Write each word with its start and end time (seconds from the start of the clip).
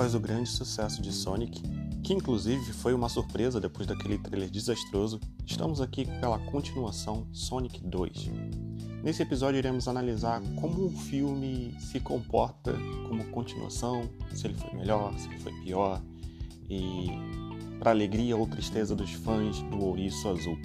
após 0.00 0.14
o 0.14 0.20
grande 0.20 0.48
sucesso 0.48 1.02
de 1.02 1.12
Sonic, 1.12 1.60
que 2.02 2.14
inclusive 2.14 2.72
foi 2.72 2.94
uma 2.94 3.10
surpresa 3.10 3.60
depois 3.60 3.86
daquele 3.86 4.16
trailer 4.16 4.48
desastroso, 4.48 5.20
estamos 5.44 5.78
aqui 5.78 6.06
pela 6.20 6.38
continuação 6.38 7.26
Sonic 7.34 7.82
2. 7.84 8.30
Nesse 9.04 9.20
episódio 9.20 9.58
iremos 9.58 9.88
analisar 9.88 10.40
como 10.58 10.86
o 10.86 10.90
filme 10.90 11.74
se 11.78 12.00
comporta 12.00 12.72
como 13.06 13.26
continuação, 13.26 14.08
se 14.32 14.46
ele 14.46 14.54
foi 14.54 14.72
melhor, 14.72 15.12
se 15.18 15.28
ele 15.28 15.38
foi 15.38 15.52
pior, 15.60 16.00
e 16.70 17.08
para 17.78 17.90
alegria 17.90 18.38
ou 18.38 18.46
tristeza 18.46 18.96
dos 18.96 19.12
fãs 19.12 19.60
do 19.64 19.84
Ouriço 19.84 20.30
Azul. 20.30 20.58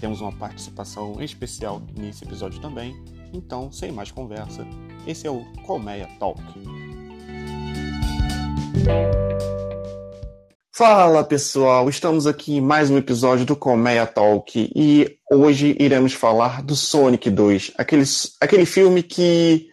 Temos 0.00 0.20
uma 0.20 0.32
participação 0.32 1.22
especial 1.22 1.80
nesse 1.96 2.24
episódio 2.24 2.60
também, 2.60 3.00
então, 3.32 3.70
sem 3.70 3.92
mais 3.92 4.10
conversa, 4.10 4.66
esse 5.06 5.28
é 5.28 5.30
o 5.30 5.44
Colmeia 5.64 6.08
Talk. 6.18 6.42
Fala 10.78 11.24
pessoal, 11.24 11.88
estamos 11.88 12.24
aqui 12.24 12.58
em 12.58 12.60
mais 12.60 12.88
um 12.88 12.96
episódio 12.96 13.44
do 13.44 13.56
Colmeia 13.56 14.06
Talk 14.06 14.70
e 14.76 15.18
hoje 15.28 15.76
iremos 15.76 16.12
falar 16.12 16.62
do 16.62 16.76
Sonic 16.76 17.28
2, 17.28 17.72
aquele, 17.76 18.04
aquele 18.40 18.64
filme 18.64 19.02
que 19.02 19.70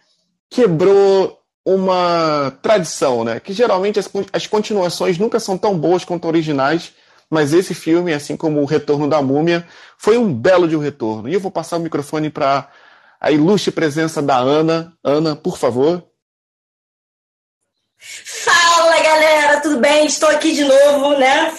quebrou 0.50 1.38
uma 1.64 2.58
tradição, 2.60 3.22
né? 3.22 3.38
Que 3.38 3.52
geralmente 3.52 4.00
as, 4.00 4.10
as 4.32 4.48
continuações 4.48 5.16
nunca 5.16 5.38
são 5.38 5.56
tão 5.56 5.78
boas 5.78 6.04
quanto 6.04 6.26
originais, 6.26 6.92
mas 7.30 7.52
esse 7.52 7.72
filme, 7.72 8.12
assim 8.12 8.36
como 8.36 8.60
o 8.60 8.64
Retorno 8.64 9.08
da 9.08 9.22
Múmia, 9.22 9.64
foi 9.96 10.18
um 10.18 10.34
belo 10.34 10.66
de 10.66 10.76
um 10.76 10.80
retorno. 10.80 11.28
E 11.28 11.34
eu 11.34 11.40
vou 11.40 11.52
passar 11.52 11.76
o 11.76 11.80
microfone 11.80 12.30
para 12.30 12.68
a 13.20 13.30
ilustre 13.30 13.70
presença 13.70 14.20
da 14.20 14.38
Ana. 14.38 14.92
Ana, 15.04 15.36
por 15.36 15.56
favor. 15.56 16.04
Fala 17.96 18.65
galera, 18.90 19.60
tudo 19.60 19.78
bem? 19.78 20.06
Estou 20.06 20.28
aqui 20.28 20.52
de 20.52 20.64
novo, 20.64 21.16
né? 21.18 21.52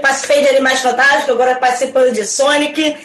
Participei 0.00 0.42
de 0.42 0.48
Animais 0.48 0.80
Fantásticos, 0.80 1.30
agora 1.30 1.56
participando 1.56 2.12
de 2.12 2.26
Sonic. 2.26 2.96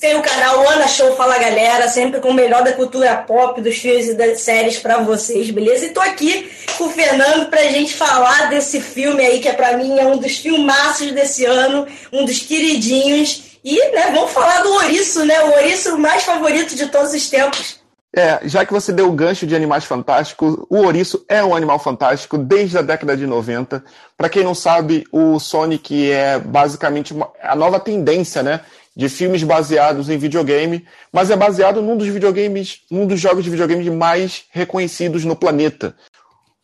Tem 0.00 0.16
o 0.16 0.22
canal 0.22 0.68
Ana 0.68 0.88
Show 0.88 1.16
Fala 1.16 1.38
Galera, 1.38 1.88
sempre 1.88 2.20
com 2.20 2.30
o 2.30 2.34
melhor 2.34 2.62
da 2.62 2.72
cultura 2.72 3.16
pop, 3.16 3.60
dos 3.60 3.76
filmes 3.76 4.08
e 4.08 4.14
das 4.14 4.40
séries 4.40 4.78
para 4.78 4.98
vocês, 4.98 5.50
beleza? 5.50 5.86
E 5.86 5.90
tô 5.90 6.00
aqui 6.00 6.50
com 6.76 6.84
o 6.84 6.90
Fernando 6.90 7.48
pra 7.48 7.62
gente 7.62 7.94
falar 7.94 8.50
desse 8.50 8.80
filme 8.80 9.24
aí, 9.24 9.40
que 9.40 9.48
é 9.48 9.52
para 9.52 9.76
mim 9.76 9.98
é 9.98 10.06
um 10.06 10.18
dos 10.18 10.36
filmaços 10.36 11.12
desse 11.12 11.44
ano, 11.46 11.86
um 12.12 12.24
dos 12.24 12.40
queridinhos. 12.40 13.42
E, 13.64 13.76
né, 13.92 14.10
vamos 14.12 14.32
falar 14.32 14.62
do 14.62 14.72
ouriço, 14.74 15.24
né? 15.24 15.40
O 15.44 15.52
ouriço 15.52 15.96
mais 15.96 16.24
favorito 16.24 16.74
de 16.74 16.86
todos 16.86 17.14
os 17.14 17.30
tempos. 17.30 17.80
É, 18.14 18.48
já 18.48 18.64
que 18.64 18.72
você 18.72 18.92
deu 18.92 19.08
o 19.08 19.12
gancho 19.12 19.46
de 19.46 19.54
animais 19.54 19.84
fantásticos, 19.84 20.56
o 20.70 20.76
ouriço 20.76 21.24
é 21.28 21.44
um 21.44 21.54
animal 21.54 21.78
fantástico 21.78 22.38
desde 22.38 22.78
a 22.78 22.82
década 22.82 23.16
de 23.16 23.26
90. 23.26 23.84
Para 24.16 24.28
quem 24.28 24.42
não 24.42 24.54
sabe, 24.54 25.06
o 25.12 25.38
Sonic 25.38 26.10
é 26.10 26.38
basicamente 26.38 27.14
a 27.42 27.54
nova 27.54 27.78
tendência, 27.78 28.42
né, 28.42 28.60
de 28.96 29.10
filmes 29.10 29.42
baseados 29.42 30.08
em 30.08 30.16
videogame, 30.16 30.86
mas 31.12 31.30
é 31.30 31.36
baseado 31.36 31.82
num 31.82 31.96
dos 31.96 32.08
videogames, 32.08 32.80
num 32.90 33.06
dos 33.06 33.20
jogos 33.20 33.44
de 33.44 33.50
videogame 33.50 33.90
mais 33.90 34.44
reconhecidos 34.50 35.24
no 35.24 35.36
planeta. 35.36 35.94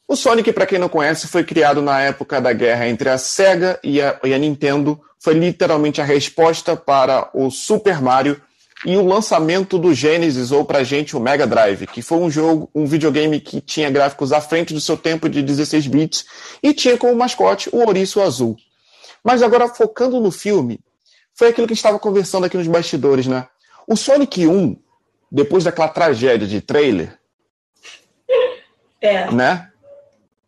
O 0.09 0.17
Sonic, 0.17 0.53
para 0.53 0.67
quem 0.67 0.79
não 0.79 0.89
conhece, 0.89 1.29
foi 1.29 1.45
criado 1.45 1.83
na 1.83 2.01
época 2.01 2.41
da 2.41 2.53
guerra 2.53 2.89
entre 2.89 3.11
a 3.11 3.19
Sega 3.19 3.79
e 3.83 4.01
a, 4.01 4.19
e 4.25 4.33
a 4.33 4.39
Nintendo. 4.39 5.01
Foi 5.19 5.35
literalmente 5.35 6.01
a 6.01 6.05
resposta 6.05 6.77
para 6.77 7.31
o 7.35 7.51
Super 7.51 8.01
Mario 8.01 8.41
e 8.85 8.97
o 8.97 9.07
lançamento 9.07 9.79
do 9.79 9.95
Genesis, 9.95 10.51
ou 10.51 10.65
pra 10.65 10.83
gente 10.83 11.17
o 11.17 11.21
Mega 11.21 11.47
Drive, 11.47 11.87
que 11.87 12.03
foi 12.03 12.19
um 12.19 12.31
jogo, 12.31 12.69
um 12.75 12.85
videogame 12.85 13.41
que 13.41 13.61
tinha 13.61 13.91
gráficos 13.91 14.33
à 14.33 14.41
frente 14.41 14.75
do 14.75 14.81
seu 14.81 14.97
tempo 14.97 15.29
de 15.29 15.43
16 15.43 15.87
bits 15.87 16.25
e 16.63 16.75
tinha 16.75 16.99
como 16.99 17.15
mascote 17.15 17.69
o 17.73 17.79
ouriço 17.79 18.21
azul. 18.21 18.57
Mas 19.23 19.43
agora 19.43 19.69
focando 19.69 20.21
no 20.21 20.33
filme, 20.33 20.81
foi 21.35 21.49
aquilo 21.49 21.67
que 21.67 21.73
a 21.73 21.75
gente 21.75 21.85
estava 21.85 21.99
conversando 21.99 22.45
aqui 22.45 22.57
nos 22.57 22.67
bastidores, 22.67 23.27
né? 23.27 23.47
O 23.87 23.97
Sonic 23.97 24.47
1, 24.47 24.77
depois 25.31 25.65
daquela 25.65 25.89
tragédia 25.89 26.47
de 26.47 26.61
trailer, 26.61 27.19
é. 29.01 29.31
né? 29.31 29.69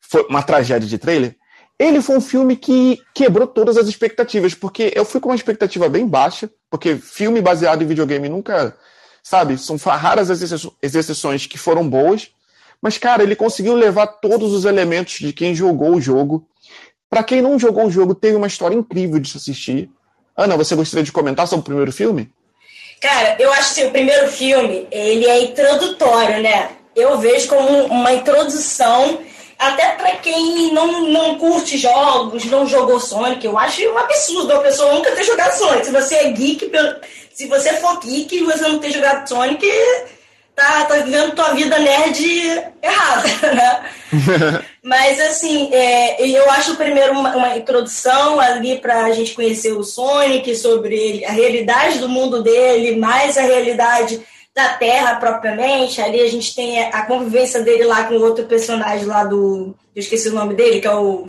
Foi 0.01 0.27
uma 0.29 0.43
tragédia 0.43 0.89
de 0.89 0.99
trailer. 0.99 1.37
Ele 1.79 2.01
foi 2.01 2.17
um 2.17 2.21
filme 2.21 2.57
que 2.57 3.01
quebrou 3.13 3.47
todas 3.47 3.77
as 3.77 3.89
expectativas, 3.89 4.55
porque 4.55 4.93
eu 4.95 5.05
fui 5.05 5.21
com 5.21 5.31
uma 5.31 5.35
expectativa 5.35 5.89
bem 5.89 6.07
baixa, 6.07 6.49
porque 6.71 6.97
filme 6.97 7.41
baseado 7.41 7.83
em 7.83 7.87
videogame 7.87 8.29
nunca, 8.29 8.77
sabe, 9.23 9.59
são 9.59 9.77
raras 9.77 10.31
as 10.31 10.41
exceções 10.95 11.47
que 11.47 11.59
foram 11.59 11.89
boas, 11.89 12.31
mas 12.81 12.97
cara, 12.97 13.23
ele 13.23 13.35
conseguiu 13.35 13.75
levar 13.75 14.07
todos 14.07 14.53
os 14.53 14.65
elementos 14.65 15.15
de 15.15 15.33
quem 15.33 15.55
jogou 15.55 15.95
o 15.95 16.01
jogo. 16.01 16.47
Para 17.11 17.25
quem 17.25 17.43
não 17.43 17.59
jogou 17.59 17.87
o 17.87 17.91
jogo, 17.91 18.15
teve 18.15 18.37
uma 18.37 18.47
história 18.47 18.75
incrível 18.75 19.19
de 19.19 19.29
se 19.31 19.37
assistir. 19.37 19.91
Ana, 20.37 20.57
você 20.57 20.75
gostaria 20.75 21.05
de 21.05 21.13
comentar 21.13 21.47
sobre 21.49 21.63
o 21.63 21.65
primeiro 21.65 21.93
filme? 21.93 22.33
Cara, 23.01 23.37
eu 23.39 23.53
acho 23.53 23.75
que 23.75 23.85
o 23.85 23.91
primeiro 23.91 24.29
filme, 24.29 24.87
ele 24.91 25.27
é 25.27 25.45
introdutório, 25.45 26.43
né? 26.43 26.71
Eu 26.95 27.19
vejo 27.19 27.49
como 27.49 27.87
uma 27.87 28.13
introdução 28.13 29.19
até 29.59 29.93
para 29.93 30.17
quem 30.17 30.73
não, 30.73 31.09
não 31.09 31.39
curte 31.39 31.79
jogos, 31.79 32.45
não 32.47 32.67
jogou 32.67 33.01
Sonic, 33.01 33.45
eu 33.45 33.59
acho 33.59 33.83
um 33.89 33.99
absurdo 33.99 34.53
a 34.53 34.61
pessoa 34.61 34.95
nunca 34.95 35.13
ter 35.13 35.25
jogado 35.25 35.53
Sonic. 35.53 35.87
Se 35.87 35.93
você 35.93 36.15
é 36.17 36.31
geek, 36.33 36.71
se 37.33 37.47
você 37.47 37.75
for 37.75 37.99
geek 38.01 38.37
e 38.37 38.45
você 38.45 38.69
não 38.69 38.79
ter 38.79 38.91
jogado 38.91 39.29
Sonic, 39.29 39.67
tá, 40.55 40.85
tá 40.85 40.97
vivendo 40.99 41.35
tua 41.35 41.55
vida 41.55 41.79
nerd 41.79 42.25
errada, 42.83 43.29
né? 43.55 43.85
Mas, 44.83 45.19
assim, 45.19 45.71
é, 45.73 46.21
eu 46.29 46.51
acho 46.51 46.77
primeiro 46.77 47.13
uma, 47.13 47.35
uma 47.35 47.57
introdução 47.57 48.39
ali 48.39 48.79
para 48.79 49.07
a 49.07 49.13
gente 49.13 49.33
conhecer 49.33 49.73
o 49.73 49.83
Sonic, 49.83 50.55
sobre 50.55 51.25
a 51.25 51.33
realidade 51.33 51.99
do 51.99 52.09
mundo 52.09 52.43
dele, 52.43 52.97
mais 52.97 53.39
a 53.39 53.43
realidade 53.43 54.21
da 54.55 54.75
Terra 54.75 55.17
propriamente. 55.17 56.01
Ali 56.01 56.21
a 56.21 56.31
gente 56.31 56.55
tem 56.55 56.83
a 56.85 57.05
convivência 57.07 57.63
dele 57.63 57.85
lá 57.85 58.05
com 58.05 58.15
outro 58.15 58.45
personagem 58.47 59.07
lá 59.07 59.25
do. 59.25 59.75
Eu 59.95 60.01
esqueci 60.01 60.29
o 60.29 60.35
nome 60.35 60.55
dele, 60.55 60.81
que 60.81 60.87
é 60.87 60.95
o. 60.95 61.27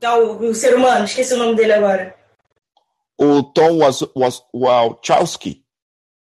Que 0.00 0.06
é 0.06 0.10
o, 0.10 0.50
o 0.50 0.54
ser 0.54 0.74
humano, 0.74 1.04
esqueci 1.04 1.34
o 1.34 1.38
nome 1.38 1.54
dele 1.54 1.72
agora. 1.72 2.14
O 3.18 3.42
Tom 3.42 3.78
Wachowski. 4.52 5.62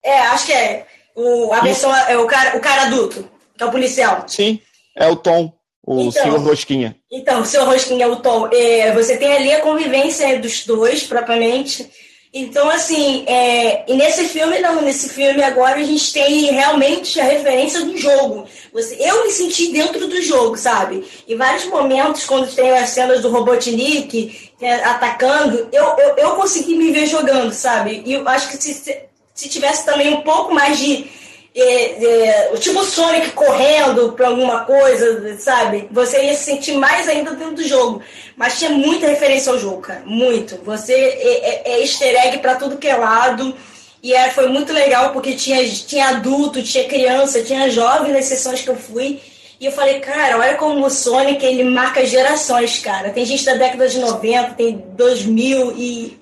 É, 0.04 0.20
acho 0.20 0.48
que 0.48 0.54
é. 0.54 0.86
O, 1.16 1.54
a 1.54 1.62
pessoa, 1.62 1.98
é 2.10 2.18
o 2.18 2.26
cara, 2.26 2.58
o 2.58 2.60
cara 2.60 2.84
adulto, 2.84 3.30
que 3.56 3.64
é 3.64 3.66
o 3.66 3.72
policial. 3.72 4.24
Sim, 4.28 4.60
é 4.98 5.08
o 5.08 5.16
Tom, 5.16 5.54
o 5.86 6.02
então, 6.02 6.12
senhor 6.12 6.40
Rosquinha. 6.40 6.96
Então, 7.12 7.42
o 7.42 7.46
senhor 7.46 7.68
Rosquinha 7.68 8.06
é 8.06 8.08
o 8.08 8.16
Tom. 8.18 8.50
É, 8.52 8.92
você 8.92 9.18
tem 9.18 9.32
ali 9.34 9.54
a 9.54 9.62
convivência 9.62 10.40
dos 10.40 10.66
dois, 10.66 11.04
propriamente. 11.04 11.90
Então, 12.36 12.68
assim, 12.68 13.24
é, 13.28 13.84
e 13.88 13.96
nesse 13.96 14.28
filme, 14.28 14.58
não, 14.58 14.82
nesse 14.82 15.08
filme 15.10 15.44
agora 15.44 15.80
a 15.80 15.84
gente 15.84 16.12
tem 16.12 16.46
realmente 16.46 17.22
a 17.22 17.26
referência 17.26 17.86
do 17.86 17.96
jogo. 17.96 18.48
Você, 18.74 18.98
eu 19.00 19.24
me 19.24 19.32
senti 19.32 19.72
dentro 19.72 20.08
do 20.08 20.20
jogo, 20.20 20.58
sabe? 20.58 21.06
Em 21.28 21.36
vários 21.36 21.66
momentos, 21.66 22.26
quando 22.26 22.52
tem 22.52 22.72
as 22.72 22.90
cenas 22.90 23.22
do 23.22 23.30
Robotnik 23.30 24.52
é, 24.60 24.74
atacando, 24.84 25.70
eu, 25.72 25.84
eu, 25.96 26.16
eu 26.18 26.36
consegui 26.36 26.76
me 26.76 26.92
ver 26.92 27.06
jogando, 27.06 27.54
sabe? 27.54 28.02
E 28.04 28.14
eu 28.14 28.28
acho 28.28 28.50
que 28.50 28.58
se, 28.58 29.04
se 29.32 29.50
tivesse 29.50 29.86
também 29.86 30.12
um 30.12 30.22
pouco 30.22 30.56
mais 30.56 30.80
de 30.80 31.08
é, 31.56 32.04
é, 32.04 32.58
tipo 32.58 32.84
Sonic 32.84 33.32
correndo 33.32 34.14
para 34.14 34.28
alguma 34.28 34.66
coisa, 34.66 35.38
sabe? 35.38 35.88
Você 35.92 36.26
ia 36.26 36.34
se 36.34 36.46
sentir 36.46 36.74
mais 36.74 37.08
ainda 37.08 37.32
dentro 37.32 37.56
do 37.56 37.68
jogo. 37.68 38.02
Mas 38.36 38.58
tinha 38.58 38.72
muita 38.72 39.08
referência 39.08 39.52
ao 39.52 39.60
jogo, 39.60 39.82
cara. 39.82 40.02
Muito. 40.06 40.58
Você 40.64 40.94
é, 40.94 41.72
é, 41.72 41.74
é 41.74 41.82
easter 41.82 42.16
egg 42.26 42.40
pra 42.40 42.56
tudo 42.56 42.78
que 42.78 42.88
é 42.88 42.96
lado. 42.96 43.56
E 44.02 44.14
é, 44.14 44.32
foi 44.32 44.48
muito 44.48 44.74
legal 44.74 45.14
porque 45.14 45.36
tinha, 45.36 45.64
tinha 45.70 46.10
adulto, 46.10 46.64
tinha 46.64 46.88
criança, 46.88 47.44
tinha 47.44 47.70
jovem 47.70 48.12
nas 48.12 48.26
sessões 48.26 48.62
que 48.62 48.70
eu 48.70 48.76
fui. 48.76 49.22
E 49.60 49.66
eu 49.66 49.72
falei, 49.72 50.00
cara, 50.00 50.40
olha 50.40 50.56
como 50.56 50.86
o 50.86 50.90
Sonic 50.90 51.46
ele 51.46 51.64
marca 51.64 52.06
gerações, 52.06 52.80
cara. 52.80 53.12
Tem 53.12 53.26
gente 53.26 53.46
da 53.46 53.54
década 53.54 53.88
de 53.88 54.00
90, 54.00 54.56
tem 54.56 54.76
2000 54.76 55.72
e, 55.78 56.20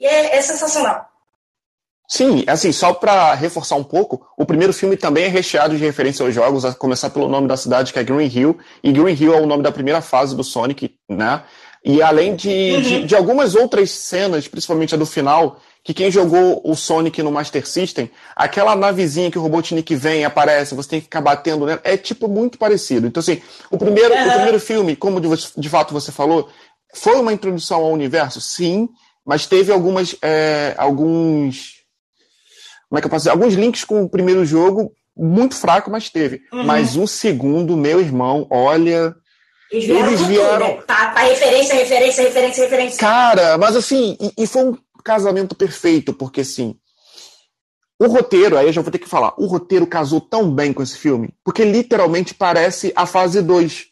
e 0.00 0.06
é, 0.06 0.36
é 0.36 0.42
sensacional. 0.42 1.15
Sim, 2.08 2.44
assim, 2.46 2.70
só 2.70 2.92
para 2.92 3.34
reforçar 3.34 3.74
um 3.74 3.82
pouco, 3.82 4.24
o 4.38 4.46
primeiro 4.46 4.72
filme 4.72 4.96
também 4.96 5.24
é 5.24 5.28
recheado 5.28 5.76
de 5.76 5.84
referência 5.84 6.24
aos 6.24 6.34
jogos, 6.34 6.64
a 6.64 6.72
começar 6.72 7.10
pelo 7.10 7.28
nome 7.28 7.48
da 7.48 7.56
cidade, 7.56 7.92
que 7.92 7.98
é 7.98 8.04
Green 8.04 8.30
Hill, 8.32 8.56
e 8.82 8.92
Green 8.92 9.14
Hill 9.14 9.34
é 9.34 9.40
o 9.40 9.46
nome 9.46 9.62
da 9.62 9.72
primeira 9.72 10.00
fase 10.00 10.36
do 10.36 10.44
Sonic, 10.44 10.94
né? 11.08 11.42
E 11.84 12.02
além 12.02 12.34
de, 12.34 12.48
uhum. 12.48 12.80
de, 12.80 13.04
de, 13.04 13.14
algumas 13.14 13.54
outras 13.54 13.90
cenas, 13.90 14.48
principalmente 14.48 14.94
a 14.94 14.98
do 14.98 15.06
final, 15.06 15.60
que 15.84 15.94
quem 15.94 16.10
jogou 16.10 16.60
o 16.64 16.74
Sonic 16.74 17.22
no 17.22 17.30
Master 17.30 17.66
System, 17.66 18.10
aquela 18.34 18.74
navezinha 18.74 19.30
que 19.30 19.38
o 19.38 19.42
Robotnik 19.42 19.94
vem 19.94 20.24
aparece, 20.24 20.74
você 20.74 20.88
tem 20.88 21.00
que 21.00 21.04
ficar 21.04 21.20
batendo 21.20 21.64
nela, 21.64 21.80
é 21.84 21.96
tipo 21.96 22.26
muito 22.26 22.58
parecido. 22.58 23.06
Então, 23.06 23.20
assim, 23.20 23.40
o 23.70 23.78
primeiro, 23.78 24.14
uhum. 24.14 24.26
o 24.26 24.32
primeiro 24.32 24.60
filme, 24.60 24.96
como 24.96 25.20
de, 25.20 25.28
de 25.56 25.68
fato 25.68 25.94
você 25.94 26.10
falou, 26.10 26.48
foi 26.92 27.16
uma 27.20 27.32
introdução 27.32 27.82
ao 27.82 27.92
universo, 27.92 28.40
sim, 28.40 28.88
mas 29.24 29.46
teve 29.46 29.72
algumas, 29.72 30.16
é, 30.22 30.74
alguns 30.76 31.76
como 32.88 32.98
é 32.98 33.00
que 33.00 33.06
eu 33.06 33.10
posso 33.10 33.24
dizer? 33.24 33.30
Alguns 33.30 33.54
links 33.54 33.84
com 33.84 34.02
o 34.02 34.08
primeiro 34.08 34.44
jogo, 34.44 34.92
muito 35.16 35.54
fraco, 35.54 35.90
mas 35.90 36.10
teve. 36.10 36.42
Uhum. 36.52 36.64
Mas 36.64 36.96
o 36.96 37.06
segundo, 37.06 37.76
meu 37.76 38.00
irmão, 38.00 38.46
olha. 38.50 39.14
Eles 39.70 39.86
vieram, 39.86 40.06
eles 40.08 40.20
vieram... 40.22 40.66
Tudo, 40.66 40.76
né? 40.76 40.82
tá, 40.86 41.10
tá, 41.10 41.20
referência, 41.22 41.74
referência, 41.74 42.22
referência, 42.22 42.64
referência. 42.64 42.98
Cara, 42.98 43.58
mas 43.58 43.74
assim, 43.74 44.16
e, 44.20 44.44
e 44.44 44.46
foi 44.46 44.64
um 44.64 44.78
casamento 45.02 45.56
perfeito, 45.56 46.12
porque 46.12 46.42
assim, 46.42 46.76
o 47.98 48.06
roteiro, 48.06 48.56
aí 48.56 48.66
eu 48.66 48.72
já 48.72 48.82
vou 48.82 48.92
ter 48.92 48.98
que 48.98 49.08
falar, 49.08 49.34
o 49.38 49.46
roteiro 49.46 49.86
casou 49.86 50.20
tão 50.20 50.50
bem 50.50 50.72
com 50.72 50.82
esse 50.82 50.96
filme, 50.96 51.34
porque 51.42 51.64
literalmente 51.64 52.34
parece 52.34 52.92
a 52.94 53.06
fase 53.06 53.42
2. 53.42 53.86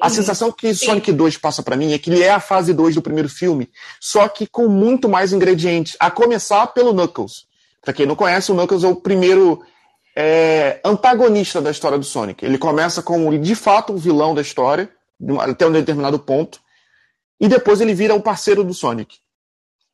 A 0.00 0.08
sensação 0.08 0.52
que 0.52 0.74
Sim. 0.74 0.86
Sonic 0.86 1.12
2 1.12 1.38
passa 1.38 1.62
para 1.62 1.76
mim 1.76 1.92
é 1.92 1.98
que 1.98 2.10
ele 2.10 2.22
é 2.22 2.30
a 2.30 2.40
fase 2.40 2.72
2 2.72 2.94
do 2.94 3.02
primeiro 3.02 3.28
filme, 3.28 3.68
só 4.00 4.28
que 4.28 4.46
com 4.46 4.68
muito 4.68 5.08
mais 5.08 5.32
ingredientes, 5.32 5.96
a 5.98 6.10
começar 6.10 6.66
pelo 6.68 6.92
Knuckles. 6.92 7.46
Para 7.82 7.92
quem 7.92 8.06
não 8.06 8.14
conhece, 8.14 8.52
o 8.52 8.54
Knuckles 8.54 8.84
é 8.84 8.88
o 8.88 8.96
primeiro 8.96 9.60
é, 10.16 10.80
antagonista 10.84 11.60
da 11.60 11.70
história 11.70 11.98
do 11.98 12.04
Sonic. 12.04 12.44
Ele 12.44 12.58
começa 12.58 13.02
como, 13.02 13.36
de 13.38 13.54
fato, 13.54 13.92
o 13.92 13.98
vilão 13.98 14.34
da 14.34 14.42
história, 14.42 14.90
até 15.40 15.66
um 15.66 15.72
determinado 15.72 16.18
ponto, 16.18 16.60
e 17.40 17.48
depois 17.48 17.80
ele 17.80 17.94
vira 17.94 18.14
o 18.14 18.22
parceiro 18.22 18.64
do 18.64 18.74
Sonic. 18.74 19.18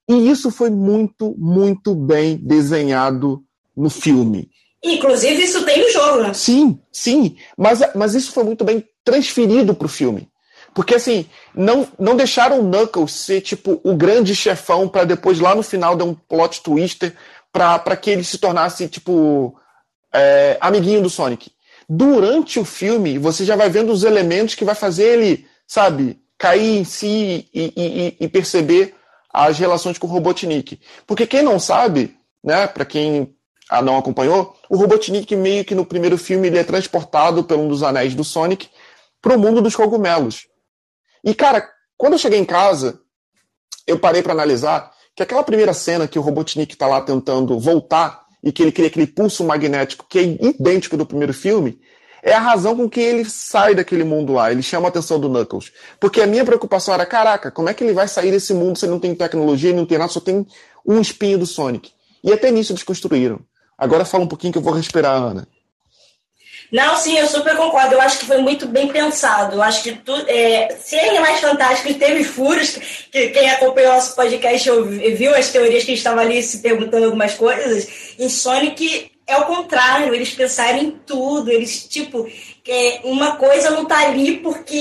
E 0.09 0.31
isso 0.31 0.51
foi 0.51 0.71
muito, 0.71 1.35
muito 1.39 1.95
bem 1.95 2.37
desenhado 2.37 3.43
no 3.77 3.89
filme. 3.89 4.51
Inclusive, 4.85 5.43
isso 5.43 5.65
tem 5.65 5.81
no 5.81 5.91
jogo, 5.91 6.23
né? 6.23 6.35
Sim, 6.35 6.79
sim. 6.93 7.37
Mas, 7.57 7.81
mas 7.95 8.15
isso 8.15 8.33
foi 8.33 8.45
muito 8.45 8.65
bem 8.65 8.87
transferido 9.03 9.75
para 9.75 9.87
o 9.87 9.89
filme. 9.89 10.29
Porque, 10.75 10.97
assim, 10.97 11.27
não, 11.55 11.89
não 11.99 12.17
deixaram 12.17 12.61
o 12.61 12.65
Knuckles 12.65 13.13
ser, 13.13 13.41
tipo, 13.41 13.81
o 13.83 13.95
grande 13.95 14.35
chefão 14.35 14.89
para 14.89 15.05
depois, 15.05 15.41
lá 15.41 15.55
no 15.55 15.63
final, 15.63 15.97
dar 15.97 16.05
um 16.05 16.15
plot 16.15 16.63
twister 16.63 17.15
para 17.51 17.97
que 17.97 18.11
ele 18.11 18.25
se 18.25 18.37
tornasse, 18.37 18.89
tipo, 18.89 19.57
é, 20.13 20.59
amiguinho 20.61 21.01
do 21.01 21.09
Sonic. 21.09 21.51
Durante 21.89 22.59
o 22.59 22.65
filme, 22.65 23.19
você 23.19 23.45
já 23.45 23.57
vai 23.57 23.71
vendo 23.71 23.93
os 23.93 24.05
elementos 24.05 24.55
que 24.55 24.65
vai 24.65 24.75
fazer 24.75 25.05
ele, 25.05 25.47
sabe, 25.67 26.19
cair 26.37 26.79
em 26.79 26.85
si 26.85 27.49
e, 27.55 27.73
e, 27.77 28.17
e 28.21 28.29
perceber 28.29 28.95
as 29.33 29.59
relações 29.59 29.97
com 29.97 30.07
o 30.07 30.11
Robotnik. 30.11 30.81
Porque 31.07 31.27
quem 31.27 31.43
não 31.43 31.59
sabe, 31.59 32.17
né, 32.43 32.67
para 32.67 32.85
quem 32.85 33.34
não 33.83 33.97
acompanhou, 33.97 34.55
o 34.69 34.77
Robotnik 34.77 35.35
meio 35.37 35.65
que 35.65 35.75
no 35.75 35.87
primeiro 35.87 36.19
filme 36.19 36.49
ele 36.49 36.59
é 36.59 36.65
transportado 36.65 37.45
por 37.45 37.57
um 37.57 37.69
dos 37.69 37.83
anéis 37.83 38.15
do 38.15 38.25
Sonic 38.25 38.69
para 39.21 39.37
o 39.37 39.39
mundo 39.39 39.63
dos 39.63 39.75
cogumelos. 39.75 40.47
E 41.25 41.35
cara, 41.35 41.67
quando 41.97 42.15
eu 42.15 42.19
cheguei 42.19 42.39
em 42.39 42.45
casa, 42.45 43.01
eu 43.87 43.99
parei 43.99 44.23
para 44.23 44.33
analisar 44.33 44.93
que 45.17 45.23
aquela 45.23 45.43
primeira 45.43 45.73
cena 45.73 46.09
que 46.09 46.19
o 46.19 46.23
Robotnik 46.23 46.75
está 46.75 46.87
lá 46.87 47.01
tentando 47.01 47.59
voltar 47.59 48.25
e 48.43 48.53
que 48.53 48.63
ele 48.63 48.73
cria 48.73 48.89
aquele 48.89 49.07
pulso 49.07 49.45
magnético 49.45 50.07
que 50.09 50.19
é 50.19 50.23
idêntico 50.23 50.97
do 50.97 51.07
primeiro 51.07 51.33
filme, 51.33 51.81
é 52.23 52.33
a 52.33 52.41
razão 52.41 52.75
com 52.77 52.89
que 52.89 53.01
ele 53.01 53.25
sai 53.25 53.75
daquele 53.75 54.03
mundo 54.03 54.33
lá. 54.33 54.51
Ele 54.51 54.63
chama 54.63 54.87
a 54.87 54.89
atenção 54.89 55.21
do 55.21 55.29
Knuckles. 55.29 55.73
Porque 56.01 56.23
a 56.23 56.27
minha 56.27 56.45
preocupação 56.45 56.95
era, 56.95 57.05
caraca, 57.05 57.51
como 57.51 57.69
é 57.69 57.75
que 57.75 57.85
ele 57.85 57.93
vai 57.93 58.09
sair 58.09 58.31
desse 58.31 58.55
mundo 58.55 58.79
se 58.79 58.87
ele 58.87 58.93
não 58.93 59.01
tem 59.01 59.15
tecnologia, 59.15 59.71
ele 59.71 59.79
não 59.79 59.87
tem 59.87 59.99
nada, 59.99 60.11
só 60.11 60.21
tem 60.21 60.47
um 60.87 61.01
espinho 61.01 61.39
do 61.39 61.47
Sonic. 61.47 61.93
E 62.23 62.33
até 62.33 62.51
nisso 62.51 62.73
eles 62.73 62.83
construíram. 62.83 63.41
Agora 63.77 64.05
fala 64.05 64.25
um 64.25 64.29
pouquinho 64.29 64.53
que 64.53 64.59
eu 64.59 64.63
vou 64.63 64.73
respirar, 64.73 65.21
Ana. 65.21 65.49
Não, 66.73 66.97
sim, 66.97 67.17
eu 67.17 67.29
super 67.29 67.57
concordo. 67.57 67.95
Eu 67.95 68.01
acho 68.01 68.19
que 68.19 68.27
foi 68.27 68.39
muito 68.39 68.67
bem 68.67 68.89
pensado. 68.89 69.55
Eu 69.55 69.63
acho 69.63 69.83
que 69.83 69.93
tu, 69.93 70.13
é, 70.27 70.77
se 70.81 70.97
é 70.97 71.21
mais 71.21 71.41
fantástico 71.41 71.95
teve 71.95 72.25
furos, 72.25 73.07
que 73.13 73.29
quem 73.29 73.49
acompanhou 73.51 73.93
nosso 73.93 74.17
podcast 74.17 74.69
viu 75.17 75.35
as 75.35 75.51
teorias 75.51 75.85
que 75.85 75.93
estava 75.93 76.21
ali 76.21 76.43
se 76.43 76.59
perguntando 76.59 77.05
algumas 77.05 77.35
coisas. 77.35 78.17
Em 78.19 78.29
Sonic 78.29 79.13
é 79.27 79.37
o 79.37 79.45
contrário, 79.45 80.15
eles 80.15 80.31
pensaram 80.31 80.79
em 80.79 80.91
tudo, 80.91 81.51
eles, 81.51 81.87
tipo, 81.89 82.29
é, 82.69 83.01
uma 83.05 83.37
coisa 83.37 83.71
não 83.71 83.85
tá 83.85 84.01
ali 84.01 84.39
porque 84.39 84.77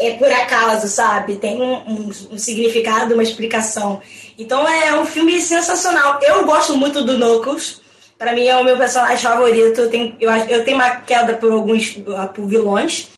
é, 0.00 0.08
é 0.08 0.14
por 0.16 0.30
acaso, 0.30 0.88
sabe? 0.88 1.36
Tem 1.36 1.60
um, 1.60 1.74
um, 1.74 2.12
um, 2.30 2.38
significado, 2.38 3.14
uma 3.14 3.22
explicação. 3.22 4.00
Então 4.38 4.66
é 4.68 4.98
um 4.98 5.04
filme 5.04 5.40
sensacional. 5.40 6.20
Eu 6.22 6.44
gosto 6.46 6.76
muito 6.76 7.02
do 7.02 7.18
Knuckles, 7.18 7.80
para 8.18 8.32
mim 8.32 8.46
é 8.46 8.56
o 8.56 8.64
meu 8.64 8.76
personagem 8.76 9.18
favorito. 9.18 9.80
Eu 9.80 9.90
tenho, 9.90 10.16
eu, 10.20 10.30
eu 10.30 10.64
tenho 10.64 10.76
uma 10.76 10.96
queda 10.96 11.34
por 11.34 11.52
alguns 11.52 11.90
por 12.34 12.46
vilões. 12.46 13.08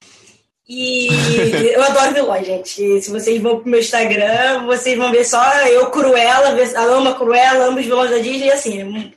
E 0.69 1.09
eu 1.75 1.83
adoro 1.83 2.15
vilões, 2.15 2.47
gente. 2.47 3.01
Se 3.03 3.11
vocês 3.11 3.41
vão 3.43 3.59
pro 3.59 3.69
meu 3.69 3.81
Instagram, 3.81 4.67
vocês 4.67 4.97
vão 4.97 5.11
ver 5.11 5.25
só 5.25 5.43
eu, 5.67 5.87
Cruella, 5.91 6.51
a 6.51 7.15
Cruella, 7.15 7.67
amo 7.67 7.79
os 7.79 7.85
vilões 7.85 8.11
da 8.11 8.19
Disney, 8.19 8.53
assim, 8.53 9.13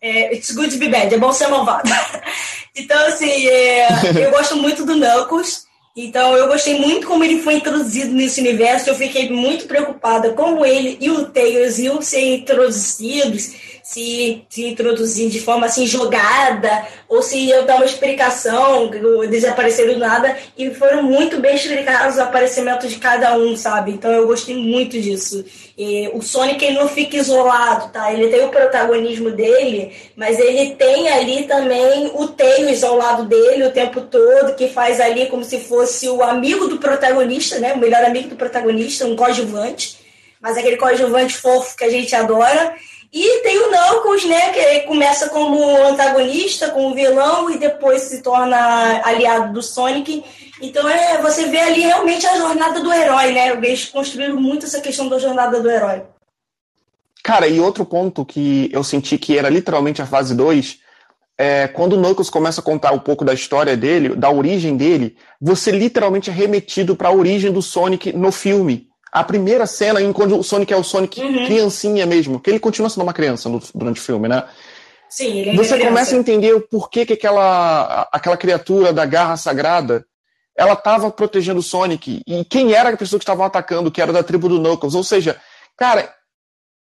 é, 0.00 0.34
it's 0.34 0.52
good 0.52 0.70
to 0.70 0.78
be 0.78 0.88
bad, 0.88 1.12
é 1.14 1.18
bom 1.18 1.32
ser 1.32 1.48
malvado. 1.48 1.88
então, 2.76 3.06
assim, 3.06 3.48
é, 3.48 3.88
eu 4.16 4.30
gosto 4.30 4.56
muito 4.56 4.84
do 4.84 4.94
Knuckles. 4.94 5.64
Então, 5.94 6.34
eu 6.34 6.48
gostei 6.48 6.78
muito 6.78 7.06
como 7.06 7.22
ele 7.22 7.42
foi 7.42 7.54
introduzido 7.54 8.14
nesse 8.14 8.40
universo. 8.40 8.88
Eu 8.88 8.94
fiquei 8.94 9.28
muito 9.28 9.66
preocupada 9.66 10.32
como 10.32 10.64
ele 10.64 10.96
e 11.00 11.10
o 11.10 11.26
Tails 11.26 11.78
iam 11.78 12.00
ser 12.00 12.34
introduzidos 12.34 13.52
se, 13.82 14.44
se 14.48 14.66
introduzir 14.66 15.28
de 15.28 15.40
forma 15.40 15.66
assim 15.66 15.86
jogada, 15.86 16.86
ou 17.08 17.22
se 17.22 17.50
eu 17.50 17.64
dar 17.64 17.76
uma 17.76 17.84
explicação, 17.84 18.90
desapareceram 19.28 19.94
do 19.94 19.98
nada, 19.98 20.36
e 20.56 20.70
foram 20.70 21.02
muito 21.02 21.38
bem 21.40 21.54
explicados 21.54 22.16
o 22.16 22.22
aparecimento 22.22 22.86
de 22.86 22.96
cada 22.96 23.36
um, 23.36 23.56
sabe? 23.56 23.90
Então 23.90 24.10
eu 24.12 24.26
gostei 24.26 24.56
muito 24.56 25.00
disso. 25.00 25.44
E 25.76 26.08
o 26.12 26.22
Sonic 26.22 26.64
ele 26.64 26.78
não 26.78 26.88
fica 26.88 27.16
isolado, 27.16 27.90
tá? 27.92 28.12
Ele 28.12 28.28
tem 28.28 28.44
o 28.44 28.50
protagonismo 28.50 29.30
dele, 29.30 29.92
mas 30.14 30.38
ele 30.38 30.74
tem 30.74 31.08
ali 31.08 31.44
também 31.44 32.10
o 32.14 32.28
Tails 32.28 32.84
ao 32.84 32.96
lado 32.96 33.24
dele 33.24 33.64
o 33.64 33.72
tempo 33.72 34.02
todo, 34.02 34.54
que 34.54 34.68
faz 34.68 35.00
ali 35.00 35.26
como 35.26 35.44
se 35.44 35.58
fosse 35.58 36.08
o 36.08 36.22
amigo 36.22 36.68
do 36.68 36.78
protagonista, 36.78 37.58
né? 37.58 37.72
O 37.72 37.78
melhor 37.78 38.04
amigo 38.04 38.28
do 38.28 38.36
protagonista, 38.36 39.06
um 39.06 39.16
coadjuvante, 39.16 39.98
mas 40.40 40.56
aquele 40.56 40.76
coadjuvante 40.76 41.34
fofo 41.34 41.76
que 41.76 41.84
a 41.84 41.90
gente 41.90 42.14
adora. 42.14 42.74
E 43.12 43.42
tem 43.42 43.58
o 43.58 43.70
Knuckles, 43.70 44.24
né, 44.24 44.52
que 44.52 44.80
começa 44.86 45.28
como 45.28 45.62
antagonista, 45.86 46.70
como 46.70 46.94
vilão, 46.94 47.50
e 47.50 47.58
depois 47.58 48.02
se 48.02 48.22
torna 48.22 49.02
aliado 49.04 49.52
do 49.52 49.62
Sonic. 49.62 50.24
Então 50.62 50.88
é, 50.88 51.20
você 51.20 51.48
vê 51.48 51.58
ali 51.58 51.82
realmente 51.82 52.26
a 52.26 52.38
jornada 52.38 52.80
do 52.80 52.90
herói, 52.90 53.32
né? 53.32 53.50
Eles 53.50 53.84
construíram 53.84 54.40
muito 54.40 54.64
essa 54.64 54.80
questão 54.80 55.10
da 55.10 55.18
jornada 55.18 55.60
do 55.60 55.70
herói. 55.70 56.04
Cara, 57.22 57.46
e 57.46 57.60
outro 57.60 57.84
ponto 57.84 58.24
que 58.24 58.70
eu 58.72 58.82
senti 58.82 59.18
que 59.18 59.36
era 59.36 59.50
literalmente 59.50 60.00
a 60.00 60.06
fase 60.06 60.34
2, 60.34 60.78
é 61.36 61.68
quando 61.68 61.92
o 61.92 62.00
Knuckles 62.00 62.30
começa 62.30 62.62
a 62.62 62.64
contar 62.64 62.92
um 62.92 62.98
pouco 62.98 63.26
da 63.26 63.34
história 63.34 63.76
dele, 63.76 64.16
da 64.16 64.30
origem 64.30 64.74
dele, 64.74 65.16
você 65.38 65.70
literalmente 65.70 66.30
é 66.30 66.32
remetido 66.32 66.96
para 66.96 67.10
a 67.10 67.14
origem 67.14 67.52
do 67.52 67.60
Sonic 67.60 68.12
no 68.14 68.32
filme 68.32 68.91
a 69.12 69.22
primeira 69.22 69.66
cena 69.66 70.00
em 70.00 70.12
quando 70.12 70.38
o 70.38 70.42
Sonic 70.42 70.72
é 70.72 70.76
o 70.76 70.82
Sonic 70.82 71.20
uhum. 71.20 71.44
criancinha 71.44 72.06
mesmo, 72.06 72.40
que 72.40 72.48
ele 72.48 72.58
continua 72.58 72.88
sendo 72.88 73.02
uma 73.02 73.12
criança 73.12 73.50
durante 73.74 74.00
o 74.00 74.04
filme, 74.04 74.26
né? 74.26 74.44
Sim, 75.08 75.40
ele 75.40 75.50
é 75.50 75.54
Você 75.54 75.78
começa 75.78 76.16
a 76.16 76.18
entender 76.18 76.54
o 76.54 76.62
porquê 76.62 77.04
que 77.04 77.12
aquela, 77.12 78.08
aquela 78.10 78.38
criatura 78.38 78.92
da 78.92 79.04
garra 79.04 79.36
sagrada 79.36 80.06
ela 80.56 80.72
estava 80.72 81.10
protegendo 81.10 81.60
o 81.60 81.62
Sonic 81.62 82.22
e 82.26 82.44
quem 82.44 82.72
era 82.72 82.90
a 82.90 82.96
pessoa 82.96 83.18
que 83.18 83.24
estava 83.24 83.44
atacando, 83.44 83.90
que 83.90 84.00
era 84.00 84.12
da 84.12 84.22
tribo 84.22 84.48
do 84.48 84.58
Knuckles. 84.58 84.94
Ou 84.94 85.04
seja, 85.04 85.38
cara, 85.76 86.14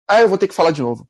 ah, 0.09 0.21
eu 0.21 0.29
vou 0.29 0.39
ter 0.39 0.49
que 0.49 0.55
falar 0.55 0.71
de 0.71 0.83
novo. 0.83 1.07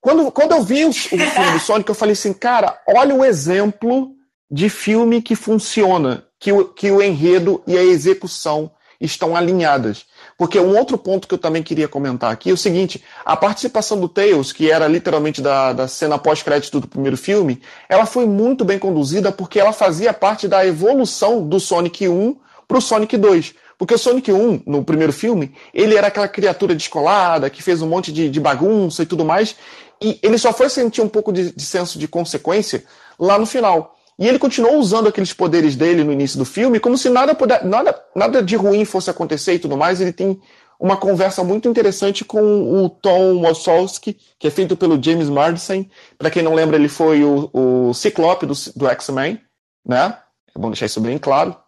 Quando, 0.00 0.30
quando 0.32 0.52
eu 0.52 0.62
vi 0.62 0.84
o, 0.84 0.90
o 0.90 0.92
filme 0.92 1.52
do 1.52 1.60
Sonic, 1.60 1.88
eu 1.88 1.94
falei 1.94 2.12
assim, 2.12 2.32
cara, 2.32 2.80
olha 2.88 3.14
o 3.14 3.24
exemplo 3.24 4.10
de 4.50 4.68
filme 4.68 5.22
que 5.22 5.36
funciona, 5.36 6.26
que 6.38 6.52
o, 6.52 6.64
que 6.64 6.90
o 6.90 7.00
enredo 7.00 7.62
e 7.66 7.78
a 7.78 7.82
execução 7.82 8.70
estão 9.00 9.36
alinhadas. 9.36 10.04
Porque 10.42 10.58
um 10.58 10.76
outro 10.76 10.98
ponto 10.98 11.28
que 11.28 11.34
eu 11.34 11.38
também 11.38 11.62
queria 11.62 11.86
comentar 11.86 12.32
aqui 12.32 12.50
é 12.50 12.52
o 12.52 12.56
seguinte: 12.56 13.00
a 13.24 13.36
participação 13.36 14.00
do 14.00 14.08
Tails, 14.08 14.50
que 14.50 14.68
era 14.68 14.88
literalmente 14.88 15.40
da, 15.40 15.72
da 15.72 15.86
cena 15.86 16.18
pós-crédito 16.18 16.80
do 16.80 16.88
primeiro 16.88 17.16
filme, 17.16 17.62
ela 17.88 18.04
foi 18.06 18.26
muito 18.26 18.64
bem 18.64 18.76
conduzida 18.76 19.30
porque 19.30 19.60
ela 19.60 19.72
fazia 19.72 20.12
parte 20.12 20.48
da 20.48 20.66
evolução 20.66 21.46
do 21.46 21.60
Sonic 21.60 22.08
1 22.08 22.36
para 22.66 22.76
o 22.76 22.80
Sonic 22.80 23.16
2. 23.16 23.54
Porque 23.78 23.94
o 23.94 23.98
Sonic 23.98 24.32
1, 24.32 24.64
no 24.66 24.82
primeiro 24.82 25.12
filme, 25.12 25.54
ele 25.72 25.94
era 25.94 26.08
aquela 26.08 26.26
criatura 26.26 26.74
descolada, 26.74 27.48
que 27.48 27.62
fez 27.62 27.80
um 27.80 27.88
monte 27.88 28.10
de, 28.10 28.28
de 28.28 28.40
bagunça 28.40 29.04
e 29.04 29.06
tudo 29.06 29.24
mais, 29.24 29.54
e 30.02 30.18
ele 30.24 30.38
só 30.38 30.52
foi 30.52 30.68
sentir 30.68 31.02
um 31.02 31.08
pouco 31.08 31.32
de, 31.32 31.52
de 31.52 31.64
senso 31.64 32.00
de 32.00 32.08
consequência 32.08 32.82
lá 33.16 33.38
no 33.38 33.46
final. 33.46 33.96
E 34.18 34.28
ele 34.28 34.38
continuou 34.38 34.76
usando 34.76 35.08
aqueles 35.08 35.32
poderes 35.32 35.74
dele 35.74 36.04
no 36.04 36.12
início 36.12 36.38
do 36.38 36.44
filme, 36.44 36.78
como 36.78 36.96
se 36.98 37.08
nada, 37.08 37.34
puder, 37.34 37.64
nada, 37.64 37.98
nada 38.14 38.42
de 38.42 38.56
ruim 38.56 38.84
fosse 38.84 39.10
acontecer 39.10 39.54
e 39.54 39.58
tudo 39.58 39.76
mais. 39.76 40.00
Ele 40.00 40.12
tem 40.12 40.40
uma 40.78 40.96
conversa 40.96 41.44
muito 41.44 41.68
interessante 41.68 42.24
com 42.24 42.84
o 42.84 42.90
Tom 42.90 43.40
Wasowski, 43.40 44.18
que 44.38 44.48
é 44.48 44.50
feito 44.50 44.76
pelo 44.76 45.02
James 45.02 45.28
Marsden. 45.28 45.90
Para 46.18 46.30
quem 46.30 46.42
não 46.42 46.54
lembra, 46.54 46.76
ele 46.76 46.88
foi 46.88 47.24
o, 47.24 47.48
o 47.52 47.94
Ciclope 47.94 48.46
do, 48.46 48.54
do 48.76 48.88
X-Men, 48.88 49.40
né? 49.86 50.18
É 50.54 50.58
bom 50.58 50.70
deixar 50.70 50.86
isso 50.86 51.00
bem 51.00 51.18
claro. 51.18 51.50
Não 51.50 51.58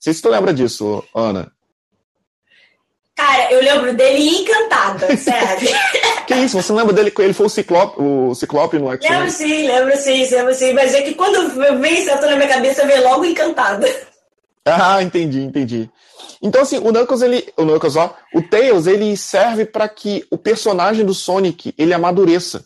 sei 0.00 0.12
se 0.12 0.20
tu 0.20 0.28
lembra 0.28 0.52
disso, 0.52 1.02
Ana. 1.14 1.50
Cara, 3.14 3.50
eu 3.50 3.60
lembro 3.62 3.94
dele 3.94 4.28
encantada, 4.28 5.16
sério. 5.16 5.68
Que 6.26 6.34
isso, 6.34 6.60
você 6.60 6.72
não 6.72 6.78
lembra 6.78 6.92
dele? 6.92 7.12
Ele 7.18 7.32
foi 7.32 7.46
o 7.46 7.50
Ciclope, 7.50 8.00
o 8.00 8.34
Ciclope 8.34 8.78
no 8.78 8.90
X-Men? 8.92 9.18
Lembro 9.18 9.30
sim, 9.30 9.66
lembro 9.66 9.96
sim, 9.96 10.26
lembro 10.30 10.54
sim. 10.54 10.72
Mas 10.72 10.94
é 10.94 11.02
que 11.02 11.14
quando 11.14 11.50
vem 11.80 12.00
isso 12.00 12.10
na 12.10 12.36
minha 12.36 12.48
cabeça, 12.48 12.86
vem 12.86 13.00
logo 13.00 13.24
encantada. 13.24 13.86
Ah, 14.64 15.00
entendi, 15.00 15.42
entendi. 15.42 15.88
Então, 16.42 16.62
assim, 16.62 16.78
o 16.78 16.92
Knuckles, 16.92 17.22
ele. 17.22 17.46
O 17.56 17.62
Knuckles, 17.64 17.96
ó, 17.96 18.14
o 18.34 18.42
Tails, 18.42 18.86
ele 18.86 19.16
serve 19.16 19.64
para 19.64 19.88
que 19.88 20.24
o 20.30 20.36
personagem 20.36 21.04
do 21.04 21.14
Sonic 21.14 21.72
ele 21.78 21.94
amadureça. 21.94 22.64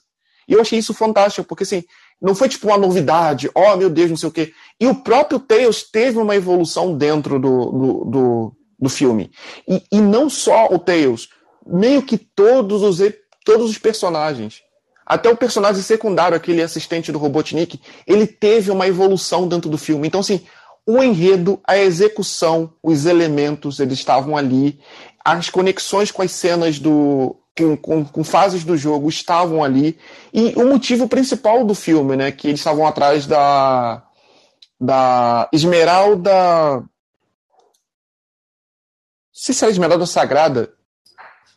E 0.48 0.54
eu 0.54 0.60
achei 0.60 0.78
isso 0.78 0.94
fantástico, 0.94 1.46
porque 1.46 1.62
assim, 1.62 1.84
não 2.20 2.34
foi 2.34 2.48
tipo 2.48 2.66
uma 2.66 2.76
novidade, 2.76 3.48
oh 3.54 3.76
meu 3.76 3.88
Deus, 3.88 4.10
não 4.10 4.16
sei 4.16 4.28
o 4.28 4.32
quê. 4.32 4.52
E 4.80 4.86
o 4.86 4.96
próprio 4.96 5.38
Tails 5.38 5.84
teve 5.84 6.18
uma 6.18 6.34
evolução 6.34 6.96
dentro 6.96 7.38
do, 7.38 7.66
do, 7.70 8.04
do, 8.04 8.56
do 8.78 8.88
filme. 8.88 9.30
E, 9.68 9.82
e 9.92 10.00
não 10.00 10.28
só 10.28 10.66
o 10.66 10.78
Tails, 10.78 11.28
meio 11.66 12.02
que 12.02 12.18
todos 12.18 12.82
os, 12.82 13.00
todos 13.44 13.70
os 13.70 13.78
personagens. 13.78 14.62
Até 15.10 15.28
o 15.28 15.36
personagem 15.36 15.82
secundário, 15.82 16.36
aquele 16.36 16.62
assistente 16.62 17.10
do 17.10 17.18
Robotnik, 17.18 17.80
ele 18.06 18.28
teve 18.28 18.70
uma 18.70 18.86
evolução 18.86 19.48
dentro 19.48 19.68
do 19.68 19.76
filme. 19.76 20.06
Então, 20.06 20.20
assim, 20.20 20.46
o 20.86 21.02
enredo, 21.02 21.60
a 21.66 21.76
execução, 21.76 22.72
os 22.82 23.06
elementos, 23.06 23.80
eles 23.80 23.98
estavam 23.98 24.36
ali. 24.36 24.80
As 25.24 25.50
conexões 25.50 26.10
com 26.10 26.22
as 26.22 26.30
cenas 26.32 26.78
do. 26.78 27.36
Com, 27.58 27.76
com, 27.76 28.04
com, 28.04 28.24
fases 28.24 28.64
do 28.64 28.76
jogo 28.76 29.08
estavam 29.08 29.62
ali. 29.62 29.98
E 30.32 30.54
o 30.56 30.66
motivo 30.66 31.08
principal 31.08 31.64
do 31.64 31.74
filme, 31.74 32.16
né? 32.16 32.30
Que 32.30 32.48
eles 32.48 32.60
estavam 32.60 32.86
atrás 32.86 33.26
da. 33.26 34.02
Da 34.80 35.48
Esmeralda. 35.52 36.76
Não 36.76 36.88
sei 39.32 39.54
se 39.54 39.64
é 39.64 39.68
a 39.68 39.70
Esmeralda 39.70 40.06
Sagrada. 40.06 40.72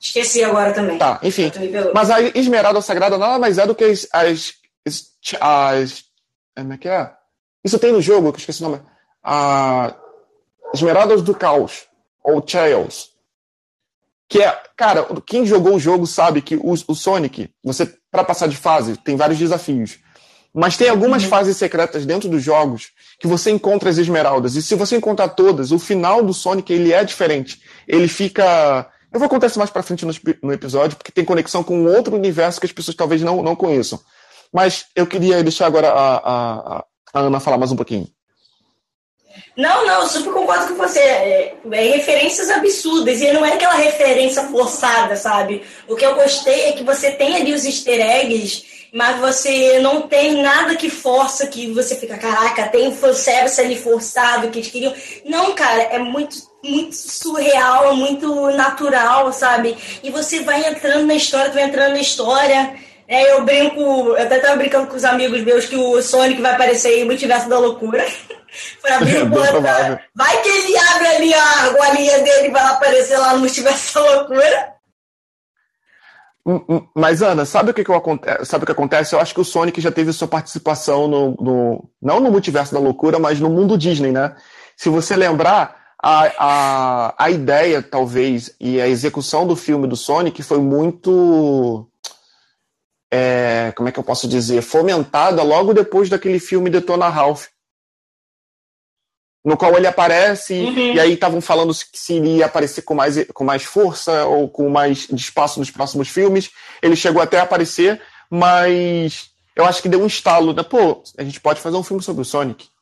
Esqueci 0.03 0.43
agora 0.43 0.73
também. 0.73 0.97
Tá, 0.97 1.19
enfim. 1.23 1.49
Mas 1.93 2.11
a 2.11 2.21
Esmeralda 2.21 2.81
Sagrada 2.81 3.17
nada 3.17 3.39
mais 3.39 3.57
é 3.57 3.65
do 3.65 3.73
que 3.73 3.85
as. 3.85 4.07
as, 4.11 4.53
as, 5.39 6.03
como 6.55 6.73
é 6.73 6.77
que 6.77 6.89
é? 6.89 7.11
Isso 7.63 7.79
tem 7.79 7.93
no 7.93 8.01
jogo, 8.01 8.31
que 8.31 8.37
eu 8.37 8.39
esqueci 8.39 8.61
o 8.61 8.69
nome 8.69 8.81
a 9.23 9.95
Esmeraldas 10.73 11.21
do 11.21 11.33
Caos, 11.33 11.87
ou 12.23 12.43
Chaos. 12.45 13.11
Que 14.27 14.41
é, 14.41 14.61
cara, 14.75 15.07
quem 15.25 15.45
jogou 15.45 15.75
o 15.75 15.79
jogo 15.79 16.05
sabe 16.05 16.41
que 16.41 16.55
o, 16.55 16.71
o 16.71 16.95
Sonic, 16.95 17.49
você, 17.63 17.85
para 18.11 18.23
passar 18.23 18.47
de 18.47 18.57
fase, 18.57 18.97
tem 18.97 19.15
vários 19.15 19.39
desafios. 19.39 19.99
Mas 20.53 20.77
tem 20.77 20.89
algumas 20.89 21.23
uhum. 21.23 21.29
fases 21.29 21.57
secretas 21.57 22.05
dentro 22.05 22.29
dos 22.29 22.43
jogos 22.43 22.91
que 23.19 23.27
você 23.27 23.49
encontra 23.49 23.89
as 23.89 23.97
esmeraldas. 23.97 24.55
E 24.55 24.61
se 24.61 24.75
você 24.75 24.95
encontrar 24.95 25.29
todas, 25.29 25.71
o 25.71 25.79
final 25.79 26.23
do 26.23 26.33
Sonic 26.33 26.71
ele 26.71 26.93
é 26.93 27.03
diferente. 27.03 27.61
Ele 27.87 28.07
fica. 28.07 28.89
Eu 29.13 29.19
vou 29.19 29.29
contar 29.29 29.47
isso 29.47 29.59
mais 29.59 29.69
pra 29.69 29.83
frente 29.83 30.05
no, 30.05 30.13
no 30.41 30.51
episódio, 30.51 30.97
porque 30.97 31.11
tem 31.11 31.23
conexão 31.23 31.63
com 31.63 31.85
outro 31.85 32.15
universo 32.15 32.59
que 32.59 32.65
as 32.65 32.71
pessoas 32.71 32.97
talvez 32.97 33.21
não, 33.21 33.43
não 33.43 33.55
conheçam. 33.55 33.99
Mas 34.51 34.85
eu 34.95 35.05
queria 35.05 35.43
deixar 35.43 35.67
agora 35.67 35.89
a, 35.89 36.15
a, 36.17 36.85
a 37.13 37.19
Ana 37.19 37.39
falar 37.39 37.57
mais 37.57 37.71
um 37.71 37.75
pouquinho. 37.75 38.07
Não, 39.55 39.85
não, 39.85 40.07
super 40.07 40.33
concordo 40.33 40.67
com 40.67 40.75
você. 40.75 40.99
É, 40.99 41.55
é, 41.71 41.81
referências 41.95 42.49
absurdas. 42.49 43.21
E 43.21 43.31
não 43.31 43.45
é 43.45 43.53
aquela 43.53 43.75
referência 43.75 44.43
forçada, 44.43 45.15
sabe? 45.15 45.63
O 45.87 45.95
que 45.95 46.05
eu 46.05 46.15
gostei 46.15 46.69
é 46.69 46.71
que 46.73 46.83
você 46.83 47.11
tem 47.11 47.35
ali 47.35 47.53
os 47.53 47.65
easter 47.65 47.99
eggs, 47.99 48.63
mas 48.93 49.19
você 49.19 49.79
não 49.79 50.07
tem 50.07 50.41
nada 50.41 50.75
que 50.75 50.89
força 50.89 51.47
que 51.47 51.71
você 51.71 51.95
fica, 51.95 52.17
caraca, 52.17 52.67
tem 52.67 52.95
fanservice 52.95 53.59
ali 53.59 53.75
forçado 53.75 54.49
que 54.49 54.59
eles 54.59 54.71
queriam. 54.71 54.93
Não, 55.25 55.53
cara, 55.53 55.81
é 55.83 55.99
muito, 55.99 56.35
muito 56.63 56.95
surreal, 56.95 57.95
muito 57.95 58.49
natural, 58.51 59.31
sabe? 59.33 59.77
E 60.01 60.09
você 60.09 60.41
vai 60.41 60.65
entrando 60.65 61.05
na 61.05 61.15
história, 61.15 61.51
tu 61.51 61.55
vai 61.55 61.63
entrando 61.63 61.93
na 61.93 61.99
história. 61.99 62.75
É, 63.07 63.33
eu 63.33 63.43
brinco, 63.43 63.81
eu 63.81 64.21
até 64.21 64.39
tava 64.39 64.55
brincando 64.55 64.87
com 64.87 64.95
os 64.95 65.03
amigos 65.03 65.41
meus 65.41 65.65
que 65.65 65.75
o 65.75 66.01
Sonic 66.01 66.41
vai 66.41 66.53
aparecer 66.53 66.99
em 66.99 67.05
Multiverso 67.05 67.49
da 67.49 67.59
Loucura. 67.59 68.03
pra 68.81 68.97
abrir 68.97 69.23
o 69.23 69.29
porta. 69.29 70.01
Vai 70.15 70.41
que 70.41 70.49
ele 70.49 70.77
abre 70.77 71.07
ali 71.07 71.33
a 71.33 71.69
golinha 71.69 72.19
dele 72.19 72.47
e 72.47 72.51
vai 72.51 72.63
aparecer 72.63 73.17
lá 73.17 73.33
no 73.33 73.39
Multiverso 73.39 73.95
da 73.95 74.15
Loucura. 74.15 74.73
Hum, 76.45 76.61
hum, 76.67 76.87
mas, 76.93 77.21
Ana, 77.21 77.45
sabe 77.45 77.71
o 77.71 77.73
que, 77.73 77.85
que, 77.85 77.91
eu, 77.91 78.03
sabe 78.43 78.63
o 78.63 78.65
que 78.65 78.71
acontece? 78.71 79.15
Eu 79.15 79.19
acho 79.19 79.33
que 79.33 79.39
o 79.39 79.45
Sonic 79.45 79.79
já 79.79 79.91
teve 79.91 80.11
sua 80.11 80.27
participação 80.27 81.07
no, 81.07 81.31
no, 81.39 81.89
não 82.01 82.19
no 82.19 82.31
Multiverso 82.31 82.73
da 82.73 82.79
Loucura, 82.79 83.17
mas 83.17 83.39
no 83.39 83.49
mundo 83.49 83.77
Disney, 83.77 84.11
né? 84.11 84.35
Se 84.75 84.89
você 84.89 85.15
lembrar, 85.15 85.82
a, 86.05 86.33
a, 86.37 87.15
a 87.17 87.31
ideia, 87.31 87.81
talvez, 87.81 88.53
e 88.59 88.81
a 88.81 88.89
execução 88.89 89.47
do 89.47 89.55
filme 89.55 89.87
do 89.87 89.95
Sonic 89.95 90.43
foi 90.43 90.57
muito 90.57 91.87
é, 93.09 93.71
como 93.73 93.87
é 93.87 93.91
que 93.91 93.99
eu 93.99 94.03
posso 94.03 94.27
dizer, 94.27 94.61
fomentada 94.61 95.41
logo 95.43 95.73
depois 95.73 96.09
daquele 96.09 96.39
filme 96.39 96.69
Detona 96.69 97.07
Ralph. 97.07 97.45
No 99.45 99.55
qual 99.55 99.75
ele 99.77 99.87
aparece, 99.87 100.53
uhum. 100.53 100.93
e 100.93 100.99
aí 100.99 101.13
estavam 101.13 101.39
falando 101.39 101.73
se, 101.73 101.85
se 101.93 102.13
iria 102.13 102.47
aparecer 102.47 102.81
com 102.81 102.95
mais, 102.95 103.25
com 103.33 103.43
mais 103.45 103.63
força 103.63 104.25
ou 104.25 104.49
com 104.49 104.69
mais 104.69 105.07
espaço 105.09 105.59
nos 105.59 105.71
próximos 105.71 106.09
filmes. 106.09 106.49
Ele 106.81 106.95
chegou 106.97 107.21
até 107.21 107.39
a 107.39 107.43
aparecer, 107.43 108.01
mas 108.29 109.29
eu 109.55 109.65
acho 109.65 109.81
que 109.81 109.89
deu 109.89 110.01
um 110.01 110.07
estalo, 110.07 110.53
né? 110.53 110.63
Pô, 110.63 111.01
a 111.17 111.23
gente 111.23 111.39
pode 111.39 111.61
fazer 111.61 111.77
um 111.77 111.83
filme 111.83 112.01
sobre 112.01 112.21
o 112.21 112.25
Sonic. 112.25 112.72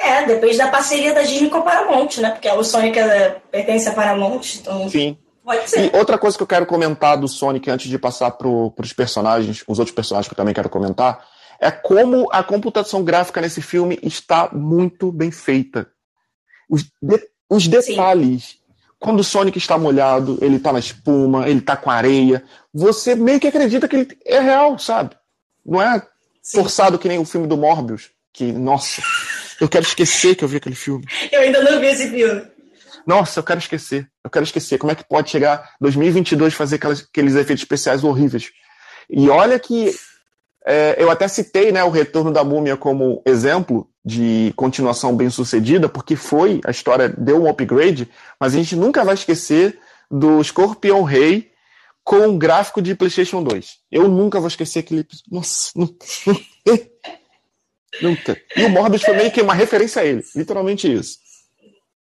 É, 0.00 0.24
depende 0.24 0.56
da 0.56 0.68
parceria 0.68 1.12
da 1.12 1.22
Disney 1.22 1.50
com 1.50 1.58
a 1.58 1.62
Paramount, 1.62 2.16
né? 2.18 2.30
Porque 2.30 2.48
o 2.48 2.64
Sonic 2.64 2.98
é, 2.98 3.36
pertence 3.50 3.86
à 3.86 3.92
Paramount, 3.92 4.40
então. 4.58 4.88
Sim. 4.88 5.18
Pode 5.44 5.68
ser. 5.68 5.92
E 5.92 5.96
outra 5.96 6.16
coisa 6.16 6.36
que 6.36 6.42
eu 6.42 6.46
quero 6.46 6.64
comentar 6.64 7.18
do 7.18 7.28
Sonic 7.28 7.70
antes 7.70 7.90
de 7.90 7.98
passar 7.98 8.30
para 8.30 8.48
os 8.48 8.92
personagens, 8.94 9.62
os 9.68 9.78
outros 9.78 9.94
personagens 9.94 10.26
que 10.26 10.32
eu 10.32 10.36
também 10.36 10.54
quero 10.54 10.70
comentar, 10.70 11.26
é 11.60 11.70
como 11.70 12.28
a 12.32 12.42
computação 12.42 13.04
gráfica 13.04 13.42
nesse 13.42 13.60
filme 13.60 13.98
está 14.02 14.48
muito 14.50 15.12
bem 15.12 15.30
feita. 15.30 15.86
Os, 16.68 16.84
de, 17.02 17.20
os 17.50 17.68
detalhes. 17.68 18.44
Sim. 18.44 18.60
Quando 18.98 19.20
o 19.20 19.24
Sonic 19.24 19.58
está 19.58 19.78
molhado, 19.78 20.38
ele 20.40 20.56
está 20.56 20.72
na 20.72 20.78
espuma, 20.78 21.48
ele 21.48 21.60
está 21.60 21.76
com 21.76 21.90
areia, 21.90 22.44
você 22.72 23.14
meio 23.14 23.40
que 23.40 23.48
acredita 23.48 23.88
que 23.88 23.96
ele 23.96 24.18
é 24.26 24.40
real, 24.40 24.78
sabe? 24.78 25.16
Não 25.64 25.80
é 25.80 26.02
Sim. 26.42 26.58
forçado 26.58 26.98
que 26.98 27.08
nem 27.08 27.18
o 27.18 27.24
filme 27.24 27.46
do 27.46 27.56
Morbius, 27.56 28.10
que, 28.30 28.52
nossa, 28.52 29.02
eu 29.60 29.68
quero 29.68 29.84
esquecer 29.84 30.34
que 30.34 30.44
eu 30.44 30.48
vi 30.48 30.56
aquele 30.56 30.74
filme. 30.74 31.04
Eu 31.30 31.40
ainda 31.40 31.62
não 31.62 31.80
vi 31.80 31.86
esse 31.86 32.08
filme. 32.08 32.42
Nossa, 33.06 33.40
eu 33.40 33.44
quero 33.44 33.58
esquecer. 33.58 34.08
Eu 34.22 34.30
quero 34.30 34.44
esquecer. 34.44 34.78
Como 34.78 34.92
é 34.92 34.94
que 34.94 35.04
pode 35.04 35.30
chegar 35.30 35.74
2022 35.80 36.54
fazer 36.54 36.76
aquelas, 36.76 37.00
aqueles 37.00 37.34
efeitos 37.34 37.62
especiais 37.62 38.04
horríveis? 38.04 38.50
E 39.08 39.28
olha 39.28 39.58
que 39.58 39.94
é, 40.66 40.96
eu 40.98 41.10
até 41.10 41.26
citei 41.26 41.72
né, 41.72 41.82
o 41.82 41.90
Retorno 41.90 42.32
da 42.32 42.44
Múmia 42.44 42.76
como 42.76 43.22
exemplo 43.26 43.88
de 44.04 44.52
continuação 44.56 45.16
bem 45.16 45.28
sucedida, 45.28 45.88
porque 45.88 46.16
foi, 46.16 46.60
a 46.64 46.70
história 46.70 47.08
deu 47.08 47.42
um 47.42 47.48
upgrade, 47.48 48.08
mas 48.38 48.54
a 48.54 48.56
gente 48.56 48.76
nunca 48.76 49.04
vai 49.04 49.14
esquecer 49.14 49.78
do 50.10 50.40
Escorpião 50.40 51.02
Rei 51.02 51.50
com 52.02 52.28
um 52.28 52.38
gráfico 52.38 52.80
de 52.80 52.94
PlayStation 52.94 53.42
2. 53.42 53.78
Eu 53.90 54.08
nunca 54.08 54.38
vou 54.38 54.48
esquecer 54.48 54.80
aquele. 54.80 55.06
Nossa, 55.30 55.70
nunca. 55.76 56.06
Nunca. 58.00 58.40
E 58.56 58.64
o 58.64 58.70
Morbius 58.70 59.02
foi 59.02 59.14
meio 59.14 59.30
que 59.30 59.42
uma 59.42 59.54
referência 59.54 60.02
a 60.02 60.04
ele, 60.04 60.22
literalmente 60.34 60.92
isso. 60.92 61.18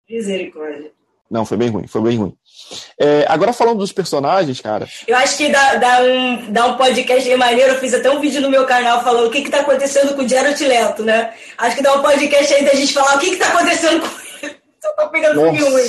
Misericórdia. 0.09 0.91
Não, 1.29 1.45
foi 1.45 1.57
bem 1.57 1.69
ruim, 1.69 1.85
foi 1.85 2.01
bem 2.01 2.17
ruim. 2.17 2.35
É, 2.99 3.23
agora 3.27 3.53
falando 3.53 3.77
dos 3.77 3.91
personagens, 3.91 4.59
cara. 4.59 4.87
Eu 5.07 5.15
acho 5.17 5.37
que 5.37 5.49
dá, 5.49 5.75
dá, 5.75 6.01
um, 6.01 6.51
dá 6.51 6.65
um 6.65 6.77
podcast 6.77 7.35
maneiro. 7.35 7.73
Eu 7.73 7.79
fiz 7.79 7.93
até 7.93 8.09
um 8.09 8.19
vídeo 8.19 8.41
no 8.41 8.49
meu 8.49 8.65
canal 8.65 9.03
falando 9.03 9.27
o 9.27 9.31
que, 9.31 9.43
que 9.43 9.49
tá 9.51 9.59
acontecendo 9.59 10.15
com 10.15 10.23
o 10.23 10.27
Jared 10.27 10.63
Leto, 10.63 11.03
né? 11.03 11.33
Acho 11.57 11.75
que 11.75 11.83
dá 11.83 11.93
um 11.93 12.01
podcast 12.01 12.51
aí 12.53 12.65
da 12.65 12.73
gente 12.73 12.93
falar 12.93 13.15
o 13.15 13.19
que, 13.19 13.31
que 13.31 13.37
tá 13.37 13.49
acontecendo 13.49 14.01
com 14.01 14.07
ele. 14.07 14.55
Só 14.81 14.91
tô 14.93 15.09
pegando 15.09 15.41
nossa, 15.41 15.57
filme. 15.57 15.81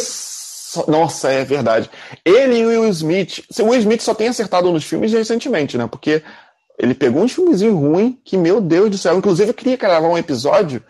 Nossa, 0.88 1.32
é 1.32 1.44
verdade. 1.44 1.90
Ele 2.24 2.58
e 2.58 2.66
o 2.66 2.68
Will 2.68 2.88
Smith. 2.88 3.44
O 3.58 3.64
Will 3.64 3.80
Smith 3.80 4.00
só 4.00 4.14
tem 4.14 4.28
acertado 4.28 4.70
nos 4.70 4.84
filmes 4.84 5.12
recentemente, 5.12 5.78
né? 5.78 5.88
Porque 5.90 6.22
ele 6.80 6.94
pegou 6.94 7.22
uns 7.22 7.32
filmezinhos 7.32 7.74
ruins 7.74 8.16
que, 8.24 8.36
meu 8.36 8.60
Deus 8.60 8.90
do 8.90 8.98
céu. 8.98 9.16
Inclusive, 9.16 9.50
eu 9.50 9.54
queria 9.54 9.76
gravar 9.76 10.08
um 10.08 10.18
episódio 10.18 10.82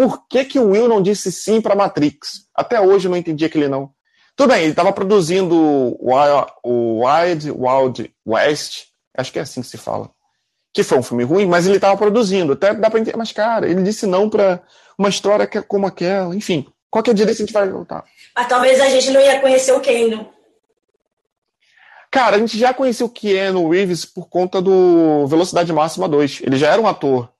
por 0.00 0.26
que, 0.26 0.46
que 0.46 0.58
o 0.58 0.70
Will 0.70 0.88
não 0.88 1.02
disse 1.02 1.30
sim 1.30 1.60
para 1.60 1.74
Matrix? 1.74 2.46
Até 2.54 2.80
hoje 2.80 3.06
eu 3.06 3.10
não 3.10 3.18
entendi 3.18 3.44
aquele 3.44 3.68
não. 3.68 3.90
Tudo 4.34 4.48
bem, 4.50 4.62
ele 4.62 4.70
estava 4.70 4.94
produzindo 4.94 5.54
o 5.54 7.04
Wild 7.04 7.50
Wild 7.50 8.14
West, 8.26 8.84
acho 9.14 9.30
que 9.30 9.38
é 9.38 9.42
assim 9.42 9.60
que 9.60 9.66
se 9.66 9.76
fala. 9.76 10.10
Que 10.72 10.82
foi 10.82 10.96
um 10.96 11.02
filme 11.02 11.22
ruim, 11.22 11.44
mas 11.44 11.66
ele 11.66 11.76
estava 11.76 11.98
produzindo. 11.98 12.54
Até 12.54 12.72
dá 12.72 12.88
para 12.88 12.98
entender. 12.98 13.18
Mas, 13.18 13.30
cara, 13.30 13.68
ele 13.68 13.82
disse 13.82 14.06
não 14.06 14.30
para 14.30 14.62
uma 14.96 15.10
história 15.10 15.44
é 15.52 15.60
como 15.60 15.86
aquela. 15.86 16.34
Enfim, 16.34 16.66
qualquer 16.88 17.12
dia 17.12 17.26
desse 17.26 17.42
a 17.42 17.44
gente 17.44 17.52
vai 17.52 17.68
voltar. 17.68 18.02
Mas 18.34 18.48
talvez 18.48 18.80
a 18.80 18.88
gente 18.88 19.10
não 19.10 19.20
ia 19.20 19.38
conhecer 19.40 19.72
o 19.72 19.80
Keno. 19.80 20.30
Cara, 22.10 22.36
a 22.36 22.38
gente 22.38 22.58
já 22.58 22.74
conhecia 22.74 23.06
o 23.06 23.10
Keanu 23.10 23.68
Reeves 23.68 24.04
por 24.04 24.28
conta 24.28 24.60
do 24.60 25.26
Velocidade 25.28 25.72
Máxima 25.72 26.08
2. 26.08 26.40
Ele 26.42 26.56
já 26.56 26.72
era 26.72 26.80
um 26.80 26.88
ator 26.88 27.30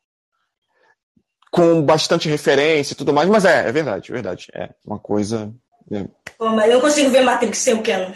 com 1.50 1.82
bastante 1.82 2.28
referência 2.28 2.92
e 2.92 2.96
tudo 2.96 3.12
mais, 3.12 3.28
mas 3.28 3.44
é, 3.44 3.68
é 3.68 3.72
verdade, 3.72 4.10
é 4.10 4.14
verdade. 4.14 4.46
É 4.54 4.70
uma 4.86 4.98
coisa. 4.98 5.52
É. 5.90 6.04
Pô, 6.38 6.48
mas 6.50 6.68
eu 6.68 6.74
não 6.74 6.80
consigo 6.80 7.10
ver 7.10 7.22
Matrix 7.22 7.58
sem 7.58 7.74
o 7.74 7.82
Keanu. 7.82 8.14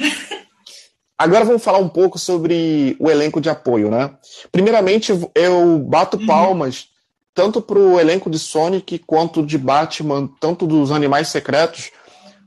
Agora 1.18 1.44
vamos 1.44 1.62
falar 1.62 1.78
um 1.78 1.88
pouco 1.88 2.18
sobre 2.18 2.96
o 3.00 3.10
elenco 3.10 3.40
de 3.40 3.48
apoio, 3.48 3.90
né? 3.90 4.16
Primeiramente, 4.50 5.12
eu 5.34 5.78
bato 5.78 6.16
uhum. 6.16 6.26
palmas 6.26 6.88
tanto 7.34 7.60
para 7.60 7.78
o 7.78 7.98
elenco 7.98 8.30
de 8.30 8.38
Sonic 8.38 9.00
quanto 9.00 9.44
de 9.44 9.58
Batman, 9.58 10.30
tanto 10.40 10.66
dos 10.66 10.92
Animais 10.92 11.28
Secretos, 11.28 11.90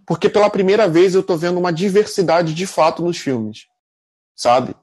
porque 0.06 0.30
pela 0.30 0.50
primeira 0.50 0.88
vez 0.88 1.14
eu 1.14 1.20
estou 1.20 1.38
vendo 1.38 1.60
uma 1.60 1.74
diversidade 1.74 2.54
de 2.54 2.66
fato 2.66 3.04
nos 3.04 3.18
filmes, 3.18 3.68
sabe? 4.38 4.75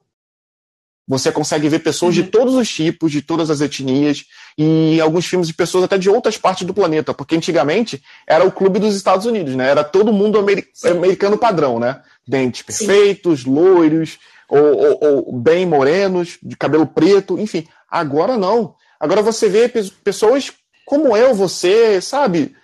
Você 1.07 1.31
consegue 1.31 1.69
ver 1.69 1.79
pessoas 1.79 2.15
uhum. 2.15 2.23
de 2.23 2.29
todos 2.29 2.55
os 2.55 2.67
tipos, 2.67 3.11
de 3.11 3.21
todas 3.21 3.49
as 3.49 3.61
etnias, 3.61 4.25
e 4.57 4.99
alguns 4.99 5.25
filmes 5.25 5.47
de 5.47 5.53
pessoas 5.53 5.83
até 5.83 5.97
de 5.97 6.09
outras 6.09 6.37
partes 6.37 6.65
do 6.65 6.73
planeta, 6.73 7.13
porque 7.13 7.35
antigamente 7.35 8.03
era 8.27 8.45
o 8.45 8.51
clube 8.51 8.79
dos 8.79 8.95
Estados 8.95 9.25
Unidos, 9.25 9.55
né? 9.55 9.69
Era 9.69 9.83
todo 9.83 10.11
mundo 10.11 10.39
americano 10.39 11.37
padrão, 11.37 11.79
né? 11.79 12.01
Dentes 12.27 12.63
perfeitos, 12.63 13.43
Sim. 13.43 13.53
loiros, 13.53 14.17
ou, 14.49 14.59
ou, 14.59 14.99
ou, 15.01 15.31
bem 15.33 15.65
morenos, 15.65 16.37
de 16.41 16.55
cabelo 16.55 16.87
preto, 16.87 17.39
enfim. 17.39 17.67
Agora 17.89 18.37
não. 18.37 18.75
Agora 18.99 19.21
você 19.21 19.47
vê 19.47 19.69
pessoas 20.03 20.51
como 20.85 21.15
eu, 21.15 21.33
você, 21.33 22.01
sabe? 22.01 22.55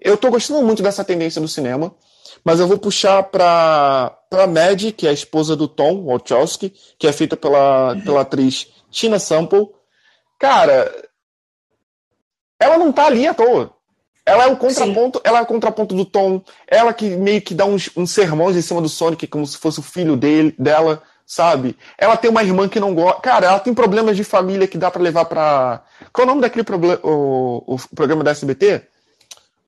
Eu 0.00 0.16
tô 0.16 0.30
gostando 0.30 0.62
muito 0.62 0.82
dessa 0.82 1.04
tendência 1.04 1.40
do 1.40 1.48
cinema, 1.48 1.94
mas 2.46 2.60
eu 2.60 2.68
vou 2.68 2.78
puxar 2.78 3.24
para 3.24 4.16
para 4.30 4.46
Mad, 4.46 4.92
que 4.92 5.04
é 5.04 5.10
a 5.10 5.12
esposa 5.12 5.56
do 5.56 5.66
Tom 5.66 6.04
Wachowski, 6.04 6.72
que 6.96 7.08
é 7.08 7.12
feita 7.12 7.36
pela, 7.36 7.94
uhum. 7.94 8.00
pela 8.02 8.20
atriz 8.20 8.68
Tina 8.88 9.18
Sample. 9.18 9.68
Cara, 10.38 10.92
ela 12.60 12.78
não 12.78 12.92
tá 12.92 13.06
ali 13.06 13.26
à 13.26 13.34
toa. 13.34 13.72
Ela 14.24 14.44
é 14.44 14.46
o 14.46 14.56
contraponto, 14.56 15.18
Sim. 15.18 15.22
ela 15.24 15.40
é 15.40 15.42
o 15.42 15.46
contraponto 15.46 15.92
do 15.92 16.04
Tom. 16.04 16.40
Ela 16.68 16.94
que 16.94 17.10
meio 17.16 17.42
que 17.42 17.52
dá 17.52 17.64
uns, 17.64 17.90
uns 17.96 18.12
sermões 18.12 18.56
em 18.56 18.62
cima 18.62 18.80
do 18.80 18.88
Sonic, 18.88 19.26
como 19.26 19.44
se 19.44 19.58
fosse 19.58 19.80
o 19.80 19.82
filho 19.82 20.16
dele, 20.16 20.54
dela, 20.56 21.02
sabe? 21.26 21.76
Ela 21.98 22.16
tem 22.16 22.30
uma 22.30 22.44
irmã 22.44 22.68
que 22.68 22.78
não 22.78 22.94
gosta. 22.94 23.22
Cara, 23.22 23.46
ela 23.46 23.58
tem 23.58 23.74
problemas 23.74 24.16
de 24.16 24.22
família 24.22 24.68
que 24.68 24.78
dá 24.78 24.88
para 24.88 25.02
levar 25.02 25.24
pra. 25.24 25.82
Qual 26.12 26.22
é 26.22 26.26
o 26.26 26.28
nome 26.28 26.42
daquele 26.42 26.64
problema, 26.64 27.00
o, 27.02 27.74
o 27.74 27.78
programa 27.94 28.22
da 28.22 28.30
SBT? 28.30 28.86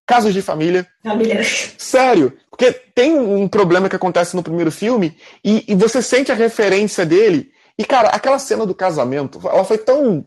Casos 0.09 0.33
de 0.33 0.41
família. 0.41 0.89
Família. 1.05 1.43
Sério. 1.77 2.33
Porque 2.49 2.73
tem 2.73 3.19
um 3.19 3.47
problema 3.47 3.91
que 3.91 3.95
acontece 3.95 4.35
no 4.35 4.43
primeiro 4.43 4.73
filme 4.73 5.15
e, 5.45 5.71
e 5.71 5.75
você 5.75 6.01
sente 6.01 6.33
a 6.33 6.35
referência 6.35 7.05
dele. 7.05 7.53
E, 7.79 7.85
cara, 7.85 8.09
aquela 8.09 8.39
cena 8.39 8.65
do 8.65 8.75
casamento, 8.75 9.39
ela 9.47 9.65
foi 9.65 9.77
tão 9.77 10.25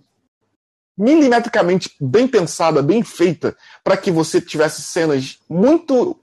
milimetricamente 0.95 1.95
bem 1.99 2.27
pensada, 2.27 2.83
bem 2.83 3.01
feita, 3.03 3.57
para 3.83 3.97
que 3.97 4.11
você 4.11 4.39
tivesse 4.39 4.83
cenas 4.83 5.39
muito 5.49 6.15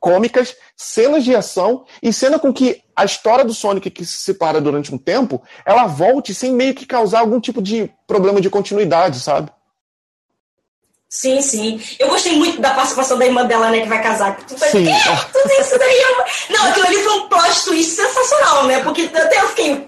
cômicas, 0.00 0.56
cenas 0.76 1.22
de 1.22 1.34
ação 1.34 1.84
e 2.02 2.12
cena 2.12 2.40
com 2.40 2.52
que 2.52 2.82
a 2.96 3.04
história 3.04 3.44
do 3.44 3.54
Sonic 3.54 3.88
que 3.88 4.04
se 4.04 4.18
separa 4.18 4.60
durante 4.60 4.92
um 4.92 4.98
tempo, 4.98 5.42
ela 5.64 5.86
volte 5.86 6.34
sem 6.34 6.52
meio 6.52 6.74
que 6.74 6.86
causar 6.86 7.20
algum 7.20 7.38
tipo 7.38 7.62
de 7.62 7.88
problema 8.04 8.40
de 8.40 8.50
continuidade, 8.50 9.20
sabe? 9.20 9.50
Sim, 11.16 11.40
sim. 11.40 11.80
Eu 11.98 12.08
gostei 12.08 12.36
muito 12.36 12.60
da 12.60 12.74
participação 12.74 13.16
da 13.16 13.24
irmã 13.24 13.46
dela, 13.46 13.70
né, 13.70 13.80
que 13.80 13.88
vai 13.88 14.02
casar. 14.02 14.36
Tu 14.36 14.50
sim. 14.58 14.84
Tudo 15.32 15.50
isso 15.58 15.78
daí. 15.78 15.98
É 15.98 16.52
Não, 16.52 16.66
aquilo 16.66 16.86
ali 16.86 16.96
foi 16.96 17.12
um 17.14 17.28
plot 17.28 17.64
twist 17.64 17.92
sensacional, 17.92 18.66
né? 18.66 18.82
Porque 18.82 19.10
até 19.14 19.40
eu 19.40 19.48
fiquei. 19.48 19.86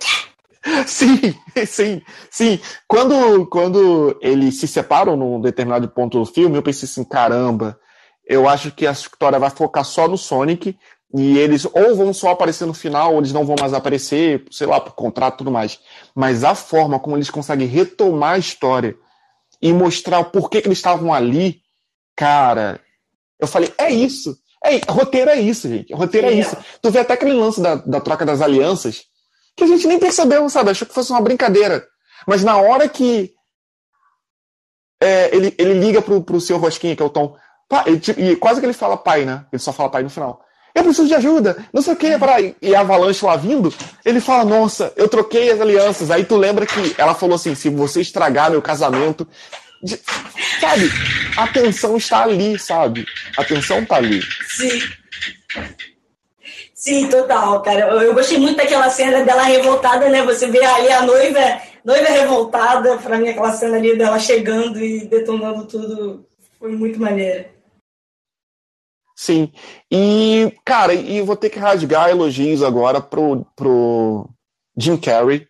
Sim, 0.86 1.34
sim, 1.66 2.02
sim. 2.30 2.58
Quando, 2.86 3.44
quando 3.44 4.18
eles 4.22 4.58
se 4.58 4.66
separam 4.66 5.18
num 5.18 5.38
determinado 5.38 5.86
ponto 5.90 6.18
do 6.18 6.24
filme, 6.24 6.56
eu 6.56 6.62
pensei 6.62 6.88
assim, 6.88 7.04
caramba, 7.04 7.78
eu 8.26 8.48
acho 8.48 8.70
que 8.70 8.86
a 8.86 8.92
história 8.92 9.38
vai 9.38 9.50
focar 9.50 9.84
só 9.84 10.08
no 10.08 10.16
Sonic 10.16 10.78
e 11.14 11.36
eles 11.36 11.66
ou 11.66 11.94
vão 11.94 12.14
só 12.14 12.30
aparecer 12.30 12.64
no 12.64 12.72
final, 12.72 13.12
ou 13.12 13.18
eles 13.18 13.34
não 13.34 13.44
vão 13.44 13.56
mais 13.60 13.74
aparecer, 13.74 14.46
sei 14.50 14.66
lá, 14.66 14.80
por 14.80 14.94
contrato 14.94 15.34
e 15.34 15.38
tudo 15.38 15.50
mais. 15.50 15.78
Mas 16.14 16.42
a 16.42 16.54
forma 16.54 16.98
como 16.98 17.18
eles 17.18 17.28
conseguem 17.28 17.68
retomar 17.68 18.32
a 18.32 18.38
história 18.38 18.96
e 19.60 19.72
mostrar 19.72 20.20
o 20.20 20.30
porquê 20.30 20.60
que 20.60 20.68
eles 20.68 20.78
estavam 20.78 21.12
ali, 21.12 21.60
cara, 22.16 22.80
eu 23.38 23.46
falei, 23.46 23.72
é 23.78 23.90
isso. 23.90 24.36
É, 24.64 24.80
roteiro 24.90 25.30
é 25.30 25.40
isso, 25.40 25.68
gente. 25.68 25.94
Roteiro 25.94 26.26
é, 26.26 26.30
é 26.30 26.34
isso. 26.34 26.56
Tu 26.82 26.90
vê 26.90 27.00
até 27.00 27.14
aquele 27.14 27.32
lance 27.32 27.60
da, 27.60 27.76
da 27.76 28.00
troca 28.00 28.26
das 28.26 28.40
alianças, 28.40 29.04
que 29.56 29.64
a 29.64 29.66
gente 29.66 29.86
nem 29.86 29.98
percebeu, 29.98 30.48
sabe? 30.48 30.70
Achou 30.70 30.86
que 30.86 30.94
fosse 30.94 31.10
uma 31.10 31.20
brincadeira. 31.20 31.86
Mas 32.26 32.42
na 32.42 32.56
hora 32.56 32.88
que 32.88 33.32
é, 35.00 35.34
ele, 35.34 35.54
ele 35.58 35.74
liga 35.74 36.02
pro, 36.02 36.22
pro 36.22 36.40
seu 36.40 36.58
Rosquinha, 36.58 36.96
que 36.96 37.02
é 37.02 37.06
o 37.06 37.10
Tom, 37.10 37.36
pá, 37.68 37.84
ele, 37.86 38.00
e 38.16 38.36
quase 38.36 38.60
que 38.60 38.66
ele 38.66 38.72
fala 38.72 38.96
pai, 38.96 39.24
né? 39.24 39.46
Ele 39.52 39.60
só 39.60 39.72
fala 39.72 39.90
pai 39.90 40.02
no 40.02 40.10
final. 40.10 40.42
Eu 40.78 40.84
preciso 40.84 41.08
de 41.08 41.14
ajuda, 41.14 41.56
não 41.72 41.82
sei 41.82 41.92
o 41.92 41.96
que, 41.96 42.16
para 42.16 42.40
e 42.40 42.72
a 42.72 42.80
avalanche 42.80 43.24
lá 43.24 43.34
vindo, 43.34 43.74
ele 44.04 44.20
fala, 44.20 44.44
nossa, 44.44 44.92
eu 44.96 45.08
troquei 45.08 45.50
as 45.50 45.60
alianças. 45.60 46.08
Aí 46.08 46.24
tu 46.24 46.36
lembra 46.36 46.64
que 46.64 46.94
ela 46.96 47.16
falou 47.16 47.34
assim, 47.34 47.52
se 47.56 47.68
você 47.68 48.00
estragar 48.00 48.52
meu 48.52 48.62
casamento, 48.62 49.26
de, 49.82 49.98
sabe? 50.60 50.88
A 51.36 51.48
tensão 51.48 51.96
está 51.96 52.22
ali, 52.22 52.56
sabe? 52.60 53.04
A 53.36 53.44
tensão 53.44 53.80
está 53.80 53.96
ali. 53.96 54.22
Sim. 54.50 54.80
Sim, 56.72 57.08
total, 57.08 57.60
cara. 57.60 57.80
Eu 58.04 58.14
gostei 58.14 58.38
muito 58.38 58.56
daquela 58.56 58.88
cena 58.88 59.24
dela 59.24 59.42
revoltada, 59.42 60.08
né? 60.08 60.22
Você 60.22 60.46
vê 60.46 60.64
ali 60.64 60.92
a 60.92 61.02
noiva, 61.02 61.60
noiva 61.84 62.08
revoltada, 62.08 62.98
pra 62.98 63.18
mim 63.18 63.30
aquela 63.30 63.50
cena 63.50 63.76
ali 63.76 63.98
dela 63.98 64.20
chegando 64.20 64.80
e 64.80 65.06
detonando 65.06 65.64
tudo 65.64 66.24
foi 66.56 66.70
muito 66.70 67.00
maneira. 67.00 67.57
Sim. 69.20 69.52
E, 69.90 70.54
cara, 70.64 70.94
e 70.94 71.20
vou 71.20 71.34
ter 71.34 71.50
que 71.50 71.58
rasgar 71.58 72.08
elogios 72.08 72.62
agora 72.62 73.00
pro, 73.00 73.44
pro 73.56 74.30
Jim 74.76 74.96
Carrey, 74.96 75.48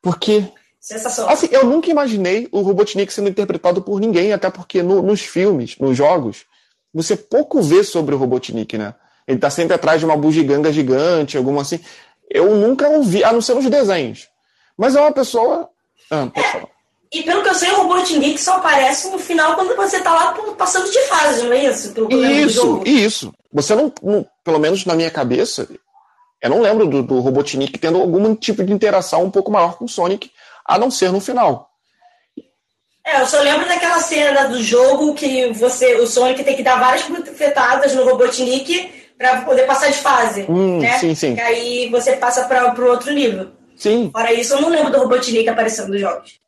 porque 0.00 0.50
Sensacional. 0.80 1.30
Assim, 1.30 1.48
eu 1.52 1.66
nunca 1.66 1.90
imaginei 1.90 2.48
o 2.50 2.62
Robotnik 2.62 3.12
sendo 3.12 3.28
interpretado 3.28 3.82
por 3.82 4.00
ninguém, 4.00 4.32
até 4.32 4.48
porque 4.48 4.82
no, 4.82 5.02
nos 5.02 5.20
filmes, 5.20 5.76
nos 5.76 5.94
jogos, 5.94 6.46
você 6.94 7.14
pouco 7.14 7.60
vê 7.60 7.84
sobre 7.84 8.14
o 8.14 8.18
Robotnik, 8.18 8.78
né? 8.78 8.94
Ele 9.26 9.38
tá 9.38 9.50
sempre 9.50 9.74
atrás 9.74 10.00
de 10.00 10.06
uma 10.06 10.16
bugiganga 10.16 10.72
gigante, 10.72 11.36
alguma 11.36 11.60
assim. 11.60 11.80
Eu 12.30 12.56
nunca 12.56 12.88
ouvi, 12.88 13.22
a 13.22 13.34
não 13.34 13.42
ser 13.42 13.52
nos 13.52 13.68
desenhos. 13.68 14.30
Mas 14.78 14.96
é 14.96 15.00
uma 15.00 15.12
pessoa. 15.12 15.68
Ah, 16.10 16.26
pode 16.32 16.50
falar. 16.52 16.68
E 17.12 17.22
pelo 17.22 17.42
que 17.42 17.48
eu 17.48 17.54
sei, 17.54 17.70
o 17.70 17.76
Robotnik 17.82 18.38
só 18.38 18.56
aparece 18.56 19.08
no 19.10 19.18
final 19.18 19.54
quando 19.54 19.74
você 19.74 20.00
tá 20.00 20.12
lá 20.12 20.36
passando 20.56 20.90
de 20.90 21.00
fase, 21.06 21.42
não 21.42 21.52
é 21.52 21.64
isso? 21.64 21.94
Isso, 22.10 22.82
isso. 22.84 23.34
Você 23.52 23.74
não, 23.74 23.92
não, 24.02 24.26
pelo 24.44 24.58
menos 24.58 24.84
na 24.84 24.94
minha 24.94 25.10
cabeça, 25.10 25.66
eu 26.42 26.50
não 26.50 26.60
lembro 26.60 26.86
do, 26.86 27.02
do 27.02 27.20
Robotnik 27.20 27.78
tendo 27.78 27.98
algum 27.98 28.34
tipo 28.34 28.62
de 28.62 28.72
interação 28.72 29.24
um 29.24 29.30
pouco 29.30 29.50
maior 29.50 29.78
com 29.78 29.86
o 29.86 29.88
Sonic, 29.88 30.30
a 30.66 30.78
não 30.78 30.90
ser 30.90 31.10
no 31.10 31.20
final. 31.20 31.70
É, 33.04 33.22
eu 33.22 33.26
só 33.26 33.40
lembro 33.40 33.66
daquela 33.66 34.00
cena 34.00 34.48
do 34.48 34.62
jogo 34.62 35.14
que 35.14 35.50
você, 35.54 35.94
o 35.94 36.06
Sonic 36.06 36.44
tem 36.44 36.54
que 36.54 36.62
dar 36.62 36.78
várias 36.78 37.04
bufetadas 37.04 37.94
no 37.94 38.04
Robotnik 38.04 38.92
para 39.16 39.40
poder 39.40 39.66
passar 39.66 39.88
de 39.88 39.96
fase. 39.96 40.44
Hum, 40.46 40.78
né? 40.78 40.98
Sim, 40.98 41.14
sim. 41.14 41.34
E 41.34 41.40
aí 41.40 41.88
você 41.88 42.16
passa 42.16 42.44
para 42.44 42.78
o 42.78 42.88
outro 42.88 43.10
nível. 43.12 43.48
Sim. 43.76 44.10
Fora 44.12 44.32
isso, 44.32 44.52
eu 44.52 44.60
não 44.60 44.68
lembro 44.68 44.92
do 44.92 44.98
Robotnik 44.98 45.48
aparecendo 45.48 45.88
nos 45.88 46.00
jogos. 46.00 46.38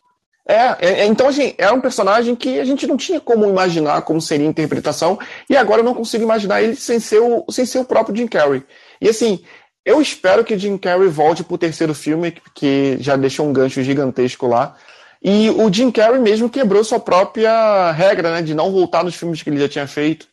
É, 0.50 0.76
é, 0.80 1.06
então 1.06 1.28
assim, 1.28 1.54
é 1.56 1.70
um 1.70 1.80
personagem 1.80 2.34
que 2.34 2.58
a 2.58 2.64
gente 2.64 2.84
não 2.84 2.96
tinha 2.96 3.20
como 3.20 3.46
imaginar 3.46 4.02
como 4.02 4.20
seria 4.20 4.46
a 4.46 4.50
interpretação, 4.50 5.16
e 5.48 5.56
agora 5.56 5.80
eu 5.80 5.84
não 5.84 5.94
consigo 5.94 6.24
imaginar 6.24 6.60
ele 6.60 6.74
sem 6.74 6.98
ser 6.98 7.20
o, 7.20 7.44
sem 7.50 7.64
ser 7.64 7.78
o 7.78 7.84
próprio 7.84 8.16
Jim 8.16 8.26
Carrey. 8.26 8.64
E 9.00 9.08
assim, 9.08 9.44
eu 9.84 10.02
espero 10.02 10.44
que 10.44 10.58
Jim 10.58 10.76
Carrey 10.76 11.08
volte 11.08 11.44
pro 11.44 11.56
terceiro 11.56 11.94
filme, 11.94 12.36
que 12.52 12.96
já 12.98 13.14
deixou 13.14 13.46
um 13.46 13.52
gancho 13.52 13.80
gigantesco 13.84 14.48
lá. 14.48 14.74
E 15.22 15.50
o 15.50 15.72
Jim 15.72 15.90
Carrey 15.92 16.20
mesmo 16.20 16.50
quebrou 16.50 16.82
sua 16.82 16.98
própria 16.98 17.92
regra, 17.92 18.32
né, 18.32 18.42
de 18.42 18.52
não 18.52 18.72
voltar 18.72 19.04
nos 19.04 19.14
filmes 19.14 19.42
que 19.42 19.50
ele 19.50 19.60
já 19.60 19.68
tinha 19.68 19.86
feito. 19.86 20.26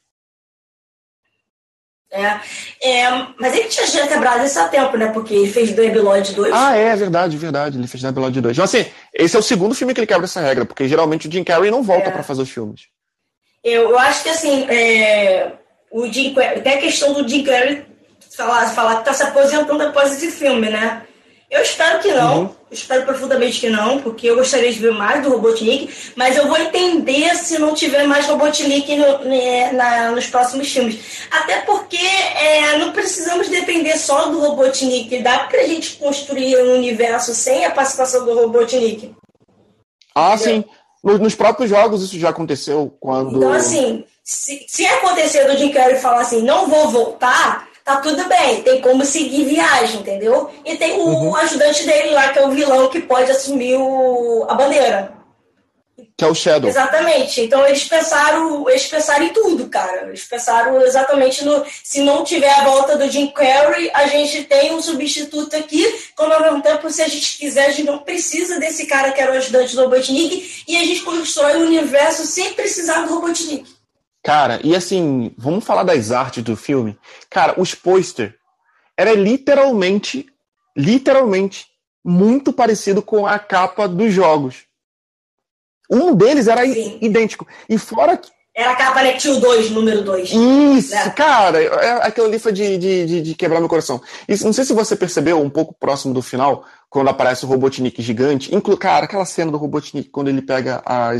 É, 2.09 2.39
é, 2.81 3.27
mas 3.37 3.53
ele 3.53 3.67
tinha 3.67 3.85
já 3.85 4.07
quebrado 4.07 4.45
isso 4.45 4.57
há 4.59 4.67
tempo, 4.69 4.95
né? 4.95 5.07
Porque 5.11 5.33
ele 5.33 5.51
fez 5.51 5.71
Debiloid 5.71 6.33
2. 6.33 6.53
Ah, 6.53 6.75
é, 6.75 6.95
verdade, 6.95 7.35
verdade. 7.37 7.77
Ele 7.77 7.87
fez 7.87 8.01
Debiloid 8.01 8.39
2. 8.39 8.55
Então, 8.55 8.63
assim, 8.63 8.85
esse 9.13 9.35
é 9.35 9.39
o 9.39 9.43
segundo 9.43 9.75
filme 9.75 9.93
que 9.93 9.99
ele 9.99 10.07
quebra 10.07 10.25
essa 10.25 10.39
regra, 10.39 10.65
porque 10.65 10.87
geralmente 10.87 11.27
o 11.27 11.31
Jim 11.31 11.43
Carrey 11.43 11.69
não 11.69 11.83
volta 11.83 12.07
é. 12.07 12.11
para 12.11 12.23
fazer 12.23 12.41
os 12.41 12.49
filmes. 12.49 12.87
Eu, 13.63 13.89
eu 13.89 13.99
acho 13.99 14.23
que, 14.23 14.29
assim, 14.29 14.65
é, 14.69 15.51
o 15.91 16.07
Jim 16.07 16.33
até 16.39 16.75
a 16.75 16.81
questão 16.81 17.11
do 17.13 17.27
Jim 17.27 17.43
Carrey 17.43 17.85
falar, 18.35 18.67
falar 18.67 18.97
que 18.97 19.05
tá 19.05 19.13
se 19.13 19.23
aposentando 19.23 19.83
após 19.83 20.11
esse 20.13 20.31
filme, 20.31 20.69
né? 20.69 21.06
Eu 21.49 21.61
espero 21.61 21.99
que 21.99 22.11
não, 22.11 22.41
uhum. 22.41 22.49
espero 22.69 23.05
profundamente 23.05 23.61
que 23.61 23.69
não, 23.69 24.01
porque 24.01 24.29
eu 24.29 24.35
gostaria 24.35 24.71
de 24.71 24.79
ver 24.79 24.91
mais 24.91 25.23
do 25.23 25.29
Robotnik, 25.29 25.89
mas 26.13 26.35
eu 26.35 26.45
vou 26.45 26.57
entender 26.57 27.33
se 27.35 27.57
não 27.57 27.73
tiver 27.73 28.05
mais 28.05 28.25
Robotnik 28.27 28.93
no, 28.97 29.19
né, 29.19 29.71
na, 29.71 30.11
nos 30.11 30.27
próximos 30.27 30.69
filmes. 30.69 30.99
Até 31.31 31.61
porque 31.61 31.95
é, 31.95 32.77
não 32.77 32.91
precisamos 32.91 33.47
depender 33.47 33.97
só 33.97 34.25
do 34.25 34.41
Robotnik, 34.41 35.19
dá 35.19 35.39
pra 35.39 35.63
gente 35.63 35.95
construir 35.95 36.57
um 36.57 36.73
universo 36.73 37.33
sem 37.33 37.63
a 37.65 37.71
participação 37.71 38.25
do 38.25 38.33
Robotnik. 38.35 39.15
Ah, 40.13 40.35
Entendeu? 40.35 40.63
sim. 40.63 40.65
Nos 41.03 41.35
próprios 41.35 41.69
jogos 41.69 42.03
isso 42.03 42.19
já 42.19 42.29
aconteceu 42.29 42.93
quando. 42.99 43.37
Então, 43.37 43.53
assim, 43.53 44.03
se, 44.21 44.65
se 44.67 44.85
acontecer 44.85 45.45
do 45.45 45.57
Jim 45.57 45.71
Carrey 45.71 45.97
falar 45.99 46.21
assim, 46.21 46.41
não 46.41 46.67
vou 46.67 46.89
voltar, 46.89 47.66
tá 47.87 48.01
tudo 48.01 48.21
bem, 48.25 48.61
tem 48.63 48.81
como 48.81 49.05
seguir 49.05 49.45
viagem, 49.45 50.01
entendeu? 50.01 50.51
E 50.65 50.75
tem 50.75 50.99
o 50.99 51.05
uhum. 51.05 51.35
ajudante 51.37 51.85
dele 51.85 52.09
lá, 52.09 52.27
que 52.33 52.39
é 52.39 52.45
o 52.45 52.51
vilão 52.51 52.89
que 52.89 52.99
pode 52.99 53.31
assumir 53.31 53.77
o, 53.77 54.45
a 54.49 54.53
bandeira. 54.55 55.13
Que 56.17 56.25
é 56.25 56.27
o 56.27 56.35
Shadow. 56.35 56.69
Exatamente. 56.69 57.39
Então 57.41 57.65
eles 57.65 57.85
pensaram, 57.85 58.69
eles 58.69 58.87
pensaram 58.87 59.23
em 59.23 59.29
tudo, 59.29 59.69
cara. 59.69 60.07
Eles 60.07 60.25
pensaram 60.25 60.81
exatamente 60.81 61.45
no. 61.45 61.63
Se 61.83 62.01
não 62.01 62.23
tiver 62.23 62.49
a 62.49 62.65
volta 62.65 62.97
do 62.97 63.09
Jim 63.09 63.27
Carrey, 63.27 63.89
a 63.93 64.05
gente 64.07 64.43
tem 64.43 64.73
um 64.73 64.81
substituto 64.81 65.55
aqui. 65.55 65.85
Como 66.15 66.33
ao 66.33 66.41
mesmo 66.41 66.61
tempo, 66.61 66.89
se 66.89 67.01
a 67.01 67.07
gente 67.07 67.37
quiser, 67.37 67.67
a 67.67 67.69
gente 67.69 67.85
não 67.85 67.99
precisa 67.99 68.59
desse 68.59 68.85
cara 68.85 69.11
que 69.11 69.21
era 69.21 69.31
o 69.31 69.37
ajudante 69.37 69.75
do 69.75 69.83
Robotnik. 69.83 70.63
E 70.67 70.75
a 70.75 70.83
gente 70.83 71.01
constrói 71.03 71.55
o 71.57 71.65
universo 71.67 72.25
sem 72.25 72.51
precisar 72.53 73.05
do 73.05 73.13
Robotnik. 73.13 73.76
Cara, 74.27 74.59
e 74.61 74.75
assim, 74.75 75.33
vamos 75.37 75.63
falar 75.63 75.83
das 75.83 76.11
artes 76.11 76.43
do 76.43 76.57
filme. 76.57 76.99
Cara, 77.29 77.53
os 77.57 77.73
pôster 77.73 78.35
era 78.97 79.13
literalmente, 79.13 80.25
literalmente, 80.75 81.65
muito 82.03 82.51
parecido 82.51 83.01
com 83.01 83.25
a 83.25 83.39
capa 83.39 83.87
dos 83.87 84.11
jogos. 84.11 84.65
Um 85.89 86.13
deles 86.13 86.49
era 86.49 86.65
Sim. 86.65 86.97
idêntico. 87.01 87.47
E 87.69 87.77
fora 87.77 88.17
que. 88.17 88.29
Era 88.53 88.71
a 88.71 88.75
capa 88.75 89.01
Netil 89.01 89.39
2, 89.39 89.71
número 89.71 90.03
2. 90.03 90.31
Isso, 90.33 90.93
né? 90.93 91.09
cara, 91.11 91.63
é, 91.63 92.05
aquilo 92.05 92.27
ali 92.27 92.37
foi 92.37 92.51
de, 92.51 92.77
de, 92.77 93.05
de, 93.05 93.21
de, 93.21 93.33
quebrar 93.33 93.61
meu 93.61 93.69
coração. 93.69 94.01
Isso, 94.27 94.43
não 94.43 94.51
sei 94.51 94.65
se 94.65 94.73
você 94.73 94.97
percebeu, 94.97 95.41
um 95.41 95.49
pouco 95.49 95.73
próximo 95.73 96.13
do 96.13 96.21
final, 96.21 96.65
quando 96.89 97.07
aparece 97.07 97.45
o 97.45 97.47
Robotnik 97.47 98.01
gigante. 98.01 98.53
Inclu 98.53 98.75
cara, 98.75 99.05
aquela 99.05 99.23
cena 99.23 99.53
do 99.53 99.57
Robotnik, 99.57 100.09
quando 100.09 100.27
ele 100.27 100.41
pega 100.41 100.83
a 100.85 101.11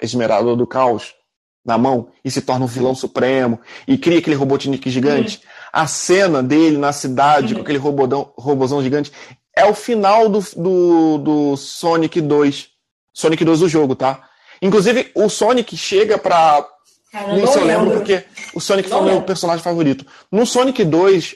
esmeralda 0.00 0.56
do 0.56 0.66
caos 0.66 1.19
na 1.64 1.76
mão 1.76 2.08
e 2.24 2.30
se 2.30 2.40
torna 2.40 2.64
um 2.64 2.68
vilão 2.68 2.94
supremo 2.94 3.60
e 3.86 3.98
cria 3.98 4.18
aquele 4.18 4.36
Robotnik 4.36 4.88
gigante. 4.90 5.36
Uhum. 5.36 5.50
A 5.72 5.86
cena 5.86 6.42
dele 6.42 6.76
na 6.76 6.92
cidade 6.92 7.52
uhum. 7.52 7.60
com 7.60 7.62
aquele 7.62 7.78
robodão, 7.78 8.32
robozão 8.36 8.82
gigante 8.82 9.12
é 9.56 9.64
o 9.64 9.74
final 9.74 10.28
do, 10.28 10.40
do, 10.56 11.18
do 11.18 11.56
Sonic 11.56 12.20
2. 12.20 12.68
Sonic 13.12 13.44
2 13.44 13.60
do 13.60 13.68
jogo, 13.68 13.94
tá? 13.94 14.28
Inclusive, 14.62 15.10
o 15.14 15.28
Sonic 15.28 15.76
chega 15.76 16.18
pra. 16.18 16.66
Cara, 17.12 17.36
não, 17.36 17.54
eu 17.54 17.64
lembro 17.64 17.90
porque 17.92 18.24
o 18.54 18.60
Sonic 18.60 18.88
não 18.88 18.98
foi 18.98 19.06
o 19.06 19.10
meu 19.10 19.22
personagem 19.22 19.62
favorito. 19.62 20.06
No 20.30 20.46
Sonic 20.46 20.84
2, 20.84 21.34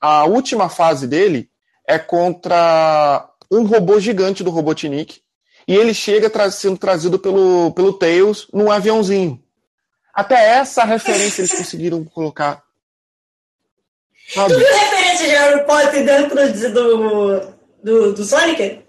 a 0.00 0.24
última 0.24 0.68
fase 0.68 1.06
dele 1.06 1.48
é 1.86 1.98
contra 1.98 3.28
um 3.50 3.64
robô 3.64 3.98
gigante 3.98 4.44
do 4.44 4.50
Robotnik. 4.50 5.20
E 5.66 5.74
ele 5.74 5.94
chega 5.94 6.28
tra 6.28 6.50
sendo 6.50 6.76
trazido 6.76 7.18
pelo, 7.18 7.72
pelo 7.72 7.92
Tails 7.92 8.48
num 8.52 8.70
aviãozinho. 8.70 9.41
Até 10.12 10.56
essa 10.56 10.84
referência 10.84 11.40
eles 11.40 11.52
conseguiram 11.52 12.04
colocar. 12.04 12.62
Sabe? 14.28 14.52
Tu 14.52 14.58
viu 14.58 14.68
referência 14.68 15.26
de 15.26 15.32
Harry 15.32 15.66
Potter 15.66 16.04
dentro 16.04 16.72
do, 16.72 17.40
do, 17.82 18.12
do 18.12 18.24
Sonic? 18.24 18.84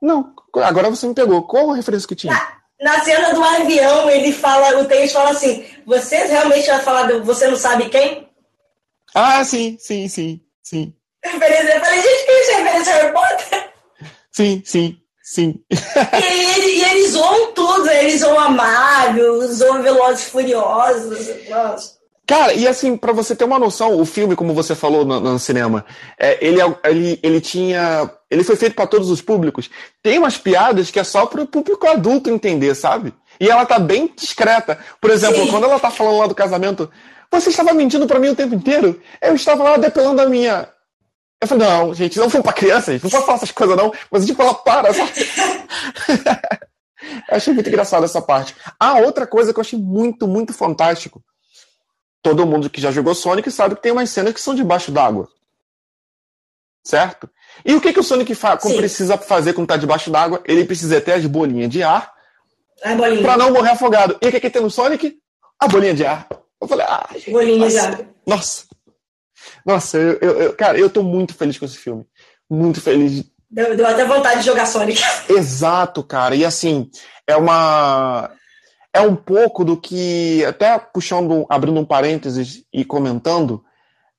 Não, 0.00 0.34
agora 0.56 0.90
você 0.90 1.06
me 1.06 1.14
pegou. 1.14 1.42
Qual 1.42 1.70
a 1.70 1.76
referência 1.76 2.08
que 2.08 2.14
tinha? 2.14 2.32
Na, 2.32 2.94
na 2.94 3.04
cena 3.04 3.34
do 3.34 3.44
avião, 3.44 4.08
ele 4.08 4.32
fala, 4.32 4.80
o 4.80 4.86
Tails 4.86 5.12
fala 5.12 5.30
assim: 5.30 5.64
Você 5.86 6.16
realmente 6.26 6.66
vai 6.66 6.80
falar 6.80 7.02
do 7.02 7.22
você 7.22 7.46
não 7.46 7.56
sabe 7.56 7.90
quem? 7.90 8.28
Ah, 9.14 9.44
sim, 9.44 9.76
sim, 9.78 10.08
sim, 10.08 10.40
sim. 10.62 10.94
Referência, 11.22 11.74
eu 11.74 11.80
falei, 11.80 12.00
gente, 12.00 12.26
quem 12.26 12.34
é 12.34 12.62
referência 12.62 12.94
Harry 12.94 13.12
Potter? 13.12 13.72
Sim, 14.32 14.62
sim. 14.64 15.02
Sim. 15.30 15.60
e, 15.70 16.60
e, 16.60 16.84
eles 16.90 17.12
zoam 17.12 17.52
tudo, 17.52 17.88
eles 17.88 18.20
zoam 18.20 18.40
a 18.40 18.48
Marvel, 18.48 19.46
zoam 19.46 19.80
Velozes 19.80 20.24
Furiosos. 20.24 21.48
Nossa. 21.48 22.00
Cara, 22.26 22.52
e 22.52 22.66
assim, 22.66 22.96
para 22.96 23.12
você 23.12 23.36
ter 23.36 23.44
uma 23.44 23.56
noção, 23.58 24.00
o 24.00 24.04
filme, 24.04 24.34
como 24.34 24.52
você 24.52 24.74
falou 24.74 25.04
no, 25.04 25.20
no 25.20 25.38
cinema, 25.38 25.84
é, 26.18 26.44
ele, 26.44 26.60
é, 26.60 26.76
ele, 26.84 27.20
ele 27.22 27.40
tinha. 27.40 28.10
Ele 28.28 28.42
foi 28.42 28.56
feito 28.56 28.74
para 28.74 28.88
todos 28.88 29.08
os 29.08 29.22
públicos. 29.22 29.70
Tem 30.02 30.18
umas 30.18 30.36
piadas 30.36 30.90
que 30.90 30.98
é 30.98 31.04
só 31.04 31.24
para 31.26 31.42
o 31.42 31.46
público 31.46 31.86
adulto 31.86 32.28
entender, 32.28 32.74
sabe? 32.74 33.14
E 33.38 33.48
ela 33.48 33.64
tá 33.64 33.78
bem 33.78 34.12
discreta. 34.16 34.80
Por 35.00 35.12
exemplo, 35.12 35.44
Sim. 35.44 35.50
quando 35.52 35.62
ela 35.62 35.78
tá 35.78 35.92
falando 35.92 36.18
lá 36.18 36.26
do 36.26 36.34
casamento, 36.34 36.90
você 37.30 37.50
estava 37.50 37.72
mentindo 37.72 38.08
para 38.08 38.18
mim 38.18 38.30
o 38.30 38.36
tempo 38.36 38.56
inteiro? 38.56 39.00
Eu 39.22 39.36
estava 39.36 39.62
lá 39.62 39.76
depilando 39.76 40.20
a 40.20 40.26
minha. 40.26 40.68
Eu 41.40 41.48
falei, 41.48 41.66
não, 41.66 41.94
gente, 41.94 42.18
não 42.18 42.28
foi 42.28 42.42
pra 42.42 42.52
criança, 42.52 42.92
gente, 42.92 43.02
não 43.02 43.10
pode 43.10 43.24
falar 43.24 43.38
essas 43.38 43.50
coisas, 43.50 43.76
não. 43.76 43.92
Mas, 44.10 44.26
tipo, 44.26 44.42
ela 44.42 44.54
para, 44.54 44.92
sabe? 44.92 45.12
eu 47.30 47.36
achei 47.36 47.54
muito 47.54 47.68
engraçado 47.68 48.04
essa 48.04 48.20
parte. 48.20 48.54
Ah, 48.78 48.98
outra 48.98 49.26
coisa 49.26 49.52
que 49.52 49.58
eu 49.58 49.62
achei 49.62 49.78
muito, 49.78 50.28
muito 50.28 50.52
fantástico. 50.52 51.22
Todo 52.22 52.46
mundo 52.46 52.68
que 52.68 52.80
já 52.80 52.90
jogou 52.90 53.14
Sonic 53.14 53.50
sabe 53.50 53.74
que 53.74 53.82
tem 53.82 53.92
umas 53.92 54.10
cenas 54.10 54.34
que 54.34 54.40
são 54.40 54.54
debaixo 54.54 54.92
d'água. 54.92 55.28
Certo? 56.84 57.28
E 57.64 57.74
o 57.74 57.80
que, 57.80 57.92
que 57.92 58.00
o 58.00 58.04
Sonic 58.04 58.34
fa 58.34 58.56
precisa 58.56 59.16
fazer 59.16 59.54
quando 59.54 59.68
tá 59.68 59.78
debaixo 59.78 60.10
d'água? 60.10 60.42
Ele 60.44 60.64
precisa 60.64 61.00
ter 61.00 61.12
as 61.12 61.24
bolinhas 61.24 61.70
de 61.70 61.82
ar 61.82 62.12
para 63.22 63.36
não 63.36 63.52
morrer 63.52 63.70
afogado. 63.70 64.18
E 64.20 64.28
o 64.28 64.30
que, 64.30 64.40
que 64.40 64.50
tem 64.50 64.62
no 64.62 64.70
Sonic? 64.70 65.18
A 65.58 65.68
bolinha 65.68 65.94
de 65.94 66.04
ar. 66.04 66.26
Eu 66.60 66.68
falei, 66.68 66.86
ah, 66.86 67.08
gente, 67.14 67.30
bolinha 67.30 67.58
nossa, 67.58 67.70
de 67.70 67.78
ar. 67.78 68.00
Nossa, 68.26 68.64
nossa, 69.64 69.98
eu, 69.98 70.18
eu, 70.20 70.42
eu, 70.42 70.52
cara, 70.54 70.78
eu 70.78 70.90
tô 70.90 71.02
muito 71.02 71.34
feliz 71.34 71.58
com 71.58 71.64
esse 71.64 71.76
filme. 71.76 72.04
Muito 72.48 72.80
feliz. 72.80 73.24
Deu, 73.50 73.76
deu 73.76 73.86
até 73.86 74.04
vontade 74.04 74.40
de 74.40 74.46
jogar 74.46 74.66
Sonic. 74.66 75.02
Exato, 75.28 76.02
cara. 76.02 76.34
E 76.34 76.44
assim, 76.44 76.90
é 77.26 77.36
uma. 77.36 78.30
É 78.92 79.00
um 79.00 79.14
pouco 79.14 79.64
do 79.64 79.76
que, 79.76 80.44
até 80.44 80.76
puxando, 80.78 81.46
abrindo 81.48 81.78
um 81.78 81.84
parênteses 81.84 82.64
e 82.72 82.84
comentando, 82.84 83.64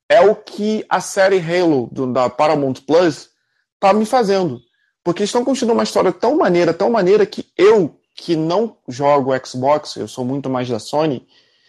é 0.08 0.20
o 0.20 0.34
que 0.34 0.84
a 0.88 1.00
série 1.00 1.38
Halo 1.38 1.88
do, 1.92 2.10
da 2.10 2.30
Paramount 2.30 2.74
Plus 2.86 3.28
tá 3.78 3.92
me 3.92 4.06
fazendo. 4.06 4.60
Porque 5.04 5.24
estão 5.24 5.44
construindo 5.44 5.72
uma 5.72 5.82
história 5.82 6.12
tão 6.12 6.36
maneira, 6.36 6.72
tão 6.72 6.90
maneira 6.90 7.26
que 7.26 7.46
eu, 7.56 7.98
que 8.14 8.36
não 8.36 8.76
jogo 8.88 9.32
Xbox, 9.44 9.96
eu 9.96 10.06
sou 10.06 10.24
muito 10.24 10.48
mais 10.48 10.68
da 10.68 10.78
Sony, 10.78 11.26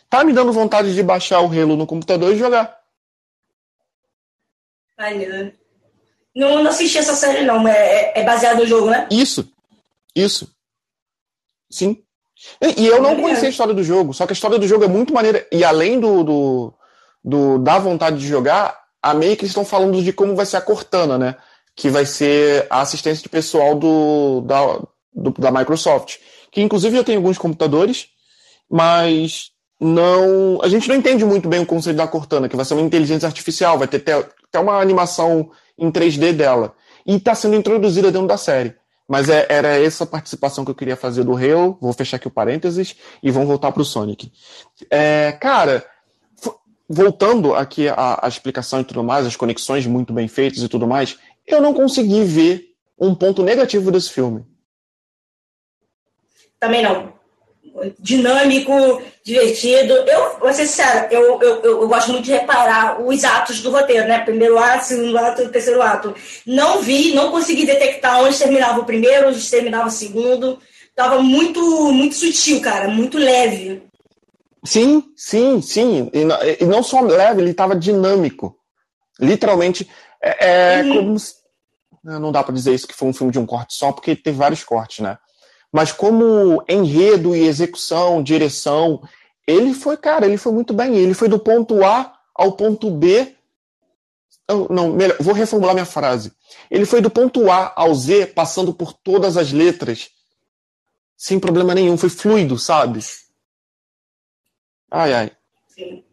tá 0.09 0.23
me 0.23 0.31
dando 0.31 0.53
vontade 0.53 0.93
de 0.93 1.01
baixar 1.01 1.41
o 1.41 1.47
Halo 1.47 1.75
no 1.75 1.87
computador 1.87 2.33
e 2.33 2.37
jogar. 2.37 2.82
Ai, 4.97 5.53
não, 6.35 6.63
não 6.63 6.69
assisti 6.69 6.97
essa 6.97 7.13
série, 7.13 7.45
não. 7.45 7.67
É, 7.67 8.13
é 8.15 8.23
baseado 8.23 8.59
no 8.59 8.65
jogo, 8.65 8.89
né? 8.89 9.07
Isso. 9.11 9.51
Isso. 10.15 10.53
Sim. 11.69 12.03
E, 12.61 12.83
e 12.83 12.87
eu 12.87 13.01
não 13.01 13.19
conhecia 13.19 13.47
a 13.47 13.51
história 13.51 13.73
do 13.73 13.83
jogo, 13.83 14.13
só 14.13 14.25
que 14.25 14.33
a 14.33 14.35
história 14.35 14.59
do 14.59 14.67
jogo 14.67 14.83
é 14.83 14.87
muito 14.87 15.13
maneira. 15.13 15.47
E 15.51 15.63
além 15.63 15.99
do, 15.99 16.23
do, 16.23 16.73
do 17.23 17.59
da 17.59 17.79
vontade 17.79 18.17
de 18.17 18.27
jogar, 18.27 18.77
a 19.01 19.13
meio 19.13 19.35
que 19.35 19.41
eles 19.41 19.51
estão 19.51 19.65
falando 19.65 20.01
de 20.01 20.13
como 20.13 20.35
vai 20.35 20.45
ser 20.45 20.57
a 20.57 20.61
Cortana, 20.61 21.17
né? 21.17 21.35
Que 21.75 21.89
vai 21.89 22.05
ser 22.05 22.67
a 22.69 22.81
assistência 22.81 23.23
de 23.23 23.29
pessoal 23.29 23.75
do, 23.75 24.41
da, 24.41 24.79
do, 25.13 25.31
da 25.31 25.51
Microsoft. 25.51 26.17
Que 26.51 26.61
inclusive 26.61 26.97
já 26.97 27.03
tem 27.03 27.15
alguns 27.15 27.37
computadores, 27.37 28.07
mas 28.69 29.52
não. 29.79 30.59
A 30.61 30.67
gente 30.67 30.87
não 30.87 30.95
entende 30.95 31.25
muito 31.25 31.47
bem 31.49 31.61
o 31.61 31.65
conceito 31.65 31.97
da 31.97 32.07
Cortana, 32.07 32.47
que 32.47 32.55
vai 32.55 32.65
ser 32.65 32.73
uma 32.73 32.83
inteligência 32.83 33.27
artificial, 33.27 33.77
vai 33.77 33.87
ter 33.87 33.97
até 33.97 34.59
uma 34.59 34.79
animação 34.79 35.51
em 35.77 35.91
3D 35.91 36.33
dela. 36.33 36.75
E 37.05 37.15
está 37.15 37.35
sendo 37.35 37.55
introduzida 37.55 38.11
dentro 38.11 38.27
da 38.27 38.37
série. 38.37 38.75
Mas 39.07 39.27
é, 39.29 39.45
era 39.49 39.67
essa 39.79 40.05
participação 40.05 40.63
que 40.63 40.71
eu 40.71 40.75
queria 40.75 40.95
fazer 40.95 41.23
do 41.23 41.35
Halo. 41.35 41.77
Vou 41.81 41.91
fechar 41.93 42.17
aqui 42.17 42.27
o 42.27 42.31
parênteses 42.31 42.95
e 43.21 43.29
vamos 43.29 43.47
voltar 43.47 43.71
para 43.71 43.81
o 43.81 43.85
Sonic. 43.85 44.31
É, 44.89 45.33
cara, 45.33 45.85
voltando 46.87 47.53
aqui 47.53 47.89
à, 47.89 48.19
à, 48.21 48.27
explicação 48.27 48.79
e 48.79 48.83
tudo 48.85 49.03
mais, 49.03 49.25
as 49.25 49.35
conexões 49.35 49.85
muito 49.85 50.13
bem 50.13 50.27
feitas 50.27 50.63
e 50.63 50.69
tudo 50.69 50.87
mais, 50.87 51.17
eu 51.45 51.61
não 51.61 51.73
consegui 51.73 52.23
ver 52.23 52.69
um 52.97 53.13
ponto 53.13 53.43
negativo 53.43 53.91
desse 53.91 54.09
filme. 54.09 54.45
Também 56.59 56.81
não 56.81 57.11
dinâmico, 57.99 59.01
divertido. 59.23 59.93
Eu, 59.93 60.37
vou 60.39 60.53
ser 60.53 60.67
sincero, 60.67 61.07
eu, 61.09 61.41
eu, 61.41 61.61
eu, 61.61 61.87
gosto 61.87 62.11
muito 62.11 62.25
de 62.25 62.31
reparar 62.31 63.01
os 63.01 63.23
atos 63.23 63.61
do 63.61 63.71
roteiro, 63.71 64.07
né? 64.07 64.19
Primeiro 64.19 64.57
ato, 64.59 64.85
segundo 64.85 65.17
ato, 65.17 65.49
terceiro 65.49 65.81
ato. 65.81 66.13
Não 66.45 66.81
vi, 66.81 67.13
não 67.13 67.31
consegui 67.31 67.65
detectar 67.65 68.21
onde 68.21 68.37
terminava 68.37 68.81
o 68.81 68.85
primeiro, 68.85 69.29
onde 69.29 69.49
terminava 69.49 69.87
o 69.87 69.91
segundo. 69.91 70.59
Tava 70.95 71.23
muito, 71.23 71.61
muito 71.91 72.15
sutil, 72.15 72.61
cara, 72.61 72.87
muito 72.89 73.17
leve. 73.17 73.81
Sim, 74.65 75.03
sim, 75.15 75.61
sim. 75.61 76.11
E, 76.13 76.65
não 76.65 76.83
só 76.83 77.01
leve, 77.01 77.41
ele 77.41 77.51
estava 77.51 77.75
dinâmico. 77.75 78.55
Literalmente, 79.19 79.89
é, 80.21 80.79
é 80.79 80.83
uhum. 80.83 80.95
como 80.95 81.19
se... 81.19 81.33
Não 82.03 82.33
dá 82.33 82.43
para 82.43 82.53
dizer 82.53 82.73
isso 82.73 82.87
que 82.87 82.93
foi 82.93 83.07
um 83.07 83.13
filme 83.13 83.31
de 83.31 83.39
um 83.39 83.45
corte 83.45 83.75
só, 83.75 83.93
porque 83.93 84.13
teve 84.13 84.37
vários 84.37 84.61
cortes, 84.61 84.99
né? 84.99 85.17
Mas 85.73 85.91
como 85.91 86.63
enredo 86.69 87.35
e 87.35 87.47
execução, 87.47 88.21
direção, 88.21 89.01
ele 89.47 89.73
foi, 89.73 89.97
cara, 89.97 90.27
ele 90.27 90.37
foi 90.37 90.51
muito 90.51 90.71
bem. 90.71 90.95
Ele 90.95 91.15
foi 91.15 91.27
do 91.27 91.39
ponto 91.39 91.83
A 91.83 92.13
ao 92.35 92.51
ponto 92.51 92.91
B. 92.91 93.35
Não, 94.69 94.89
melhor, 94.89 95.17
vou 95.19 95.33
reformular 95.33 95.73
minha 95.73 95.85
frase. 95.85 96.31
Ele 96.69 96.85
foi 96.85 97.01
do 97.01 97.09
ponto 97.09 97.49
A 97.49 97.73
ao 97.75 97.95
Z, 97.95 98.27
passando 98.27 98.71
por 98.71 98.93
todas 98.93 99.35
as 99.35 99.51
letras, 99.51 100.11
sem 101.17 101.39
problema 101.39 101.73
nenhum. 101.73 101.97
Foi 101.97 102.09
fluido, 102.09 102.59
sabe? 102.59 102.99
Ai, 104.91 105.11
ai. 105.11 105.31
Sim. 105.69 106.03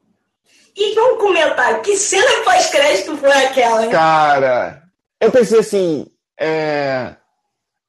E 0.74 0.94
vamos 0.94 1.20
comentar, 1.20 1.82
que 1.82 1.98
cena 1.98 2.44
pós-crédito 2.44 3.14
foi 3.18 3.30
aquela? 3.30 3.84
Hein? 3.84 3.90
Cara, 3.90 4.84
eu 5.20 5.30
pensei 5.30 5.58
assim, 5.58 6.06
é... 6.38 7.16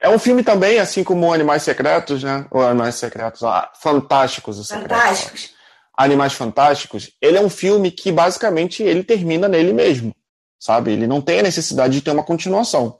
é 0.02 0.10
um 0.10 0.18
filme 0.18 0.44
também, 0.44 0.80
assim 0.80 1.04
como 1.04 1.32
Animais 1.32 1.62
Secretos, 1.62 2.24
né? 2.24 2.48
Ou 2.50 2.66
Animais 2.66 2.96
Secretos, 2.96 3.44
ah, 3.44 3.72
Fantásticos. 3.80 4.58
Os 4.58 4.68
Fantásticos. 4.68 5.42
Secretos, 5.42 5.62
Animais 5.96 6.34
Fantásticos. 6.34 7.12
Ele 7.22 7.38
é 7.38 7.42
um 7.42 7.50
filme 7.50 7.92
que 7.92 8.12
basicamente 8.12 8.82
ele 8.82 9.04
termina 9.04 9.48
nele 9.48 9.72
mesmo, 9.72 10.12
sabe? 10.60 10.92
Ele 10.92 11.06
não 11.06 11.22
tem 11.22 11.40
a 11.40 11.44
necessidade 11.44 11.94
de 11.94 12.02
ter 12.02 12.10
uma 12.10 12.24
continuação, 12.24 13.00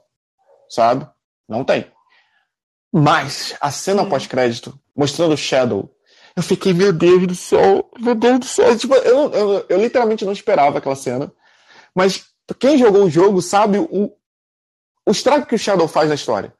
sabe? 0.70 1.08
Não 1.48 1.64
tem. 1.64 1.90
Mas 2.92 3.56
a 3.60 3.72
cena 3.72 4.02
hum. 4.02 4.08
pós-crédito, 4.08 4.78
mostrando 4.94 5.34
o 5.34 5.36
Shadow, 5.36 5.92
eu 6.36 6.42
fiquei, 6.42 6.72
meu 6.72 6.92
Deus 6.92 7.26
do 7.26 7.34
céu, 7.34 7.90
meu 7.98 8.14
Deus 8.14 8.38
do 8.38 8.46
céu. 8.46 8.78
Tipo, 8.78 8.94
eu, 8.94 9.32
eu, 9.32 9.66
eu 9.68 9.80
literalmente 9.80 10.24
não 10.24 10.32
esperava 10.32 10.78
aquela 10.78 10.94
cena. 10.94 11.32
Mas 11.92 12.26
quem 12.60 12.78
jogou 12.78 13.04
o 13.04 13.10
jogo 13.10 13.42
sabe 13.42 13.78
o, 13.78 14.12
o 15.04 15.10
estrago 15.10 15.46
que 15.46 15.54
o 15.56 15.58
Shadow 15.58 15.88
faz 15.88 16.08
na 16.08 16.14
história. 16.14 16.54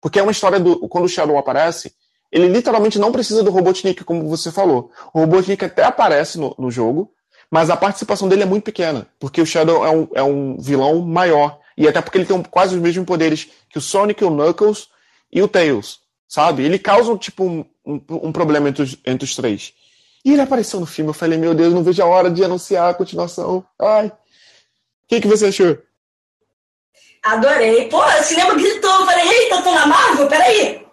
Porque 0.00 0.18
é 0.18 0.22
uma 0.22 0.32
história 0.32 0.60
do. 0.60 0.88
Quando 0.88 1.04
o 1.04 1.08
Shadow 1.08 1.38
aparece, 1.38 1.92
ele 2.30 2.48
literalmente 2.48 2.98
não 2.98 3.10
precisa 3.10 3.42
do 3.42 3.50
Robotnik, 3.50 4.04
como 4.04 4.28
você 4.28 4.52
falou. 4.52 4.90
O 5.12 5.20
Robotnik 5.20 5.64
até 5.64 5.84
aparece 5.84 6.38
no, 6.38 6.54
no 6.58 6.70
jogo, 6.70 7.12
mas 7.50 7.70
a 7.70 7.76
participação 7.76 8.28
dele 8.28 8.42
é 8.42 8.46
muito 8.46 8.64
pequena. 8.64 9.06
Porque 9.18 9.40
o 9.40 9.46
Shadow 9.46 9.84
é 9.84 9.90
um, 9.90 10.08
é 10.14 10.22
um 10.22 10.58
vilão 10.58 11.00
maior. 11.00 11.58
E 11.76 11.88
até 11.88 12.00
porque 12.00 12.18
ele 12.18 12.26
tem 12.26 12.42
quase 12.44 12.74
os 12.74 12.80
mesmos 12.80 13.06
poderes 13.06 13.48
que 13.70 13.78
o 13.78 13.80
Sonic, 13.80 14.24
o 14.24 14.30
Knuckles 14.30 14.88
e 15.32 15.42
o 15.42 15.48
Tails. 15.48 16.00
Sabe? 16.28 16.62
Ele 16.62 16.78
causa 16.78 17.16
tipo, 17.16 17.44
um, 17.44 17.64
um, 17.86 18.00
um 18.08 18.32
problema 18.32 18.68
entre 18.68 18.82
os, 18.82 18.96
entre 19.06 19.24
os 19.24 19.34
três. 19.34 19.72
E 20.24 20.32
ele 20.32 20.42
apareceu 20.42 20.78
no 20.78 20.86
filme. 20.86 21.10
Eu 21.10 21.14
falei, 21.14 21.38
meu 21.38 21.54
Deus, 21.54 21.72
não 21.72 21.82
vejo 21.82 22.02
a 22.02 22.06
hora 22.06 22.30
de 22.30 22.44
anunciar 22.44 22.90
a 22.90 22.94
continuação. 22.94 23.64
Ai. 23.80 24.08
O 24.08 24.12
que, 25.08 25.22
que 25.22 25.28
você 25.28 25.46
achou? 25.46 25.78
Adorei. 27.22 27.88
Pô, 27.88 28.04
o 28.04 28.22
cinema 28.22 28.54
gritou. 28.54 28.90
Eu 28.90 29.06
falei, 29.06 29.28
eita, 29.28 29.56
eu 29.56 29.62
tô 29.62 29.72
na 29.72 29.86
Marvel? 29.86 30.28
Peraí. 30.28 30.86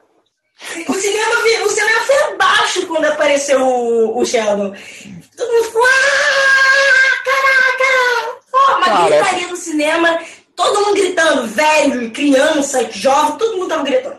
O 0.88 0.94
cinema, 0.94 1.36
o 1.66 1.70
cinema 1.70 2.00
foi 2.02 2.34
abaixo 2.34 2.88
quando 2.88 3.06
apareceu 3.06 3.62
o, 3.62 4.20
o 4.20 4.26
Sheldon. 4.26 4.74
Todo 5.36 5.52
mundo 5.52 5.64
ficou, 5.66 5.84
ah, 5.84 7.24
caraca! 7.26 8.42
Pô, 8.52 8.58
uma 8.58 8.86
Cara, 8.86 9.08
gritaria 9.08 9.48
no 9.48 9.58
cinema, 9.58 10.20
todo 10.56 10.86
mundo 10.86 10.96
gritando, 10.96 11.48
velho, 11.48 12.12
criança, 12.12 12.90
jovem, 12.90 13.38
todo 13.38 13.58
mundo 13.58 13.68
tava 13.68 13.84
gritando. 13.84 14.18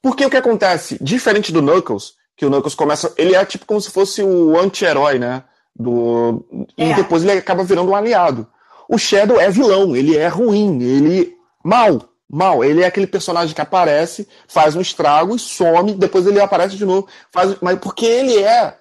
Porque 0.00 0.24
o 0.24 0.30
que 0.30 0.36
acontece? 0.36 0.96
Diferente 1.02 1.52
do 1.52 1.60
Knuckles, 1.60 2.14
que 2.36 2.46
o 2.46 2.50
Knuckles 2.50 2.74
começa. 2.74 3.12
Ele 3.16 3.34
é 3.34 3.44
tipo 3.44 3.66
como 3.66 3.80
se 3.80 3.90
fosse 3.90 4.22
o 4.22 4.58
anti-herói, 4.58 5.18
né? 5.18 5.42
Do... 5.74 6.46
É. 6.78 6.90
E 6.90 6.94
depois 6.94 7.24
ele 7.24 7.32
acaba 7.32 7.64
virando 7.64 7.90
um 7.90 7.96
aliado. 7.96 8.46
O 8.88 8.98
Shadow 8.98 9.40
é 9.40 9.50
vilão, 9.50 9.96
ele 9.96 10.16
é 10.16 10.28
ruim, 10.28 10.82
ele. 10.82 11.36
mal, 11.64 12.08
mal. 12.28 12.64
Ele 12.64 12.82
é 12.82 12.86
aquele 12.86 13.06
personagem 13.06 13.54
que 13.54 13.60
aparece, 13.60 14.28
faz 14.46 14.76
um 14.76 14.80
estrago 14.80 15.34
e 15.34 15.38
some, 15.38 15.94
depois 15.94 16.26
ele 16.26 16.40
aparece 16.40 16.76
de 16.76 16.84
novo. 16.84 17.08
Faz... 17.32 17.56
Mas 17.60 17.78
porque 17.78 18.06
ele 18.06 18.42
é 18.42 18.78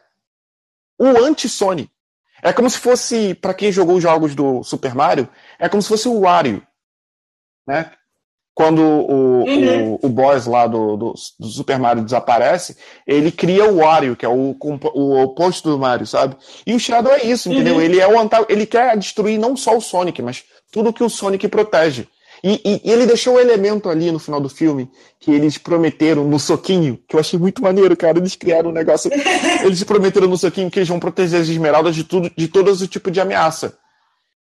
o 1.00 1.08
anti-Sony. 1.24 1.90
É 2.42 2.52
como 2.52 2.70
se 2.70 2.78
fosse, 2.78 3.34
para 3.36 3.54
quem 3.54 3.72
jogou 3.72 3.96
os 3.96 4.04
jogos 4.04 4.36
do 4.36 4.64
Super 4.64 4.94
Mario, 4.94 5.30
é 5.58 5.70
como 5.70 5.82
se 5.82 5.88
fosse 5.88 6.10
o 6.10 6.20
Wario. 6.20 6.66
Né? 7.66 7.90
Quando 8.54 8.82
o, 8.82 9.44
uhum. 9.44 9.94
o, 9.94 10.00
o, 10.04 10.10
boss 10.10 10.46
lá 10.46 10.68
do, 10.68 10.96
do, 10.96 11.14
do, 11.40 11.48
Super 11.48 11.80
Mario 11.80 12.04
desaparece, 12.04 12.78
ele 13.08 13.32
cria 13.32 13.66
o 13.70 13.78
Wario, 13.78 14.16
que 14.16 14.26
é 14.26 14.30
o, 14.30 14.56
o 14.94 15.24
oposto 15.24 15.72
do 15.72 15.80
Mario, 15.80 16.06
sabe? 16.06 16.36
E 16.66 16.74
o 16.74 16.80
Shadow 16.80 17.12
é 17.12 17.24
isso, 17.24 17.52
entendeu? 17.52 17.76
Uhum. 17.76 17.82
Ele 17.82 18.00
é 18.00 18.08
o 18.08 18.14
ele 18.48 18.66
quer 18.66 18.96
destruir 18.98 19.40
não 19.40 19.58
só 19.58 19.76
o 19.76 19.82
Sonic, 19.82 20.22
mas 20.22 20.44
tudo 20.72 20.94
que 20.94 21.04
o 21.04 21.10
Sonic 21.10 21.48
protege. 21.48 22.08
E, 22.44 22.62
e, 22.66 22.82
e, 22.84 22.92
ele 22.92 23.06
deixou 23.06 23.36
um 23.36 23.40
elemento 23.40 23.90
ali 23.90 24.12
no 24.12 24.20
final 24.20 24.42
do 24.42 24.50
filme 24.50 24.92
que 25.18 25.32
eles 25.32 25.58
prometeram 25.58 26.26
no 26.26 26.38
soquinho, 26.38 27.00
que 27.08 27.16
eu 27.16 27.20
achei 27.20 27.40
muito 27.40 27.62
maneiro, 27.64 27.96
cara. 27.96 28.20
Eles 28.20 28.36
criaram 28.36 28.70
um 28.70 28.74
negócio. 28.74 29.10
eles 29.64 29.82
prometeram 29.84 30.28
no 30.28 30.38
soquinho 30.38 30.70
que 30.70 30.80
eles 30.80 30.90
vão 30.90 31.00
proteger 31.00 31.40
as 31.40 31.48
esmeraldas 31.48 31.96
de 31.96 32.04
tudo, 32.04 32.30
de 32.36 32.48
todo 32.50 32.70
o 32.70 32.88
tipo 32.88 33.10
de 33.10 33.22
ameaça. 33.22 33.78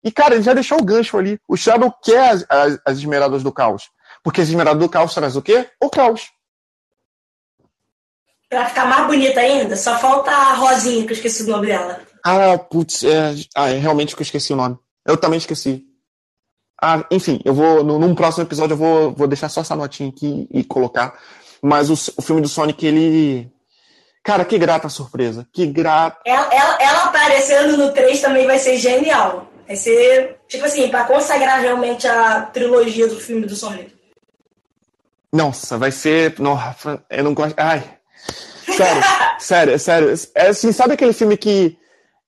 E, 0.05 0.13
cara, 0.13 0.35
ele 0.35 0.45
já 0.45 0.55
deixou 0.55 0.79
o 0.79 0.85
gancho 0.85 1.19
ali. 1.19 1.41
O 1.49 1.57
Shadow 1.57 1.93
quer 2.03 2.31
as, 2.31 2.47
as, 2.49 2.79
as 2.87 2.99
esmeraldas 2.99 3.43
do 3.43 3.51
caos. 3.51 3.91
Porque 4.23 4.41
as 4.41 4.49
esmeraldas 4.49 4.83
do 4.83 4.89
caos 4.89 5.15
traz 5.15 5.37
o 5.37 5.43
quê? 5.43 5.69
O 5.81 5.89
caos. 5.89 6.31
Pra 8.49 8.67
ficar 8.67 8.87
mais 8.87 9.07
bonita 9.07 9.41
ainda, 9.41 9.77
só 9.77 9.99
falta 9.99 10.31
a 10.31 10.55
Rosinha, 10.55 11.05
que 11.05 11.13
eu 11.13 11.17
esqueci 11.17 11.43
o 11.43 11.49
nome 11.49 11.67
dela. 11.67 12.01
Ah, 12.25 12.57
putz, 12.59 13.05
é, 13.05 13.35
ah, 13.55 13.69
é 13.69 13.79
realmente 13.79 14.17
que 14.17 14.23
eu 14.23 14.25
esqueci 14.25 14.53
o 14.53 14.57
nome. 14.57 14.79
Eu 15.07 15.17
também 15.17 15.39
esqueci. 15.39 15.85
Ah, 16.81 17.05
enfim, 17.11 17.41
eu 17.45 17.53
vou. 17.53 17.85
No, 17.85 17.99
num 17.99 18.15
próximo 18.15 18.45
episódio 18.45 18.75
eu 18.75 18.79
vou, 18.79 19.13
vou 19.13 19.27
deixar 19.27 19.49
só 19.49 19.61
essa 19.61 19.77
notinha 19.77 20.09
aqui 20.09 20.49
e 20.51 20.65
colocar. 20.65 21.19
Mas 21.63 21.91
o, 21.91 21.95
o 22.17 22.23
filme 22.23 22.41
do 22.41 22.49
Sonic, 22.49 22.87
ele. 22.87 23.51
Cara, 24.25 24.45
que 24.45 24.59
grata 24.59 24.89
surpresa. 24.89 25.47
Que 25.53 25.67
grata. 25.67 26.19
Ela, 26.25 26.49
ela, 26.53 26.79
ela 26.81 27.05
aparecendo 27.05 27.77
no 27.77 27.93
3 27.93 28.21
também 28.21 28.47
vai 28.47 28.59
ser 28.59 28.79
genial. 28.79 29.51
Vai 29.67 29.77
ser, 29.77 30.39
tipo 30.49 30.65
assim, 30.65 30.89
pra 30.89 31.05
consagrar 31.05 31.61
realmente 31.61 32.07
a 32.07 32.43
trilogia 32.43 33.09
do 33.09 33.17
filme 33.17 33.47
do 33.47 33.57
Sonic. 33.57 33.98
Nossa, 35.33 35.77
vai 35.77 35.91
ser. 35.91 36.39
Nossa, 36.39 37.03
eu 37.11 37.25
não 37.25 37.35
gosto. 37.35 37.55
Ai. 37.59 37.83
Sério, 38.67 39.03
sério, 39.39 39.79
sério. 39.79 40.15
É 40.35 40.49
assim, 40.49 40.73
sabe 40.73 40.95
aquele 40.95 41.13
filme 41.13 41.37
que 41.37 41.77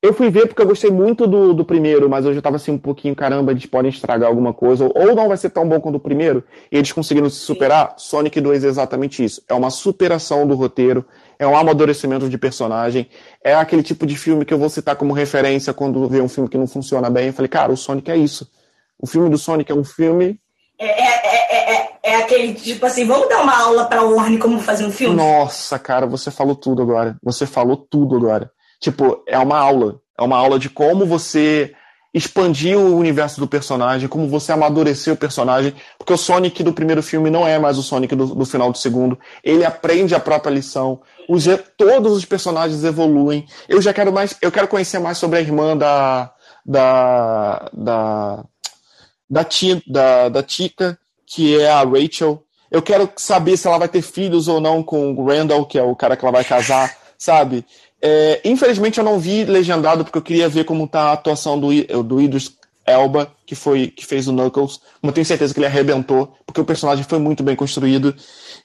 eu 0.03 0.15
fui 0.15 0.31
ver 0.31 0.47
porque 0.47 0.63
eu 0.63 0.67
gostei 0.67 0.91
muito 0.91 1.27
do, 1.27 1.53
do 1.53 1.63
primeiro, 1.63 2.09
mas 2.09 2.25
eu 2.25 2.33
já 2.33 2.41
tava 2.41 2.57
assim 2.57 2.73
um 2.73 2.79
pouquinho, 2.79 3.15
caramba, 3.15 3.53
eles 3.53 3.67
podem 3.67 3.91
estragar 3.91 4.29
alguma 4.29 4.55
coisa, 4.55 4.91
ou 4.95 5.15
não 5.15 5.29
vai 5.29 5.37
ser 5.37 5.51
tão 5.51 5.69
bom 5.69 5.79
quanto 5.79 5.97
o 5.97 6.01
primeiro, 6.01 6.43
e 6.73 6.79
eles 6.79 6.91
conseguiram 6.91 7.29
se 7.29 7.37
superar. 7.37 7.95
Sonic 7.99 8.41
2 8.41 8.65
é 8.65 8.69
exatamente 8.69 9.23
isso. 9.23 9.43
É 9.47 9.53
uma 9.53 9.69
superação 9.69 10.47
do 10.47 10.55
roteiro, 10.55 11.05
é 11.39 11.47
um 11.47 11.55
amadurecimento 11.55 12.31
de 12.31 12.39
personagem, 12.39 13.09
é 13.45 13.55
aquele 13.55 13.83
tipo 13.83 14.07
de 14.07 14.17
filme 14.17 14.47
que 14.47 14.55
eu 14.55 14.59
vou 14.59 14.71
citar 14.71 14.97
como 14.97 15.13
referência 15.13 15.75
quando 15.75 16.09
ver 16.09 16.23
um 16.23 16.29
filme 16.29 16.49
que 16.49 16.57
não 16.57 16.67
funciona 16.67 17.11
bem. 17.11 17.27
Eu 17.27 17.33
falei, 17.35 17.49
cara, 17.49 17.71
o 17.71 17.77
Sonic 17.77 18.11
é 18.11 18.17
isso. 18.17 18.51
O 18.99 19.07
filme 19.07 19.29
do 19.29 19.37
Sonic 19.37 19.71
é 19.71 19.75
um 19.75 19.85
filme 19.85 20.41
é, 20.87 20.87
é, 20.87 21.75
é, 21.75 21.90
é, 22.03 22.16
aquele 22.16 22.55
tipo 22.55 22.87
assim, 22.87 23.05
vamos 23.07 23.29
dar 23.29 23.43
uma 23.43 23.57
aula 23.57 23.85
para 23.85 24.03
o 24.03 24.14
Warner 24.14 24.38
como 24.38 24.59
fazer 24.61 24.85
um 24.85 24.90
filme? 24.90 25.14
Nossa, 25.14 25.79
cara, 25.79 26.07
você 26.07 26.31
falou 26.31 26.55
tudo 26.55 26.81
agora. 26.81 27.16
Você 27.23 27.47
falou 27.47 27.77
tudo 27.77 28.16
agora. 28.16 28.51
Tipo, 28.81 29.23
é 29.27 29.38
uma 29.38 29.59
aula. 29.59 30.01
É 30.19 30.23
uma 30.23 30.37
aula 30.37 30.59
de 30.59 30.71
como 30.71 31.05
você 31.05 31.75
expandir 32.12 32.77
o 32.77 32.97
universo 32.97 33.38
do 33.38 33.47
personagem, 33.47 34.09
como 34.09 34.27
você 34.27 34.53
amadurecer 34.53 35.14
o 35.14 35.16
personagem, 35.16 35.73
porque 35.97 36.12
o 36.12 36.16
Sonic 36.16 36.61
do 36.64 36.73
primeiro 36.73 37.03
filme 37.03 37.31
não 37.31 37.47
é 37.47 37.57
mais 37.57 37.79
o 37.79 37.83
Sonic 37.83 38.16
do, 38.16 38.35
do 38.35 38.45
final 38.45 38.73
do 38.73 38.79
segundo. 38.79 39.19
Ele 39.45 39.64
aprende 39.64 40.14
a 40.14 40.21
própria 40.21 40.51
lição. 40.51 41.01
Os, 41.29 41.45
todos 41.77 42.16
os 42.16 42.25
personagens 42.25 42.83
evoluem. 42.83 43.47
Eu 43.69 43.81
já 43.81 43.93
quero 43.93 44.12
mais, 44.12 44.37
eu 44.43 44.51
quero 44.51 44.66
conhecer 44.66 44.99
mais 44.99 45.19
sobre 45.19 45.38
a 45.38 45.43
irmã 45.43 45.77
da 45.77 46.33
da, 46.64 47.69
da 47.73 48.45
da, 49.31 49.45
tia, 49.45 49.81
da, 49.87 50.29
da 50.29 50.43
Tika, 50.43 50.99
que 51.27 51.59
é 51.59 51.71
a 51.71 51.83
Rachel. 51.85 52.43
Eu 52.71 52.83
quero 52.83 53.09
saber 53.16 53.57
se 53.57 53.66
ela 53.66 53.79
vai 53.79 53.88
ter 53.88 54.03
filhos 54.03 54.49
ou 54.49 54.61
não 54.61 54.83
com 54.83 55.12
o 55.12 55.27
Randall, 55.27 55.64
que 55.66 55.79
é 55.79 55.83
o 55.83 55.95
cara 55.95 56.16
que 56.16 56.25
ela 56.25 56.33
vai 56.33 56.45
casar, 56.45 56.97
sabe? 57.16 57.64
É, 58.03 58.40
infelizmente 58.45 58.99
eu 58.99 59.05
não 59.05 59.19
vi 59.19 59.45
legendado 59.45 60.05
porque 60.05 60.19
eu 60.19 60.23
queria 60.23 60.49
ver 60.49 60.64
como 60.64 60.88
tá 60.88 61.11
a 61.11 61.12
atuação 61.12 61.61
do, 61.61 61.69
do 62.03 62.21
Idris 62.21 62.57
Elba, 62.87 63.31
que 63.47 63.55
foi 63.55 63.88
que 63.88 64.05
fez 64.05 64.27
o 64.27 64.33
Knuckles. 64.33 64.81
Mas 65.03 65.14
tenho 65.14 65.27
certeza 65.27 65.53
que 65.53 65.61
ele 65.61 65.66
arrebentou, 65.66 66.35
porque 66.47 66.61
o 66.61 66.64
personagem 66.64 67.05
foi 67.05 67.19
muito 67.19 67.43
bem 67.43 67.55
construído. 67.55 68.14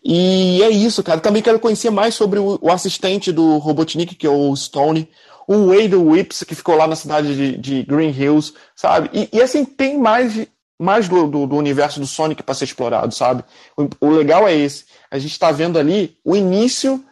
E 0.04 0.62
é 0.63 0.69
isso, 0.69 1.04
cara. 1.04 1.19
Também 1.19 1.41
quero 1.41 1.60
conhecer 1.60 1.89
mais 1.89 2.15
sobre 2.15 2.39
o, 2.39 2.58
o 2.62 2.71
assistente 2.71 3.32
do 3.32 3.58
Robotnik, 3.58 4.15
que 4.15 4.28
é 4.28 4.30
o 4.30 4.56
Stone. 4.56 5.10
O 5.47 5.67
Wade 5.67 5.95
Whips, 5.95 6.43
que 6.43 6.56
ficou 6.56 6.75
lá 6.75 6.88
na 6.88 6.95
cidade 6.95 7.36
de, 7.36 7.58
de 7.58 7.84
Green 7.84 8.10
Hills, 8.10 8.54
sabe? 8.75 9.10
E, 9.13 9.30
e 9.32 9.41
assim, 9.41 9.63
tem 9.63 9.97
mais 9.97 10.47
mais 10.79 11.07
do, 11.07 11.27
do, 11.27 11.47
do 11.47 11.55
universo 11.55 11.99
do 11.99 12.05
Sonic 12.05 12.43
para 12.43 12.55
ser 12.55 12.65
explorado, 12.65 13.13
sabe? 13.13 13.43
O, 13.77 13.88
o, 14.07 14.09
legal 14.09 14.47
é 14.47 14.53
esse. 14.53 14.85
A 15.09 15.17
gente 15.17 15.31
está 15.31 15.51
vendo 15.51 15.79
ali 15.79 16.17
o 16.23 16.35
início 16.35 17.03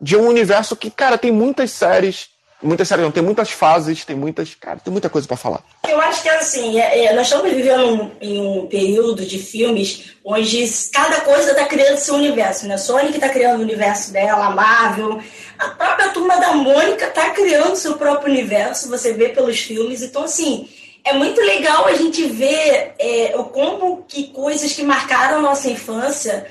de 0.00 0.16
um 0.16 0.26
universo 0.26 0.76
que, 0.76 0.90
cara, 0.90 1.16
tem 1.16 1.30
muitas 1.30 1.70
séries. 1.70 2.28
Muitas 2.62 2.88
séries 2.88 3.04
não, 3.04 3.12
tem 3.12 3.22
muitas 3.22 3.50
fases, 3.50 4.04
tem 4.04 4.16
muitas. 4.16 4.54
Cara, 4.54 4.80
tem 4.80 4.90
muita 4.90 5.10
coisa 5.10 5.28
para 5.28 5.36
falar. 5.36 5.62
Eu 5.86 6.00
acho 6.00 6.22
que 6.22 6.28
assim, 6.28 6.80
é, 6.80 7.04
é, 7.04 7.14
nós 7.14 7.26
estamos 7.26 7.52
vivendo 7.52 8.10
em 8.20 8.40
um 8.40 8.66
período 8.66 9.24
de 9.24 9.38
filmes 9.38 10.14
onde 10.24 10.66
cada 10.92 11.20
coisa 11.20 11.50
está 11.50 11.66
criando 11.66 11.98
seu 11.98 12.14
universo, 12.14 12.66
né? 12.66 12.78
Sonic 12.78 13.14
está 13.14 13.28
criando 13.28 13.60
o 13.60 13.62
universo 13.62 14.12
dela, 14.12 14.46
a 14.46 14.50
Marvel, 14.50 15.20
a 15.58 15.68
própria 15.68 16.08
turma 16.08 16.40
da 16.40 16.54
Mônica 16.54 17.06
está 17.06 17.30
criando 17.30 17.76
seu 17.76 17.96
próprio 17.96 18.32
universo, 18.32 18.88
você 18.88 19.12
vê 19.12 19.28
pelos 19.28 19.60
filmes. 19.60 20.02
Então, 20.02 20.24
assim, 20.24 20.68
é 21.04 21.12
muito 21.12 21.40
legal 21.40 21.86
a 21.86 21.94
gente 21.94 22.24
ver 22.24 22.94
é, 22.98 23.28
como 23.52 24.04
que 24.08 24.28
coisas 24.28 24.72
que 24.72 24.82
marcaram 24.82 25.42
nossa 25.42 25.70
infância 25.70 26.46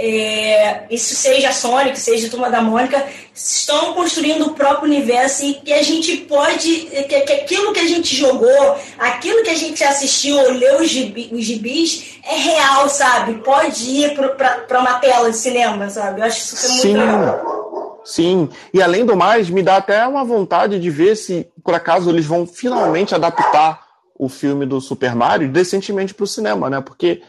é, 0.00 0.84
isso 0.90 1.16
seja 1.16 1.50
Sonic, 1.50 1.98
seja 1.98 2.30
Turma 2.30 2.48
da 2.48 2.62
Mônica, 2.62 3.04
estão 3.34 3.92
construindo 3.94 4.46
o 4.46 4.54
próprio 4.54 4.84
universo 4.84 5.44
e 5.44 5.54
que 5.54 5.72
a 5.72 5.82
gente 5.82 6.18
pode, 6.18 6.68
que, 7.08 7.20
que 7.20 7.32
aquilo 7.32 7.72
que 7.72 7.80
a 7.80 7.86
gente 7.86 8.14
jogou, 8.14 8.76
aquilo 8.96 9.42
que 9.42 9.50
a 9.50 9.56
gente 9.56 9.82
assistiu 9.82 10.38
ou 10.38 10.52
leu 10.52 10.80
os, 10.80 10.88
gibi, 10.88 11.30
os 11.32 11.44
gibis 11.44 12.20
é 12.24 12.36
real, 12.36 12.88
sabe? 12.88 13.42
Pode 13.42 13.90
ir 13.90 14.14
para 14.14 14.80
uma 14.80 15.00
tela 15.00 15.30
de 15.30 15.36
cinema, 15.36 15.90
sabe? 15.90 16.20
Eu 16.20 16.26
acho 16.26 16.38
isso 16.38 16.56
é 16.64 16.68
muito 16.68 16.82
Sim. 16.82 16.92
legal. 16.96 17.58
Sim, 18.04 18.48
e 18.72 18.80
além 18.80 19.04
do 19.04 19.16
mais, 19.16 19.50
me 19.50 19.62
dá 19.62 19.76
até 19.76 20.06
uma 20.06 20.24
vontade 20.24 20.78
de 20.78 20.88
ver 20.88 21.14
se, 21.16 21.46
por 21.62 21.74
acaso, 21.74 22.08
eles 22.08 22.24
vão 22.24 22.46
finalmente 22.46 23.14
adaptar 23.14 23.87
o 24.18 24.28
filme 24.28 24.66
do 24.66 24.80
Super 24.80 25.14
Mario 25.14 25.50
decentemente 25.50 26.12
para 26.12 26.24
o 26.24 26.26
cinema, 26.26 26.68
né? 26.68 26.80
Porque 26.80 27.22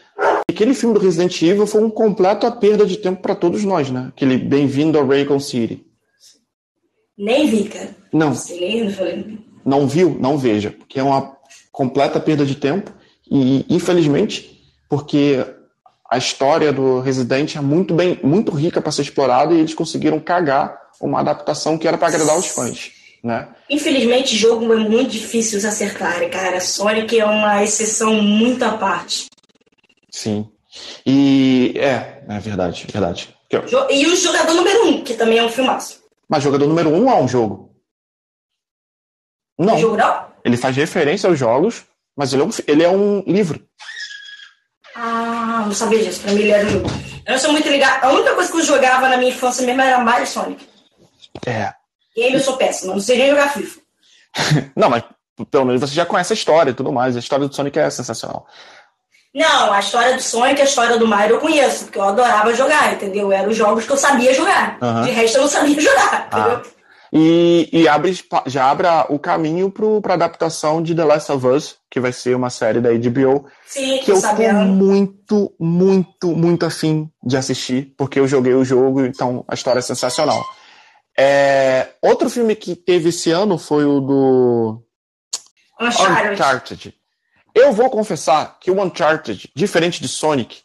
aquele 0.50 0.74
filme 0.74 0.94
do 0.94 1.00
Resident 1.00 1.40
Evil 1.40 1.66
foi 1.66 1.82
um 1.82 1.90
completo 1.90 2.50
perda 2.52 2.84
de 2.84 2.96
tempo 2.96 3.22
para 3.22 3.34
todos 3.34 3.64
nós, 3.64 3.90
né? 3.90 4.08
Aquele 4.08 4.36
Bem-vindo 4.36 4.98
ao 4.98 5.06
Raycon 5.06 5.38
City. 5.38 5.86
Nem 7.16 7.48
vi, 7.48 7.64
cara. 7.64 7.94
Não. 8.12 8.34
Não 9.64 9.86
viu? 9.86 10.16
Não 10.18 10.36
veja, 10.36 10.70
porque 10.70 10.98
é 10.98 11.02
uma 11.02 11.36
completa 11.70 12.18
perda 12.18 12.44
de 12.44 12.56
tempo 12.56 12.92
e, 13.30 13.64
infelizmente, 13.68 14.60
porque 14.88 15.44
a 16.10 16.18
história 16.18 16.72
do 16.72 17.00
Resident 17.00 17.54
é 17.54 17.60
muito 17.60 17.94
bem, 17.94 18.18
muito 18.24 18.50
rica 18.50 18.80
para 18.80 18.90
ser 18.90 19.02
explorada 19.02 19.54
e 19.54 19.60
eles 19.60 19.74
conseguiram 19.74 20.18
cagar 20.18 20.76
uma 21.00 21.20
adaptação 21.20 21.78
que 21.78 21.86
era 21.86 21.96
para 21.96 22.08
agradar 22.08 22.36
os 22.36 22.48
fãs. 22.48 22.90
Né? 23.22 23.48
Infelizmente, 23.70 24.36
jogo 24.36 24.72
é 24.72 24.76
muito 24.76 25.12
difícil 25.12 25.60
de 25.60 25.66
acertar, 25.66 26.28
cara. 26.28 26.60
Sonic 26.60 27.18
é 27.18 27.24
uma 27.24 27.62
exceção 27.62 28.14
muito 28.14 28.64
à 28.64 28.76
parte. 28.76 29.30
Sim. 30.10 30.50
E 31.06 31.74
é, 31.76 32.24
é 32.28 32.38
verdade, 32.40 32.86
verdade. 32.92 33.34
E 33.88 34.06
o 34.06 34.16
jogador 34.16 34.54
número 34.54 34.88
um, 34.88 35.04
que 35.04 35.14
também 35.14 35.38
é 35.38 35.44
um 35.44 35.48
filmaço. 35.48 36.00
Mas 36.28 36.42
jogador 36.42 36.66
número 36.66 36.90
um 36.90 37.08
é 37.08 37.14
um 37.14 37.28
jogo. 37.28 37.70
Não. 39.56 39.78
jogo 39.78 39.96
não? 39.96 40.26
Ele 40.44 40.56
faz 40.56 40.76
referência 40.76 41.28
aos 41.28 41.38
jogos, 41.38 41.84
mas 42.16 42.32
ele 42.32 42.42
é 42.42 42.44
um, 42.44 42.50
ele 42.66 42.82
é 42.82 42.88
um 42.88 43.22
livro. 43.26 43.64
Ah, 44.96 45.64
não 45.66 45.72
sabia 45.72 46.02
disso. 46.02 46.20
Pra 46.22 46.32
mim 46.32 46.40
ele 46.40 46.50
era 46.50 46.66
um 46.66 46.70
livro. 46.70 46.90
Eu 47.26 47.32
não 47.32 47.38
sou 47.38 47.52
muito 47.52 47.68
ligado. 47.68 48.04
A 48.04 48.12
única 48.12 48.34
coisa 48.34 48.50
que 48.50 48.58
eu 48.58 48.64
jogava 48.64 49.08
na 49.08 49.16
minha 49.16 49.30
infância 49.30 49.64
mesmo 49.64 49.80
era 49.80 49.98
Mario 49.98 50.26
Sonic. 50.26 50.66
É. 51.46 51.79
Game 52.16 52.34
eu 52.34 52.40
sou 52.40 52.56
péssimo, 52.56 52.92
não 52.92 53.00
sei 53.00 53.18
nem 53.18 53.30
jogar 53.30 53.52
FIFA. 53.52 53.80
não, 54.76 54.90
mas 54.90 55.04
pelo 55.50 55.64
menos 55.64 55.80
você 55.80 55.94
já 55.94 56.04
conhece 56.04 56.32
a 56.32 56.34
história 56.34 56.70
e 56.70 56.74
tudo 56.74 56.92
mais. 56.92 57.16
A 57.16 57.20
história 57.20 57.46
do 57.46 57.54
Sonic 57.54 57.78
é 57.78 57.90
sensacional. 57.90 58.46
Não, 59.32 59.72
a 59.72 59.78
história 59.78 60.16
do 60.16 60.22
Sonic, 60.22 60.60
a 60.60 60.64
história 60.64 60.98
do 60.98 61.06
Mario 61.06 61.36
eu 61.36 61.40
conheço, 61.40 61.84
porque 61.84 61.98
eu 61.98 62.02
adorava 62.02 62.52
jogar, 62.52 62.92
entendeu? 62.92 63.30
Eram 63.30 63.50
os 63.50 63.56
jogos 63.56 63.86
que 63.86 63.92
eu 63.92 63.96
sabia 63.96 64.34
jogar. 64.34 64.76
Uhum. 64.82 65.02
De 65.02 65.10
resto 65.10 65.36
eu 65.36 65.42
não 65.42 65.48
sabia 65.48 65.78
jogar, 65.80 66.28
ah. 66.30 66.38
entendeu? 66.38 66.80
E, 67.12 67.68
e, 67.72 67.88
abre, 67.88 68.16
já 68.46 68.70
abre 68.70 68.86
o 69.08 69.18
caminho 69.18 69.72
para 70.00 70.12
a 70.12 70.14
adaptação 70.14 70.80
de 70.80 70.94
The 70.94 71.04
Last 71.04 71.32
of 71.32 71.44
Us, 71.44 71.76
que 71.90 71.98
vai 71.98 72.12
ser 72.12 72.36
uma 72.36 72.50
série 72.50 72.80
da 72.80 72.90
HBO. 72.90 73.46
Sim, 73.66 73.98
que 73.98 74.12
eu 74.12 74.16
estou 74.16 74.52
muito, 74.64 75.52
muito, 75.58 76.28
muito 76.28 76.66
afim 76.66 77.10
de 77.24 77.36
assistir, 77.36 77.92
porque 77.98 78.20
eu 78.20 78.28
joguei 78.28 78.54
o 78.54 78.64
jogo, 78.64 79.04
então 79.04 79.44
a 79.48 79.54
história 79.54 79.80
é 79.80 79.82
sensacional. 79.82 80.40
É, 81.22 81.96
outro 82.00 82.30
filme 82.30 82.56
que 82.56 82.74
teve 82.74 83.10
esse 83.10 83.30
ano 83.30 83.58
foi 83.58 83.84
o 83.84 84.00
do 84.00 84.82
Uncharted. 85.78 86.32
Uncharted. 86.32 86.94
Eu 87.54 87.74
vou 87.74 87.90
confessar 87.90 88.58
que 88.58 88.70
o 88.70 88.82
Uncharted, 88.82 89.52
diferente 89.54 90.00
de 90.00 90.08
Sonic. 90.08 90.62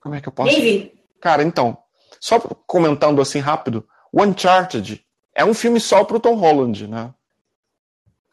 Como 0.00 0.16
é 0.16 0.20
que 0.20 0.26
eu 0.26 0.32
posso. 0.32 0.52
Vi. 0.52 0.92
Cara, 1.20 1.44
então, 1.44 1.78
só 2.20 2.40
comentando 2.40 3.22
assim 3.22 3.38
rápido, 3.38 3.86
o 4.12 4.20
Uncharted 4.20 5.06
é 5.32 5.44
um 5.44 5.54
filme 5.54 5.78
só 5.78 6.02
pro 6.02 6.18
Tom 6.18 6.34
Holland, 6.34 6.88
né? 6.88 7.14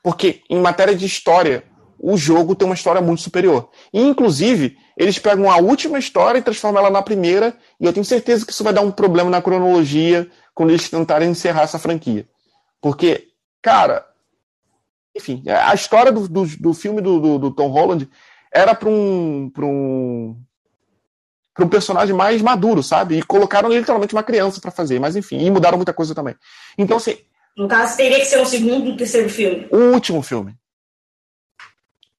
Porque 0.02 0.42
em 0.50 0.60
matéria 0.60 0.96
de 0.96 1.06
história, 1.06 1.64
o 2.00 2.18
jogo 2.18 2.56
tem 2.56 2.68
uma 2.68 2.76
história 2.76 3.02
muito 3.02 3.22
superior. 3.22 3.70
E, 3.94 4.02
inclusive, 4.02 4.78
eles 4.96 5.20
pegam 5.20 5.50
a 5.50 5.58
última 5.58 6.00
história 6.00 6.40
e 6.40 6.42
transformam 6.42 6.82
ela 6.82 6.90
na 6.90 7.02
primeira, 7.02 7.56
e 7.80 7.86
eu 7.86 7.94
tenho 7.94 8.06
certeza 8.06 8.46
que 8.46 8.52
isso 8.52 8.64
vai 8.64 8.74
dar 8.74 8.82
um 8.82 8.92
problema 8.92 9.30
na 9.30 9.42
cronologia 9.42 10.30
quando 10.54 10.72
eles 10.72 10.90
tentarem 10.90 11.30
encerrar 11.30 11.64
essa 11.64 11.80
franquia. 11.80 12.28
Porque, 12.82 13.28
cara, 13.62 14.06
enfim, 15.16 15.44
a 15.48 15.74
história 15.74 16.12
do, 16.12 16.28
do, 16.28 16.46
do 16.46 16.74
filme 16.74 17.02
do, 17.02 17.20
do, 17.20 17.40
do, 17.40 17.52
Tom 17.52 17.70
Holland 17.70 18.08
era 18.54 18.76
para 18.76 18.90
um, 18.90 19.50
pra 19.54 19.66
um, 19.66 20.36
pra 21.54 21.66
um 21.66 21.70
personagem 21.70 22.16
mais 22.16 22.42
maduro, 22.42 22.84
sabe? 22.84 23.18
E 23.18 23.24
colocaram 23.24 23.70
literalmente 23.70 24.14
uma 24.14 24.24
criança 24.24 24.62
para 24.62 24.72
fazer, 24.72 25.00
mas 25.00 25.16
enfim, 25.16 25.40
e 25.40 25.50
mudaram 25.50 25.78
muita 25.78 25.94
coisa 25.94 26.14
também. 26.14 26.36
Então, 26.78 26.98
assim. 26.98 27.18
No 27.56 27.68
caso, 27.68 27.98
teria 27.98 28.20
que 28.20 28.26
ser 28.26 28.40
um 28.40 28.46
segundo 28.46 28.96
terceiro 28.96 29.30
filme. 29.30 29.68
O 29.72 29.94
último 29.94 30.22
filme. 30.22 30.56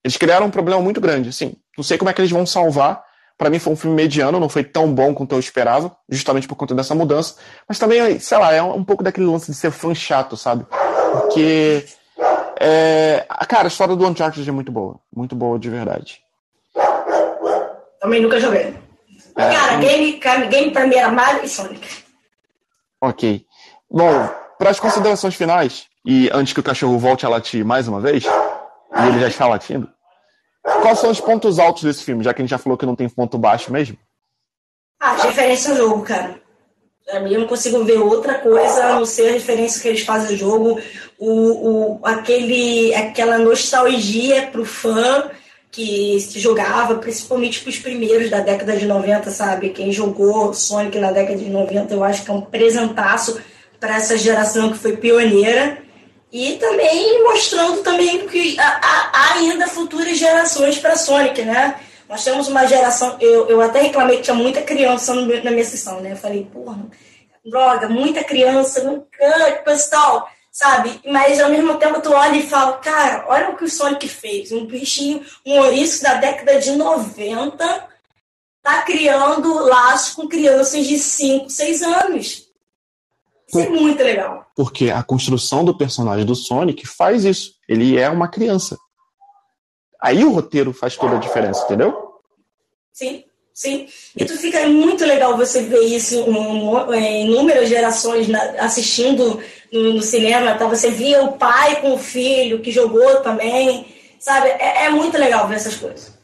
Eles 0.09 0.17
criaram 0.17 0.47
um 0.47 0.49
problema 0.49 0.81
muito 0.81 0.99
grande, 0.99 1.29
assim. 1.29 1.53
Não 1.77 1.83
sei 1.83 1.95
como 1.95 2.09
é 2.09 2.13
que 2.13 2.19
eles 2.19 2.31
vão 2.31 2.43
salvar. 2.43 3.03
Para 3.37 3.47
mim 3.47 3.59
foi 3.59 3.73
um 3.73 3.75
filme 3.75 3.95
mediano, 3.95 4.39
não 4.39 4.49
foi 4.49 4.63
tão 4.63 4.91
bom 4.91 5.13
quanto 5.13 5.35
eu 5.35 5.39
esperava, 5.39 5.95
justamente 6.09 6.47
por 6.47 6.55
conta 6.55 6.73
dessa 6.73 6.95
mudança. 6.95 7.35
Mas 7.67 7.77
também, 7.77 8.19
sei 8.19 8.37
lá, 8.39 8.51
é 8.51 8.59
um 8.59 8.83
pouco 8.83 9.03
daquele 9.03 9.27
lance 9.27 9.51
de 9.51 9.55
ser 9.55 9.69
fã 9.69 9.93
chato, 9.93 10.35
sabe? 10.35 10.65
Porque 11.11 11.85
é, 12.59 13.23
cara, 13.47 13.65
a 13.65 13.67
história 13.67 13.95
do 13.95 14.03
Uncharted 14.03 14.49
é 14.49 14.51
muito 14.51 14.71
boa. 14.71 14.99
Muito 15.15 15.35
boa 15.35 15.59
de 15.59 15.69
verdade. 15.69 16.23
Também 18.01 18.19
nunca 18.19 18.39
joguei. 18.39 18.75
É, 19.37 19.53
cara, 19.53 19.77
um... 19.77 19.79
game, 19.79 20.19
game 20.49 20.71
pra 20.71 20.87
mim 20.87 20.95
era 20.95 21.11
Mario 21.11 21.43
e 21.43 21.47
Sonic. 21.47 21.87
Ok. 22.99 23.45
Bom, 23.91 24.27
para 24.57 24.71
as 24.71 24.79
considerações 24.79 25.35
finais, 25.35 25.85
e 26.03 26.31
antes 26.33 26.51
que 26.51 26.59
o 26.59 26.63
cachorro 26.63 26.97
volte 26.97 27.27
a 27.27 27.29
latir 27.29 27.63
mais 27.63 27.87
uma 27.87 28.01
vez, 28.01 28.25
e 28.25 29.07
ele 29.07 29.19
já 29.19 29.27
está 29.27 29.47
latindo, 29.47 29.87
quais 30.63 30.99
são 30.99 31.09
os 31.09 31.19
pontos 31.19 31.59
altos 31.59 31.83
desse 31.83 32.03
filme, 32.03 32.23
já 32.23 32.33
que 32.33 32.41
a 32.41 32.43
gente 32.43 32.51
já 32.51 32.57
falou 32.57 32.77
que 32.77 32.85
não 32.85 32.95
tem 32.95 33.09
ponto 33.09 33.37
baixo 33.37 33.71
mesmo? 33.71 33.97
Ah, 34.99 35.15
referência 35.15 35.71
ao 35.71 35.77
jogo, 35.77 36.03
cara. 36.03 36.39
Eu 37.07 37.39
não 37.39 37.47
consigo 37.47 37.83
ver 37.83 37.97
outra 37.97 38.35
coisa 38.35 38.85
a 38.85 38.95
não 38.95 39.05
ser 39.05 39.29
a 39.29 39.31
referência 39.31 39.81
que 39.81 39.87
eles 39.87 40.01
fazem 40.01 40.31
no 40.31 40.37
jogo, 40.37 40.79
o, 41.17 41.31
o, 41.31 41.99
aquele, 42.03 42.93
aquela 42.93 43.39
nostalgia 43.39 44.47
pro 44.47 44.63
fã 44.63 45.31
que 45.71 46.19
se 46.19 46.39
jogava, 46.39 46.95
principalmente 46.95 47.61
para 47.61 47.69
os 47.69 47.79
primeiros 47.79 48.29
da 48.29 48.39
década 48.41 48.75
de 48.75 48.85
90, 48.85 49.29
sabe? 49.31 49.69
Quem 49.69 49.91
jogou 49.91 50.53
Sonic 50.53 50.99
na 50.99 51.11
década 51.11 51.37
de 51.37 51.49
90, 51.49 51.93
eu 51.93 52.03
acho 52.03 52.23
que 52.23 52.29
é 52.29 52.33
um 52.33 52.41
presentaço 52.41 53.39
para 53.79 53.95
essa 53.95 54.17
geração 54.17 54.71
que 54.71 54.77
foi 54.77 54.97
pioneira. 54.97 55.77
E 56.31 56.57
também 56.57 57.23
mostrando 57.23 57.81
também 57.81 58.27
que 58.27 58.55
há 58.59 59.33
ainda 59.35 59.67
futuras 59.67 60.17
gerações 60.17 60.77
para 60.77 60.95
Sonic, 60.95 61.41
né? 61.41 61.79
Nós 62.07 62.23
temos 62.23 62.47
uma 62.47 62.65
geração, 62.65 63.17
eu, 63.19 63.47
eu 63.47 63.61
até 63.61 63.81
reclamei 63.81 64.17
que 64.17 64.23
tinha 64.23 64.35
muita 64.35 64.61
criança 64.61 65.13
no, 65.13 65.25
na 65.43 65.51
minha 65.51 65.65
sessão, 65.65 66.01
né? 66.01 66.11
Eu 66.11 66.17
falei, 66.17 66.47
porra, 66.51 66.85
droga, 67.45 67.89
muita 67.89 68.23
criança, 68.23 68.83
no 68.83 69.07
canto, 69.11 69.63
pessoal, 69.63 70.27
sabe? 70.51 70.99
Mas 71.05 71.39
ao 71.39 71.49
mesmo 71.49 71.77
tempo 71.77 72.01
tu 72.01 72.11
olha 72.11 72.37
e 72.37 72.47
fala, 72.47 72.77
cara, 72.77 73.25
olha 73.27 73.49
o 73.49 73.57
que 73.57 73.63
o 73.63 73.69
Sonic 73.69 74.07
fez. 74.07 74.51
Um 74.51 74.65
bichinho, 74.65 75.25
um 75.45 75.59
ouriço 75.59 76.03
da 76.03 76.15
década 76.15 76.59
de 76.59 76.71
90 76.71 77.89
tá 78.61 78.81
criando 78.83 79.65
laços 79.65 80.13
com 80.13 80.27
crianças 80.27 80.85
de 80.85 80.97
5, 80.99 81.49
6 81.49 81.81
anos. 81.81 82.48
Isso 83.49 83.59
é 83.59 83.69
muito 83.69 84.03
legal. 84.03 84.45
Porque 84.55 84.91
a 84.91 85.01
construção 85.01 85.65
do 85.65 85.75
personagem 85.75 86.25
do 86.25 86.35
Sonic 86.35 86.85
faz 86.85 87.25
isso. 87.25 87.53
Ele 87.67 87.97
é 87.97 88.07
uma 88.09 88.27
criança. 88.27 88.77
Aí 90.01 90.23
o 90.23 90.31
roteiro 90.31 90.71
faz 90.71 90.95
toda 90.95 91.17
a 91.17 91.19
diferença, 91.19 91.63
entendeu? 91.65 92.13
Sim, 92.93 93.23
sim. 93.53 93.87
E 94.15 94.23
tu 94.23 94.37
fica 94.37 94.65
muito 94.67 95.03
legal 95.03 95.35
você 95.35 95.63
ver 95.63 95.81
isso 95.81 96.25
em 96.93 97.25
inúmeras 97.25 97.67
gerações 97.67 98.27
assistindo 98.59 99.41
no, 99.73 99.93
no, 99.93 100.01
cinema, 100.01 100.55
tá? 100.55 100.67
Você 100.67 100.91
via 100.91 101.23
o 101.23 101.33
pai 101.33 101.81
com 101.81 101.93
o 101.93 101.97
filho 101.97 102.61
que 102.61 102.71
jogou 102.71 103.21
também, 103.21 103.87
sabe? 104.19 104.49
É, 104.49 104.85
é 104.85 104.89
muito 104.89 105.17
legal 105.17 105.47
ver 105.47 105.55
essas 105.55 105.75
coisas. 105.75 106.18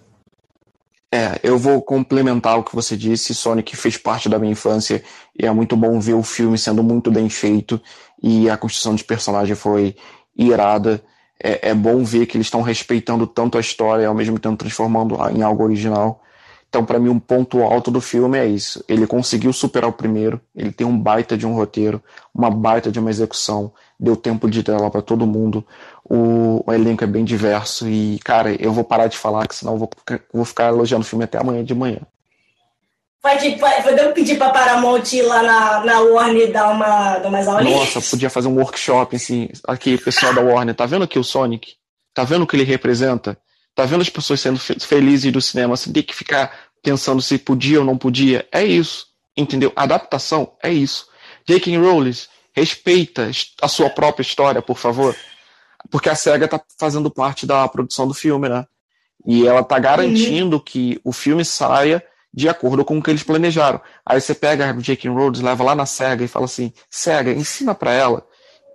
É, 1.13 1.39
eu 1.43 1.57
vou 1.57 1.81
complementar 1.81 2.59
o 2.59 2.63
que 2.63 2.75
você 2.75 2.97
disse. 2.97 3.33
Sonic 3.33 3.75
fez 3.75 3.97
parte 3.97 4.27
da 4.27 4.37
minha 4.37 4.51
infância 4.51 5.03
e 5.37 5.45
é 5.45 5.51
muito 5.51 5.77
bom 5.77 5.99
ver 5.99 6.13
o 6.13 6.23
filme 6.23 6.57
sendo 6.57 6.83
muito 6.83 7.09
bem 7.11 7.29
feito 7.29 7.81
e 8.21 8.49
a 8.49 8.57
construção 8.57 8.95
de 8.95 9.03
personagem 9.03 9.55
foi 9.55 9.95
irada 10.35 11.01
é, 11.41 11.69
é 11.69 11.73
bom 11.73 12.03
ver 12.03 12.25
que 12.25 12.37
eles 12.37 12.47
estão 12.47 12.61
respeitando 12.61 13.27
tanto 13.27 13.57
a 13.57 13.61
história 13.61 14.03
e 14.03 14.05
ao 14.05 14.15
mesmo 14.15 14.39
tempo 14.39 14.57
transformando 14.57 15.15
em 15.29 15.41
algo 15.41 15.63
original. 15.63 16.21
Então, 16.75 16.83
para 16.83 16.99
mim, 16.99 17.07
um 17.07 17.21
ponto 17.21 17.63
alto 17.63 17.89
do 17.89 18.01
filme 18.01 18.37
é 18.37 18.45
isso. 18.45 18.83
Ele 18.85 19.07
conseguiu 19.07 19.53
superar 19.53 19.89
o 19.89 19.93
primeiro, 19.93 20.41
ele 20.53 20.73
tem 20.73 20.85
um 20.85 20.99
baita 20.99 21.37
de 21.37 21.47
um 21.47 21.53
roteiro, 21.53 22.03
uma 22.33 22.51
baita 22.51 22.91
de 22.91 22.99
uma 22.99 23.09
execução, 23.09 23.71
deu 23.97 24.13
tempo 24.17 24.49
de 24.49 24.61
tela 24.61 24.91
para 24.91 25.01
todo 25.01 25.25
mundo, 25.25 25.65
o, 26.03 26.61
o, 26.67 26.73
elenco 26.73 27.01
é 27.01 27.07
bem 27.07 27.23
diverso 27.23 27.87
e, 27.87 28.19
cara, 28.25 28.53
eu 28.61 28.73
vou 28.73 28.83
parar 28.83 29.07
de 29.07 29.17
falar, 29.17 29.47
que 29.47 29.55
senão 29.55 29.75
eu 29.75 29.79
vou, 29.79 29.89
vou 30.33 30.43
ficar 30.43 30.67
elogiando 30.67 31.05
o 31.05 31.07
filme 31.07 31.23
até 31.23 31.37
amanhã 31.37 31.63
de 31.63 31.73
manhã. 31.73 32.01
Pode, 33.21 33.51
pode, 33.51 33.81
podemos 33.81 34.13
pedir 34.13 34.37
para 34.37 34.49
Paramount 34.49 35.13
ir 35.13 35.21
lá 35.21 35.41
na, 35.41 35.79
na 35.85 36.01
Warner 36.01 36.51
dar, 36.51 36.71
uma, 36.73 37.19
dar 37.19 37.29
umas 37.29 37.47
aulinhas? 37.47 37.95
Nossa, 37.95 38.01
podia 38.01 38.29
fazer 38.29 38.49
um 38.49 38.57
workshop, 38.57 39.15
assim, 39.15 39.47
aqui, 39.65 39.97
pessoal 39.97 40.33
da 40.33 40.41
Warner, 40.41 40.75
tá 40.75 40.85
vendo 40.85 41.05
aqui 41.05 41.17
o 41.17 41.23
Sonic? 41.23 41.75
Tá 42.13 42.25
vendo 42.25 42.41
o 42.41 42.47
que 42.47 42.57
ele 42.57 42.65
representa? 42.65 43.37
Tá 43.75 43.83
vendo 43.83 44.01
as 44.01 44.09
pessoas 44.09 44.39
sendo 44.39 44.57
felizes 44.57 45.33
do 45.33 45.41
cinema? 45.41 45.75
Você 45.75 45.91
tem 45.91 46.01
que 46.01 46.15
ficar 46.15 46.64
pensando 46.85 47.19
se 47.19 47.39
podia 47.39 47.79
ou 47.79 47.85
não 47.85 47.97
podia. 47.97 48.47
É 48.51 48.63
isso, 48.63 49.07
entendeu? 49.35 49.73
Adaptação 49.75 50.53
é 50.61 50.71
isso. 50.71 51.07
J.K. 51.47 51.77
Rowling, 51.77 52.13
respeita 52.53 53.29
a 53.61 53.67
sua 53.67 53.89
própria 53.89 54.21
história, 54.21 54.61
por 54.61 54.77
favor. 54.77 55.15
Porque 55.89 56.09
a 56.09 56.15
SEGA 56.15 56.47
tá 56.47 56.61
fazendo 56.79 57.09
parte 57.09 57.45
da 57.45 57.67
produção 57.67 58.07
do 58.07 58.13
filme, 58.13 58.47
né? 58.47 58.65
E 59.25 59.47
ela 59.47 59.63
tá 59.63 59.79
garantindo 59.79 60.57
uhum. 60.57 60.61
que 60.61 61.01
o 61.03 61.11
filme 61.11 61.43
saia 61.43 62.03
de 62.31 62.47
acordo 62.47 62.85
com 62.85 62.97
o 62.97 63.01
que 63.01 63.09
eles 63.09 63.23
planejaram. 63.23 63.81
Aí 64.05 64.21
você 64.21 64.35
pega 64.35 64.69
a 64.69 64.73
J.K. 64.73 65.09
Rhodes, 65.09 65.41
leva 65.41 65.63
lá 65.63 65.73
na 65.73 65.85
SEGA 65.87 66.23
e 66.23 66.27
fala 66.27 66.45
assim: 66.45 66.71
SEGA, 66.89 67.31
ensina 67.31 67.73
para 67.73 67.93
ela 67.93 68.25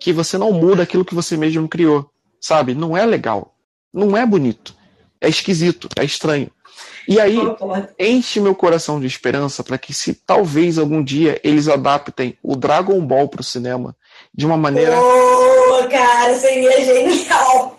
que 0.00 0.12
você 0.12 0.36
não 0.36 0.52
muda 0.52 0.82
aquilo 0.82 1.04
que 1.04 1.14
você 1.14 1.36
mesmo 1.36 1.68
criou. 1.68 2.11
Sabe? 2.40 2.74
Não 2.74 2.96
é 2.96 3.06
legal. 3.06 3.54
Não 3.92 4.16
é 4.16 4.26
bonito. 4.26 4.74
É 5.20 5.28
esquisito. 5.28 5.88
É 5.96 6.04
estranho. 6.04 6.50
E 7.09 7.20
aí, 7.20 7.38
enche 7.98 8.40
meu 8.40 8.55
coração 8.55 9.01
de 9.01 9.07
esperança 9.07 9.64
para 9.64 9.78
que, 9.78 9.92
se 9.92 10.14
talvez 10.14 10.78
algum 10.78 11.03
dia 11.03 11.40
eles 11.42 11.68
adaptem 11.68 12.36
o 12.42 12.57
Dragon 12.57 13.01
Ball 13.01 13.28
para 13.28 13.40
o 13.40 13.44
cinema 13.44 13.96
de 14.34 14.46
uma 14.46 14.57
maneira. 14.57 14.98
Oh, 15.01 15.88
cara, 15.88 16.34
seria 16.34 16.84
genial! 16.84 17.76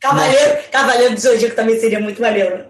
Cavaleiro, 0.00 0.62
Cavaleiro 0.70 1.14
do 1.14 1.20
Zodíaco 1.20 1.56
também 1.56 1.78
seria 1.78 1.98
muito 1.98 2.20
maneiro. 2.20 2.66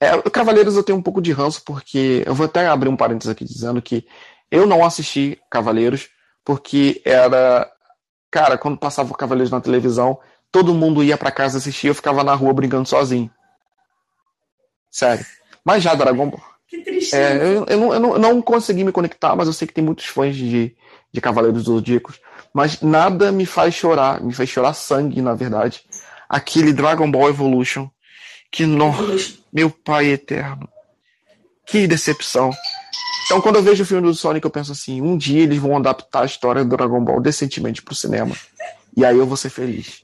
É, 0.00 0.16
Cavaleiros 0.30 0.76
eu 0.76 0.82
tenho 0.82 0.98
um 0.98 1.02
pouco 1.02 1.20
de 1.20 1.32
ranço, 1.32 1.62
porque 1.64 2.22
eu 2.24 2.34
vou 2.34 2.46
até 2.46 2.66
abrir 2.66 2.88
um 2.88 2.96
parênteses 2.96 3.30
aqui 3.30 3.44
dizendo 3.44 3.82
que 3.82 4.06
eu 4.50 4.66
não 4.66 4.84
assisti 4.84 5.38
Cavaleiros, 5.50 6.08
porque 6.44 7.02
era. 7.04 7.68
Cara, 8.30 8.58
quando 8.58 8.78
passava 8.78 9.10
o 9.10 9.16
Cavaleiros 9.16 9.50
na 9.50 9.60
televisão, 9.60 10.18
todo 10.52 10.74
mundo 10.74 11.02
ia 11.02 11.16
para 11.16 11.30
casa 11.30 11.58
assistir, 11.58 11.88
eu 11.88 11.94
ficava 11.94 12.22
na 12.22 12.34
rua 12.34 12.52
brincando 12.52 12.86
sozinho. 12.86 13.30
Sério. 14.98 15.24
Mas 15.64 15.84
já 15.84 15.94
Dragon 15.94 16.28
Ball. 16.28 16.42
Que 16.66 16.78
triste. 16.78 17.14
É, 17.14 17.36
eu, 17.36 17.64
eu, 17.66 17.78
não, 17.78 17.94
eu, 17.94 18.00
não, 18.00 18.12
eu, 18.14 18.18
não, 18.18 18.42
consegui 18.42 18.82
me 18.82 18.90
conectar, 18.90 19.36
mas 19.36 19.46
eu 19.46 19.52
sei 19.52 19.68
que 19.68 19.72
tem 19.72 19.84
muitos 19.84 20.06
fãs 20.06 20.34
de, 20.34 20.74
de 21.12 21.20
Cavaleiros 21.20 21.62
dos 21.62 21.72
Zodíacos. 21.72 22.18
Mas 22.52 22.80
nada 22.82 23.30
me 23.30 23.46
faz 23.46 23.74
chorar, 23.74 24.20
me 24.20 24.34
faz 24.34 24.48
chorar 24.48 24.74
sangue, 24.74 25.22
na 25.22 25.34
verdade. 25.34 25.82
Aquele 26.28 26.72
Dragon 26.72 27.08
Ball 27.08 27.28
Evolution 27.28 27.88
que 28.50 28.66
nó, 28.66 28.92
meu 29.52 29.70
pai 29.70 30.06
eterno. 30.06 30.68
Que 31.64 31.86
decepção. 31.86 32.50
Então, 33.26 33.40
quando 33.40 33.56
eu 33.56 33.62
vejo 33.62 33.84
o 33.84 33.86
filme 33.86 34.02
do 34.02 34.14
Sonic, 34.14 34.44
eu 34.44 34.50
penso 34.50 34.72
assim: 34.72 35.00
um 35.00 35.16
dia 35.16 35.44
eles 35.44 35.58
vão 35.58 35.76
adaptar 35.76 36.22
a 36.22 36.26
história 36.26 36.64
do 36.64 36.76
Dragon 36.76 37.04
Ball 37.04 37.20
decentemente 37.20 37.82
pro 37.82 37.94
cinema. 37.94 38.34
E 38.96 39.04
aí 39.04 39.16
eu 39.16 39.26
vou 39.26 39.36
ser 39.36 39.50
feliz. 39.50 40.02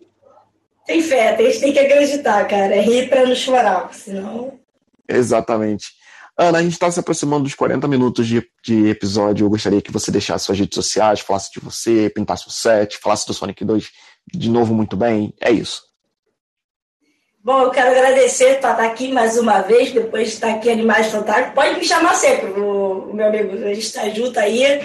Tem 0.86 1.02
fé, 1.02 1.34
a 1.34 1.42
gente 1.42 1.60
tem 1.60 1.72
que 1.72 1.78
acreditar, 1.80 2.46
cara. 2.46 2.76
É 2.76 2.80
rir 2.80 3.08
pra 3.08 3.26
não 3.26 3.34
chorar, 3.34 3.92
senão. 3.92 4.63
Exatamente. 5.08 5.92
Ana, 6.36 6.58
a 6.58 6.62
gente 6.62 6.72
está 6.72 6.90
se 6.90 6.98
aproximando 6.98 7.44
dos 7.44 7.54
40 7.54 7.86
minutos 7.86 8.26
de, 8.26 8.44
de 8.64 8.88
episódio. 8.88 9.44
Eu 9.44 9.50
gostaria 9.50 9.80
que 9.80 9.92
você 9.92 10.10
deixasse 10.10 10.46
suas 10.46 10.58
redes 10.58 10.74
sociais, 10.74 11.20
falasse 11.20 11.52
de 11.52 11.60
você, 11.60 12.10
pintasse 12.10 12.48
o 12.48 12.50
set, 12.50 12.98
falasse 12.98 13.26
do 13.26 13.32
Sonic 13.32 13.64
2 13.64 13.90
de 14.32 14.50
novo 14.50 14.74
muito 14.74 14.96
bem. 14.96 15.32
É 15.40 15.50
isso. 15.50 15.82
Bom, 17.42 17.60
eu 17.60 17.70
quero 17.70 17.90
agradecer 17.90 18.54
por 18.54 18.70
estar 18.70 18.80
aqui 18.80 19.12
mais 19.12 19.36
uma 19.36 19.60
vez, 19.60 19.92
depois 19.92 20.28
de 20.28 20.34
estar 20.34 20.54
aqui 20.54 20.70
Animais 20.70 21.08
Fantásticos. 21.08 21.54
Pode 21.54 21.78
me 21.78 21.84
chamar 21.84 22.14
sempre, 22.14 22.58
o, 22.58 23.12
meu 23.12 23.26
amigo. 23.26 23.52
A 23.52 23.74
gente 23.74 23.80
está 23.80 24.08
junto 24.08 24.40
aí 24.40 24.82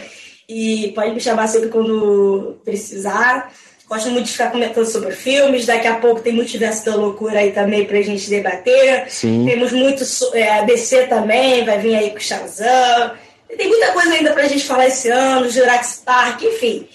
e 0.48 0.92
pode 0.92 1.12
me 1.14 1.22
chamar 1.22 1.48
sempre 1.48 1.70
quando 1.70 2.60
precisar. 2.66 3.52
Gosto 3.90 4.12
muito 4.12 4.28
de 4.28 4.34
ficar 4.34 4.52
comentando 4.52 4.86
sobre 4.86 5.12
filmes. 5.12 5.66
Daqui 5.66 5.88
a 5.88 5.96
pouco 5.96 6.22
tem 6.22 6.32
Multiverso 6.32 6.86
da 6.86 6.96
Loucura 6.96 7.40
aí 7.40 7.52
também 7.52 7.86
para 7.86 7.98
a 7.98 8.04
gente 8.04 8.30
debater. 8.30 9.10
Sim. 9.10 9.46
Temos 9.48 9.72
muito. 9.72 10.04
É, 10.36 10.60
a 10.60 10.64
DC 10.64 11.08
também, 11.08 11.66
vai 11.66 11.80
vir 11.80 11.96
aí 11.96 12.12
com 12.12 12.18
o 12.18 12.22
Shazam. 12.22 13.14
Tem 13.58 13.68
muita 13.68 13.92
coisa 13.92 14.14
ainda 14.14 14.32
para 14.32 14.44
a 14.44 14.48
gente 14.48 14.64
falar 14.64 14.86
esse 14.86 15.10
ano, 15.10 15.50
Jurassic 15.50 16.06
Park, 16.06 16.44
enfim. 16.44 16.88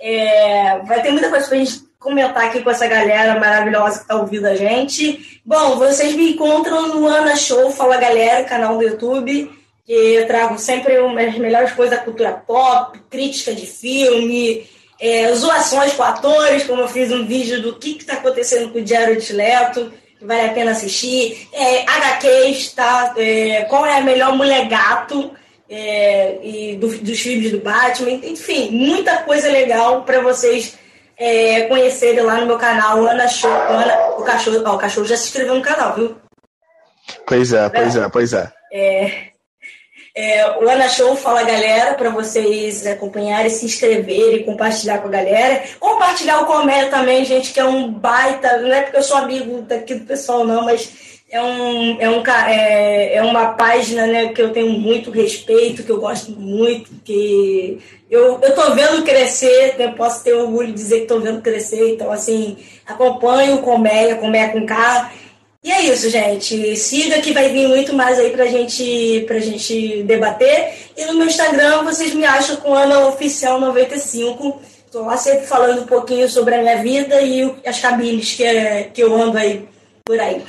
É, 0.00 0.78
vai 0.86 1.02
ter 1.02 1.10
muita 1.10 1.30
coisa 1.30 1.48
para 1.48 1.56
a 1.56 1.64
gente 1.64 1.80
comentar 1.98 2.44
aqui 2.44 2.62
com 2.62 2.70
essa 2.70 2.86
galera 2.86 3.40
maravilhosa 3.40 3.96
que 3.96 4.02
está 4.02 4.14
ouvindo 4.14 4.46
a 4.46 4.54
gente. 4.54 5.40
Bom, 5.44 5.76
vocês 5.76 6.14
me 6.14 6.30
encontram 6.30 6.94
no 6.94 7.06
Ana 7.08 7.34
Show 7.34 7.72
Fala 7.72 7.96
Galera, 7.96 8.44
canal 8.44 8.76
do 8.76 8.84
YouTube, 8.84 9.50
que 9.84 9.92
eu 9.92 10.26
trago 10.28 10.56
sempre 10.60 10.94
as 10.96 11.38
melhores 11.38 11.72
coisas 11.72 11.98
da 11.98 12.04
cultura 12.04 12.30
pop, 12.32 13.00
crítica 13.10 13.52
de 13.52 13.66
filme, 13.66 14.64
é, 15.00 15.32
zoações 15.34 15.92
com 15.92 16.02
atores, 16.02 16.64
como 16.64 16.82
eu 16.82 16.88
fiz 16.88 17.12
um 17.12 17.26
vídeo 17.26 17.62
do 17.62 17.76
que 17.76 17.96
está 17.98 18.14
acontecendo 18.14 18.72
com 18.72 18.78
o 18.78 18.86
Jared 18.86 19.32
Leto, 19.32 19.92
que 20.18 20.24
vale 20.24 20.42
a 20.42 20.52
pena 20.52 20.70
assistir. 20.70 21.48
É, 21.52 21.82
HQs, 21.82 22.72
tá? 22.72 23.14
É, 23.16 23.64
qual 23.68 23.84
é 23.84 23.98
a 23.98 24.02
melhor 24.02 24.34
mulher 24.34 24.68
gato? 24.68 25.32
É, 25.68 26.38
e 26.42 26.76
do, 26.76 26.86
dos 26.98 27.18
filmes 27.18 27.50
do 27.50 27.58
Batman, 27.58 28.12
enfim, 28.12 28.70
muita 28.70 29.16
coisa 29.24 29.50
legal 29.50 30.04
para 30.04 30.20
vocês 30.20 30.78
é, 31.16 31.62
conhecerem 31.62 32.22
lá 32.22 32.40
no 32.40 32.46
meu 32.46 32.56
canal, 32.56 33.04
Ana 33.04 33.26
Show. 33.26 33.50
Ana, 33.50 34.10
o, 34.16 34.22
cachorro, 34.22 34.62
ó, 34.64 34.74
o 34.74 34.78
cachorro 34.78 35.06
já 35.06 35.16
se 35.16 35.26
inscreveu 35.26 35.54
no 35.54 35.62
canal, 35.62 35.94
viu? 35.94 36.16
Pois 37.26 37.52
é, 37.52 37.68
pois 37.68 37.96
é, 37.96 38.08
pois 38.08 38.32
é. 38.32 38.52
É, 38.72 39.12
é 40.16 40.58
o 40.58 40.66
Ana 40.66 40.88
Show 40.88 41.14
fala 41.14 41.42
galera 41.42 41.92
para 41.92 42.08
vocês 42.08 42.86
acompanharem, 42.86 43.50
se 43.50 43.66
inscreverem, 43.66 44.44
compartilhar 44.44 44.98
com 44.98 45.08
a 45.08 45.10
galera. 45.10 45.62
Compartilhar 45.78 46.40
o 46.40 46.46
Comédia 46.46 46.88
também, 46.88 47.22
gente, 47.22 47.52
que 47.52 47.60
é 47.60 47.64
um 47.66 47.92
baita. 47.92 48.56
Não 48.56 48.72
é 48.72 48.80
porque 48.80 48.96
eu 48.96 49.02
sou 49.02 49.18
amigo 49.18 49.60
daqui 49.60 49.94
do 49.94 50.06
pessoal, 50.06 50.42
não, 50.42 50.64
mas 50.64 51.20
é, 51.30 51.42
um, 51.42 52.00
é, 52.00 52.08
um, 52.08 52.22
é, 52.48 53.14
é 53.16 53.22
uma 53.22 53.48
página 53.48 54.06
né, 54.06 54.28
que 54.28 54.40
eu 54.40 54.54
tenho 54.54 54.70
muito 54.70 55.10
respeito, 55.10 55.82
que 55.82 55.90
eu 55.90 56.00
gosto 56.00 56.30
muito, 56.32 56.90
que 57.04 57.78
eu, 58.10 58.40
eu 58.40 58.54
tô 58.54 58.74
vendo 58.74 59.04
crescer, 59.04 59.74
eu 59.78 59.92
posso 59.92 60.24
ter 60.24 60.32
orgulho 60.32 60.68
de 60.68 60.72
dizer 60.72 61.00
que 61.00 61.06
tô 61.06 61.20
vendo 61.20 61.42
crescer, 61.42 61.92
então 61.92 62.10
assim, 62.10 62.56
acompanho 62.86 63.56
o 63.56 63.62
Colmeia, 63.62 64.16
Colmeia 64.16 64.48
com 64.48 64.64
K. 64.64 65.12
E 65.62 65.70
é 65.72 65.82
isso, 65.82 66.08
gente. 66.08 66.76
Siga 66.76 67.20
que 67.20 67.32
vai 67.32 67.48
vir 67.50 67.68
muito 67.68 67.92
mais 67.92 68.18
aí 68.18 68.30
pra 68.30 68.46
gente, 68.46 69.24
pra 69.26 69.38
gente 69.40 70.02
debater. 70.04 70.90
E 70.96 71.04
no 71.06 71.14
meu 71.14 71.26
Instagram 71.26 71.82
vocês 71.82 72.14
me 72.14 72.24
acham 72.24 72.56
com 72.56 72.74
Ana 72.74 73.08
Oficial 73.08 73.60
95. 73.60 74.60
Estou 74.84 75.04
lá 75.04 75.16
sempre 75.16 75.46
falando 75.46 75.82
um 75.82 75.86
pouquinho 75.86 76.28
sobre 76.28 76.54
a 76.54 76.62
minha 76.62 76.82
vida 76.82 77.20
e 77.20 77.52
as 77.66 77.80
cabines 77.80 78.34
que, 78.34 78.44
é, 78.44 78.84
que 78.84 79.02
eu 79.02 79.14
ando 79.14 79.36
aí 79.36 79.68
por 80.04 80.18
aí. 80.18 80.42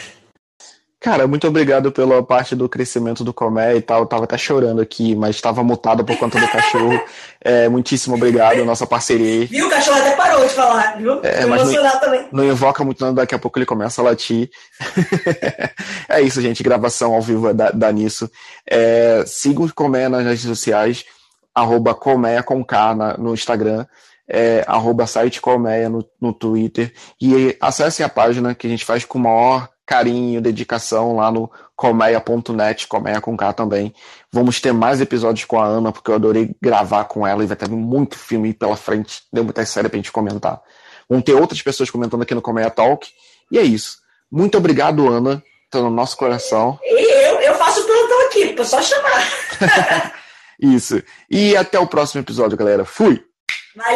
Cara, 0.99 1.27
muito 1.27 1.47
obrigado 1.47 1.91
pela 1.91 2.23
parte 2.23 2.55
do 2.55 2.67
crescimento 2.67 3.23
do 3.23 3.31
Comé 3.31 3.75
e 3.75 3.81
tal. 3.81 4.01
Eu 4.01 4.05
tava 4.07 4.23
até 4.23 4.35
chorando 4.35 4.81
aqui, 4.81 5.15
mas 5.15 5.35
estava 5.35 5.63
mutado 5.63 6.03
por 6.03 6.17
conta 6.17 6.39
do 6.39 6.47
cachorro. 6.47 6.99
É, 7.39 7.69
muitíssimo 7.69 8.15
obrigado, 8.15 8.65
nossa 8.65 8.85
parceria 8.85 9.25
aí. 9.25 9.45
Viu? 9.45 9.67
O 9.67 9.69
cachorro 9.69 9.99
até 9.99 10.11
parou 10.17 10.43
de 10.43 10.53
falar, 10.53 10.97
viu? 10.97 11.21
É, 11.23 11.45
mas 11.45 11.71
não, 11.71 11.99
também. 11.99 12.27
Não 12.29 12.43
invoca 12.43 12.83
muito, 12.83 13.05
não, 13.05 13.13
daqui 13.13 13.33
a 13.33 13.39
pouco 13.39 13.57
ele 13.57 13.65
começa 13.65 14.01
a 14.01 14.03
latir. 14.03 14.49
é 16.09 16.19
isso, 16.19 16.41
gente. 16.41 16.61
Gravação 16.61 17.13
ao 17.13 17.21
vivo 17.21 17.53
dá, 17.53 17.71
dá 17.71 17.89
nisso. 17.89 18.29
É, 18.69 19.23
siga 19.25 19.61
o 19.61 19.73
Comé 19.73 20.09
nas 20.09 20.25
redes 20.25 20.41
sociais, 20.41 21.05
arroba 21.55 21.93
Comé 21.93 22.41
com 22.41 22.65
K 22.65 22.95
na, 22.95 23.17
no 23.17 23.33
Instagram. 23.33 23.85
É, 24.27 24.65
arroba 24.67 25.07
site 25.07 25.39
Colmeia 25.39 25.87
no, 25.87 26.03
no 26.19 26.33
Twitter 26.33 26.91
e 27.21 27.55
acessem 27.61 28.05
a 28.05 28.09
página 28.09 28.53
que 28.53 28.67
a 28.67 28.69
gente 28.69 28.83
faz 28.83 29.05
com 29.05 29.19
o 29.19 29.21
maior 29.21 29.69
carinho, 29.87 30.41
dedicação 30.41 31.15
lá 31.15 31.31
no 31.31 31.49
colmeia.net, 31.75 32.87
colmeia 32.87 33.21
com 33.21 33.37
K 33.37 33.53
também. 33.53 33.95
Vamos 34.31 34.59
ter 34.59 34.73
mais 34.73 34.99
episódios 34.99 35.45
com 35.45 35.59
a 35.59 35.65
Ana, 35.65 35.93
porque 35.93 36.11
eu 36.11 36.15
adorei 36.15 36.53
gravar 36.61 37.05
com 37.05 37.25
ela 37.25 37.41
e 37.41 37.47
vai 37.47 37.55
ter 37.55 37.69
muito 37.69 38.19
filme 38.19 38.53
pela 38.53 38.75
frente. 38.75 39.21
Deu 39.31 39.45
muita 39.45 39.65
série 39.65 39.87
pra 39.87 39.97
gente 39.97 40.11
comentar. 40.11 40.61
Vão 41.09 41.21
ter 41.21 41.33
outras 41.33 41.61
pessoas 41.61 41.89
comentando 41.89 42.21
aqui 42.21 42.35
no 42.35 42.41
Colmeia 42.41 42.69
Talk. 42.69 43.07
E 43.49 43.57
é 43.57 43.63
isso. 43.63 43.99
Muito 44.29 44.57
obrigado, 44.57 45.07
Ana. 45.07 45.41
Tá 45.71 45.79
no 45.79 45.89
nosso 45.89 46.17
coração. 46.17 46.77
Eu, 46.83 47.39
eu 47.39 47.55
faço 47.55 47.85
plantão 47.85 48.27
aqui, 48.27 48.65
só 48.65 48.81
chamar. 48.81 50.13
isso. 50.59 51.01
E 51.31 51.55
até 51.55 51.79
o 51.79 51.87
próximo 51.87 52.21
episódio, 52.21 52.57
galera. 52.57 52.83
Fui! 52.83 53.23
Valeu! 53.73 53.95